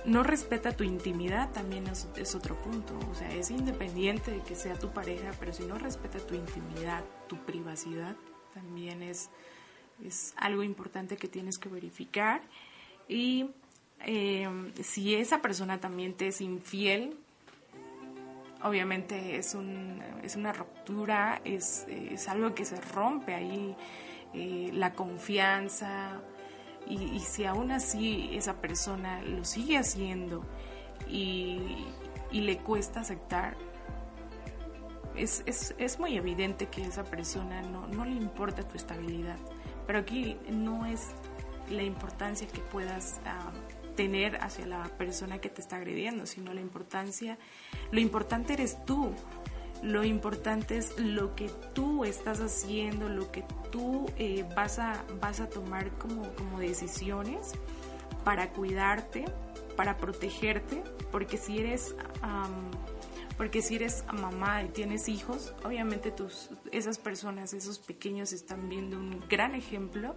No 0.03 0.23
respeta 0.23 0.75
tu 0.75 0.83
intimidad, 0.83 1.51
también 1.53 1.87
es, 1.87 2.35
otro 2.35 2.61
punto. 2.61 2.99
O 3.09 3.15
sea, 3.15 3.33
es 3.33 3.49
independiente 3.49 4.31
de 4.31 4.41
que 4.41 4.55
sea 4.57 4.77
tu 4.77 4.91
pareja, 4.91 5.31
pero 5.39 5.53
si 5.53 5.63
no 5.63 5.77
respeta 5.77 6.19
tu 6.19 6.35
intimidad, 6.35 7.01
tu 7.29 7.37
privacidad, 7.45 8.17
también 8.53 9.03
es, 9.03 9.29
es 10.03 10.33
algo 10.35 10.63
importante 10.63 11.15
que 11.15 11.29
tienes 11.29 11.57
que 11.57 11.69
verificar. 11.69 12.41
Y 13.07 13.51
eh, 14.05 14.49
si 14.83 15.15
esa 15.15 15.41
persona 15.41 15.79
también 15.79 16.13
te 16.13 16.27
es 16.27 16.41
infiel, 16.41 17.15
obviamente 18.63 19.37
es, 19.37 19.55
un, 19.55 20.01
es 20.23 20.35
una 20.35 20.51
ruptura, 20.51 21.39
es, 21.45 21.85
es 21.87 22.27
algo 22.27 22.53
que 22.53 22.65
se 22.65 22.81
rompe 22.81 23.33
ahí 23.33 23.77
eh, 24.35 24.69
la 24.73 24.93
confianza, 24.93 26.21
y, 26.87 27.19
si 27.19 27.45
aún 27.45 27.71
así 27.71 28.29
esa 28.33 28.61
persona 28.61 29.21
lo 29.23 29.43
sigue 29.43 29.77
haciendo 29.77 30.43
y, 31.09 31.87
le 32.31 32.57
cuesta 32.57 32.99
aceptar, 32.99 33.55
es, 35.15 35.41
es, 35.45 35.73
es, 35.77 35.99
muy 35.99 36.17
evidente 36.17 36.67
que 36.67 36.81
esa 36.81 37.05
persona 37.05 37.61
no, 37.61 37.87
no 37.87 38.03
le 38.03 38.11
importa 38.11 38.67
tu 38.67 38.75
estabilidad. 38.75 39.37
Pero 39.87 39.99
aquí 39.99 40.37
no 40.49 40.85
es 40.85 41.11
la 41.69 41.83
importancia 41.83 42.45
que 42.45 42.59
puedas 42.59 43.21
ah, 43.25 43.53
tener 43.95 44.35
hacia 44.41 44.67
la 44.67 44.83
persona 44.97 45.39
que 45.39 45.49
te 45.49 45.61
está 45.61 45.77
agrediendo, 45.77 46.25
sino 46.25 46.53
la 46.53 46.59
importancia, 46.59 47.37
lo 47.91 48.01
importante 48.01 48.53
eres 48.53 48.83
tú, 48.85 49.13
lo 49.83 50.03
importante 50.03 50.77
es 50.77 50.97
lo 50.99 51.35
que 51.35 51.49
tú 51.73 52.05
estás 52.05 52.39
haciendo, 52.39 53.09
lo 53.09 53.31
que 53.31 53.43
tú 53.71 54.05
eh, 54.17 54.45
vas, 54.55 54.79
a, 54.79 55.03
vas 55.19 55.39
a 55.39 55.49
tomar 55.49 55.91
como, 55.97 56.33
como 56.33 56.59
decisiones 56.59 57.53
para 58.23 58.51
cuidarte, 58.51 59.25
para 59.75 59.97
protegerte, 59.97 60.83
porque 61.11 61.37
si 61.37 61.59
eres... 61.59 61.95
porque 63.37 63.61
si 63.61 63.75
eres 63.75 64.05
mamá 64.13 64.63
y 64.63 64.69
tienes 64.69 65.09
hijos, 65.09 65.53
obviamente 65.65 66.09
tus, 66.09 66.49
esas 66.71 66.97
personas, 66.97 67.53
esos 67.53 67.79
pequeños 67.79 68.31
están 68.31 68.69
viendo 68.69 68.97
un 68.97 69.21
gran 69.27 69.55
ejemplo 69.55 70.15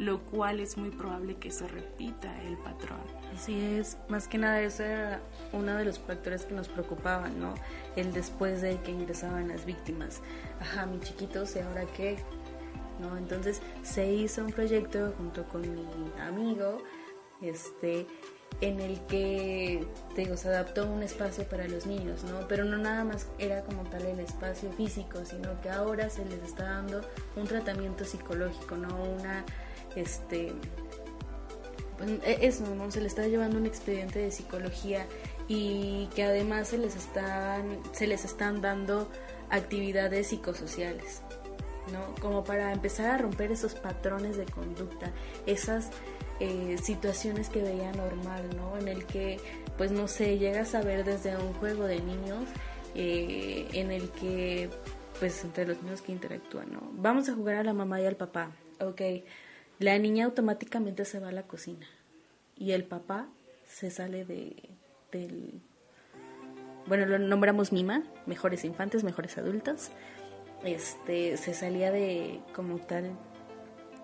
lo 0.00 0.18
cual 0.20 0.60
es 0.60 0.78
muy 0.78 0.88
probable 0.88 1.36
que 1.36 1.50
se 1.50 1.68
repita 1.68 2.34
el 2.44 2.56
patrón. 2.56 3.00
Así 3.34 3.60
es, 3.60 3.98
más 4.08 4.28
que 4.28 4.38
nada 4.38 4.58
ese 4.62 4.86
era 4.86 5.20
uno 5.52 5.76
de 5.76 5.84
los 5.84 5.98
factores 5.98 6.46
que 6.46 6.54
nos 6.54 6.68
preocupaban, 6.68 7.38
¿no? 7.38 7.54
El 7.96 8.10
después 8.14 8.62
de 8.62 8.78
que 8.78 8.92
ingresaban 8.92 9.48
las 9.48 9.66
víctimas. 9.66 10.22
Ajá, 10.58 10.86
mi 10.86 11.00
chiquito, 11.00 11.44
¿y 11.54 11.58
ahora 11.58 11.84
qué? 11.94 12.16
¿No? 12.98 13.18
Entonces 13.18 13.60
se 13.82 14.10
hizo 14.10 14.42
un 14.42 14.52
proyecto 14.52 15.12
junto 15.18 15.46
con 15.48 15.60
mi 15.60 15.86
amigo, 16.18 16.78
este, 17.42 18.06
en 18.62 18.80
el 18.80 19.00
que 19.06 19.86
digo, 20.16 20.38
se 20.38 20.48
adaptó 20.48 20.86
un 20.86 21.02
espacio 21.02 21.44
para 21.44 21.68
los 21.68 21.84
niños, 21.84 22.24
¿no? 22.24 22.48
Pero 22.48 22.64
no 22.64 22.78
nada 22.78 23.04
más 23.04 23.28
era 23.38 23.64
como 23.64 23.82
tal 23.84 24.06
el 24.06 24.20
espacio 24.20 24.72
físico, 24.72 25.26
sino 25.26 25.60
que 25.60 25.68
ahora 25.68 26.08
se 26.08 26.24
les 26.24 26.42
está 26.42 26.64
dando 26.64 27.02
un 27.36 27.46
tratamiento 27.46 28.06
psicológico, 28.06 28.76
¿no? 28.76 28.88
Una 29.02 29.44
este 29.96 30.52
e, 32.24 32.46
eso. 32.46 32.64
Se 32.90 33.00
le 33.00 33.06
está 33.06 33.26
llevando 33.26 33.58
un 33.58 33.66
expediente 33.66 34.18
de 34.20 34.30
psicología 34.30 35.06
y 35.48 36.08
que 36.14 36.24
además 36.24 36.68
se 36.68 36.78
les 36.78 36.96
están, 36.96 37.80
se 37.92 38.06
les 38.06 38.24
están 38.24 38.60
dando 38.60 39.10
actividades 39.50 40.28
psicosociales, 40.28 41.22
¿no? 41.92 42.14
Como 42.20 42.44
para 42.44 42.72
empezar 42.72 43.10
a 43.10 43.18
romper 43.18 43.50
esos 43.52 43.74
patrones 43.74 44.36
de 44.36 44.44
conducta, 44.44 45.12
esas 45.46 45.90
eh, 46.38 46.76
situaciones 46.82 47.48
que 47.48 47.62
veía 47.62 47.92
normal, 47.92 48.44
¿no? 48.56 48.78
En 48.78 48.88
el 48.88 49.04
que, 49.06 49.38
pues 49.76 49.90
no 49.90 50.08
sé, 50.08 50.38
llegas 50.38 50.74
a 50.74 50.82
ver 50.82 51.04
desde 51.04 51.36
un 51.36 51.52
juego 51.54 51.84
de 51.84 52.00
niños 52.00 52.48
eh, 52.94 53.66
en 53.72 53.90
el 53.90 54.10
que, 54.10 54.70
pues 55.18 55.44
entre 55.44 55.66
los 55.66 55.82
niños 55.82 56.00
que 56.00 56.12
interactúan, 56.12 56.72
¿no? 56.72 56.80
Vamos 56.92 57.28
a 57.28 57.34
jugar 57.34 57.56
a 57.56 57.64
la 57.64 57.74
mamá 57.74 58.00
y 58.00 58.06
al 58.06 58.16
papá, 58.16 58.52
ok 58.78 59.02
la 59.80 59.98
niña 59.98 60.26
automáticamente 60.26 61.04
se 61.04 61.18
va 61.18 61.30
a 61.30 61.32
la 61.32 61.44
cocina 61.44 61.86
y 62.56 62.72
el 62.72 62.84
papá 62.84 63.28
se 63.66 63.90
sale 63.90 64.24
de, 64.26 64.68
del... 65.10 65.60
Bueno, 66.86 67.06
lo 67.06 67.18
nombramos 67.18 67.72
Mima, 67.72 68.04
mejores 68.26 68.64
infantes, 68.64 69.04
mejores 69.04 69.38
adultos. 69.38 69.90
Este, 70.64 71.38
se 71.38 71.54
salía 71.54 71.90
de, 71.90 72.40
como 72.54 72.78
tal, 72.78 73.16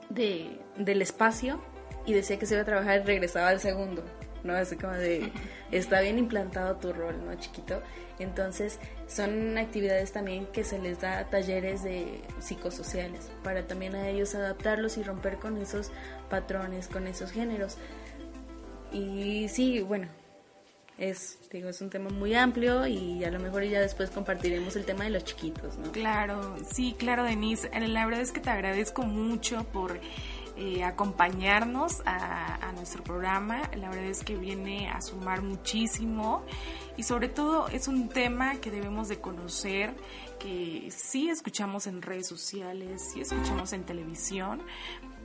de, 0.08 0.58
del 0.78 1.02
espacio 1.02 1.60
y 2.06 2.14
decía 2.14 2.38
que 2.38 2.46
se 2.46 2.54
iba 2.54 2.62
a 2.62 2.66
trabajar 2.66 3.02
y 3.02 3.04
regresaba 3.04 3.48
al 3.48 3.60
segundo, 3.60 4.02
¿no? 4.44 4.54
Así 4.54 4.76
como 4.76 4.94
de, 4.94 5.30
está 5.72 6.00
bien 6.00 6.18
implantado 6.18 6.76
tu 6.76 6.94
rol, 6.94 7.22
¿no, 7.26 7.34
chiquito? 7.34 7.82
Entonces, 8.18 8.78
son 9.08 9.56
actividades 9.58 10.12
también 10.12 10.46
que 10.46 10.64
se 10.64 10.78
les 10.78 11.00
da 11.00 11.24
talleres 11.30 11.82
de 11.82 12.20
psicosociales, 12.40 13.30
para 13.42 13.66
también 13.66 13.94
a 13.94 14.08
ellos 14.08 14.34
adaptarlos 14.34 14.96
y 14.98 15.02
romper 15.02 15.36
con 15.36 15.56
esos 15.58 15.90
patrones, 16.28 16.88
con 16.88 17.06
esos 17.06 17.30
géneros. 17.30 17.76
Y 18.92 19.48
sí, 19.48 19.80
bueno, 19.80 20.08
es, 20.98 21.38
digo, 21.52 21.68
es 21.68 21.80
un 21.80 21.90
tema 21.90 22.10
muy 22.10 22.34
amplio 22.34 22.86
y 22.86 23.22
a 23.24 23.30
lo 23.30 23.38
mejor 23.38 23.64
ya 23.64 23.80
después 23.80 24.10
compartiremos 24.10 24.76
el 24.76 24.84
tema 24.84 25.04
de 25.04 25.10
los 25.10 25.24
chiquitos, 25.24 25.76
¿no? 25.76 25.92
Claro, 25.92 26.56
sí, 26.72 26.94
claro, 26.98 27.24
Denise. 27.24 27.70
La 27.88 28.06
verdad 28.06 28.22
es 28.22 28.32
que 28.32 28.40
te 28.40 28.50
agradezco 28.50 29.02
mucho 29.02 29.64
por 29.64 30.00
eh, 30.56 30.82
acompañarnos 30.84 32.02
a, 32.06 32.72
nuestro 32.76 33.02
programa. 33.02 33.70
La 33.76 33.90
verdad 33.90 34.06
es 34.06 34.22
que 34.22 34.36
viene 34.36 34.88
a 34.88 35.00
sumar 35.00 35.42
muchísimo 35.42 36.44
y 36.96 37.02
sobre 37.02 37.28
todo 37.28 37.68
es 37.68 37.88
un 37.88 38.08
tema 38.08 38.56
que 38.56 38.70
debemos 38.70 39.08
de 39.08 39.20
conocer, 39.20 39.94
que 40.38 40.88
sí 40.90 41.28
escuchamos 41.28 41.86
en 41.86 42.02
redes 42.02 42.26
sociales, 42.26 43.10
sí 43.12 43.20
escuchamos 43.20 43.72
en 43.72 43.84
televisión, 43.84 44.62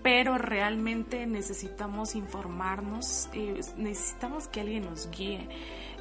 pero 0.03 0.37
realmente 0.37 1.27
necesitamos 1.27 2.15
informarnos, 2.15 3.29
eh, 3.33 3.61
necesitamos 3.77 4.47
que 4.47 4.61
alguien 4.61 4.85
nos 4.85 5.09
guíe. 5.11 5.47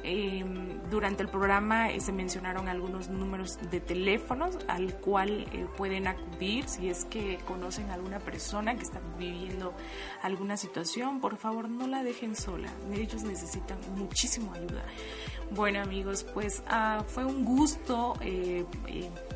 Em, 0.03 0.81
durante 0.89 1.23
el 1.23 1.29
programa 1.29 1.91
eh, 1.91 1.99
se 1.99 2.11
mencionaron 2.11 2.67
algunos 2.67 3.09
números 3.09 3.59
de 3.69 3.79
teléfonos 3.79 4.57
al 4.67 4.95
cual 4.95 5.47
eh, 5.53 5.67
pueden 5.77 6.07
acudir 6.07 6.67
si 6.67 6.89
es 6.89 7.05
que 7.05 7.37
conocen 7.47 7.89
a 7.91 7.93
alguna 7.93 8.19
persona 8.19 8.75
que 8.75 8.83
está 8.83 8.99
viviendo 9.17 9.73
alguna 10.21 10.57
situación. 10.57 11.21
Por 11.21 11.37
favor, 11.37 11.69
no 11.69 11.87
la 11.87 12.03
dejen 12.03 12.35
sola. 12.35 12.69
Ellos 12.93 13.23
necesitan 13.23 13.77
muchísima 13.95 14.53
ayuda. 14.53 14.83
Bueno 15.51 15.81
amigos, 15.81 16.25
pues 16.33 16.63
ah, 16.67 17.03
fue 17.07 17.25
un 17.25 17.43
gusto, 17.43 18.13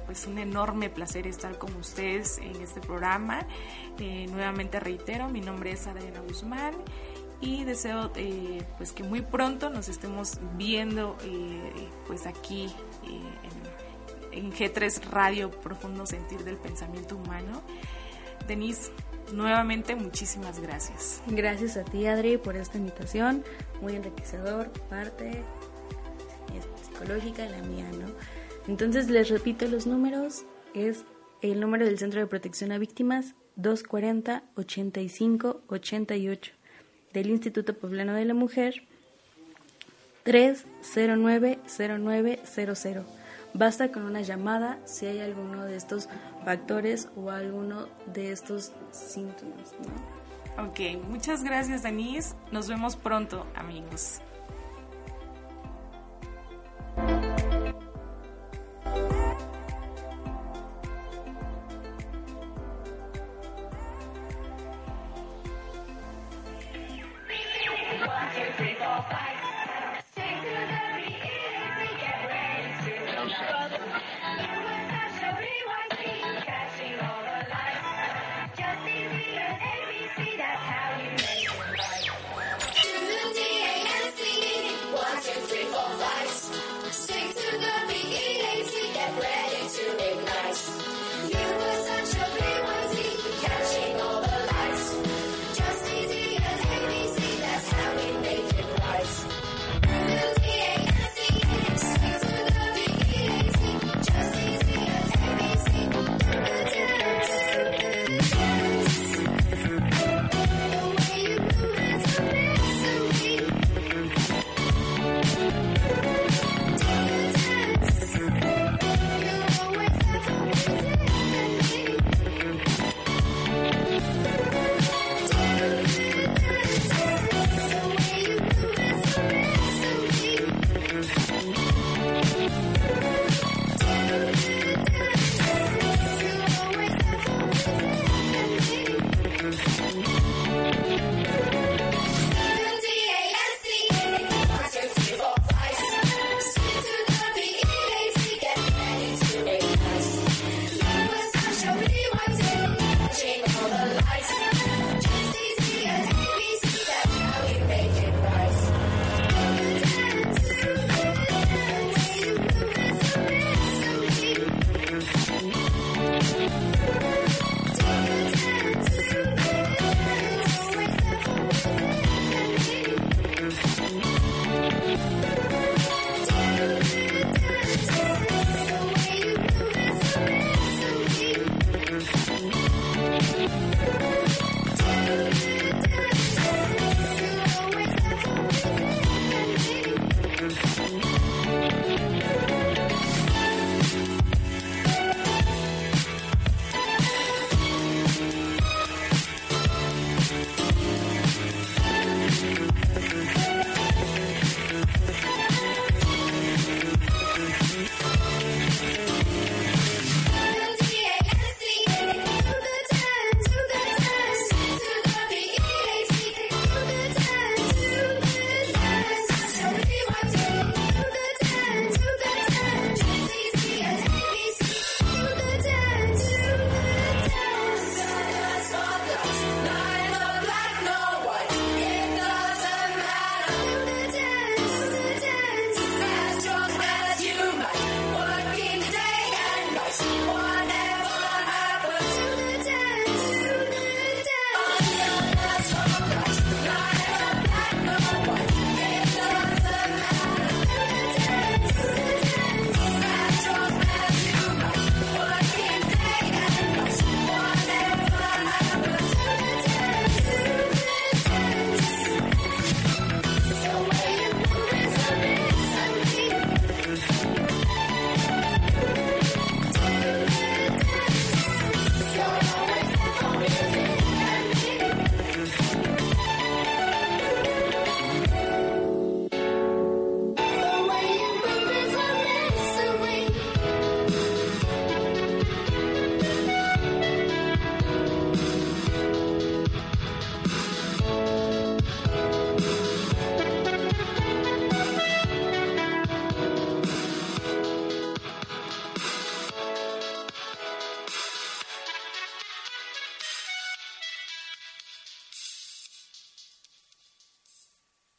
pues 0.05 0.27
un 0.27 0.37
enorme 0.37 0.89
placer 0.89 1.27
estar 1.27 1.57
con 1.57 1.75
ustedes 1.75 2.37
en 2.37 2.55
este 2.61 2.79
programa. 2.79 3.45
nuevamente 3.99 4.79
reitero, 4.79 5.27
mi 5.29 5.41
nombre 5.41 5.71
es 5.71 5.85
Adriana 5.87 6.21
Guzmán 6.21 6.73
y 7.45 7.63
deseo 7.63 8.11
eh, 8.15 8.63
pues 8.77 8.91
que 8.91 9.03
muy 9.03 9.21
pronto 9.21 9.69
nos 9.69 9.87
estemos 9.87 10.39
viendo 10.57 11.15
eh, 11.23 11.89
pues 12.07 12.25
aquí 12.25 12.65
eh, 13.03 13.21
en, 14.31 14.45
en, 14.45 14.51
G3 14.51 15.03
Radio 15.11 15.51
Profundo 15.51 16.07
Sentir 16.07 16.43
del 16.43 16.57
Pensamiento 16.57 17.15
Humano. 17.15 17.61
Denise, 18.47 18.91
nuevamente 19.31 19.95
muchísimas 19.95 20.59
gracias. 20.59 21.21
Gracias 21.27 21.77
a 21.77 21.83
ti 21.83 22.07
Adri 22.07 22.37
por 22.37 22.55
esta 22.55 22.79
invitación, 22.79 23.43
muy 23.79 23.95
enriquecedor, 23.95 24.71
parte 24.89 25.43
psicológica 26.83 27.45
la 27.45 27.61
mía, 27.61 27.89
¿no? 27.91 28.07
Entonces 28.67 29.09
les 29.09 29.29
repito 29.29 29.67
los 29.67 29.85
números, 29.85 30.45
es 30.73 31.05
el 31.41 31.59
número 31.59 31.85
del 31.85 31.99
Centro 31.99 32.19
de 32.19 32.27
Protección 32.27 32.71
a 32.71 32.79
Víctimas 32.79 33.35
240 33.57 34.43
85 34.55 35.61
88 35.67 36.54
del 37.15 37.29
Instituto 37.29 37.73
Poblano 37.73 38.13
de 38.13 38.25
la 38.25 38.35
Mujer 38.35 38.83
3090900. 40.25 43.03
Basta 43.53 43.91
con 43.91 44.03
una 44.03 44.21
llamada 44.21 44.79
si 44.85 45.05
hay 45.05 45.21
alguno 45.21 45.63
de 45.63 45.77
estos 45.77 46.09
factores 46.43 47.07
o 47.15 47.29
alguno 47.31 47.87
de 48.13 48.33
estos 48.33 48.73
síntomas. 48.91 49.73
Ok, 50.57 50.81
muchas 51.07 51.41
gracias 51.43 51.83
Denise. 51.83 52.35
Nos 52.51 52.67
vemos 52.67 52.97
pronto 52.97 53.47
amigos. 53.55 54.19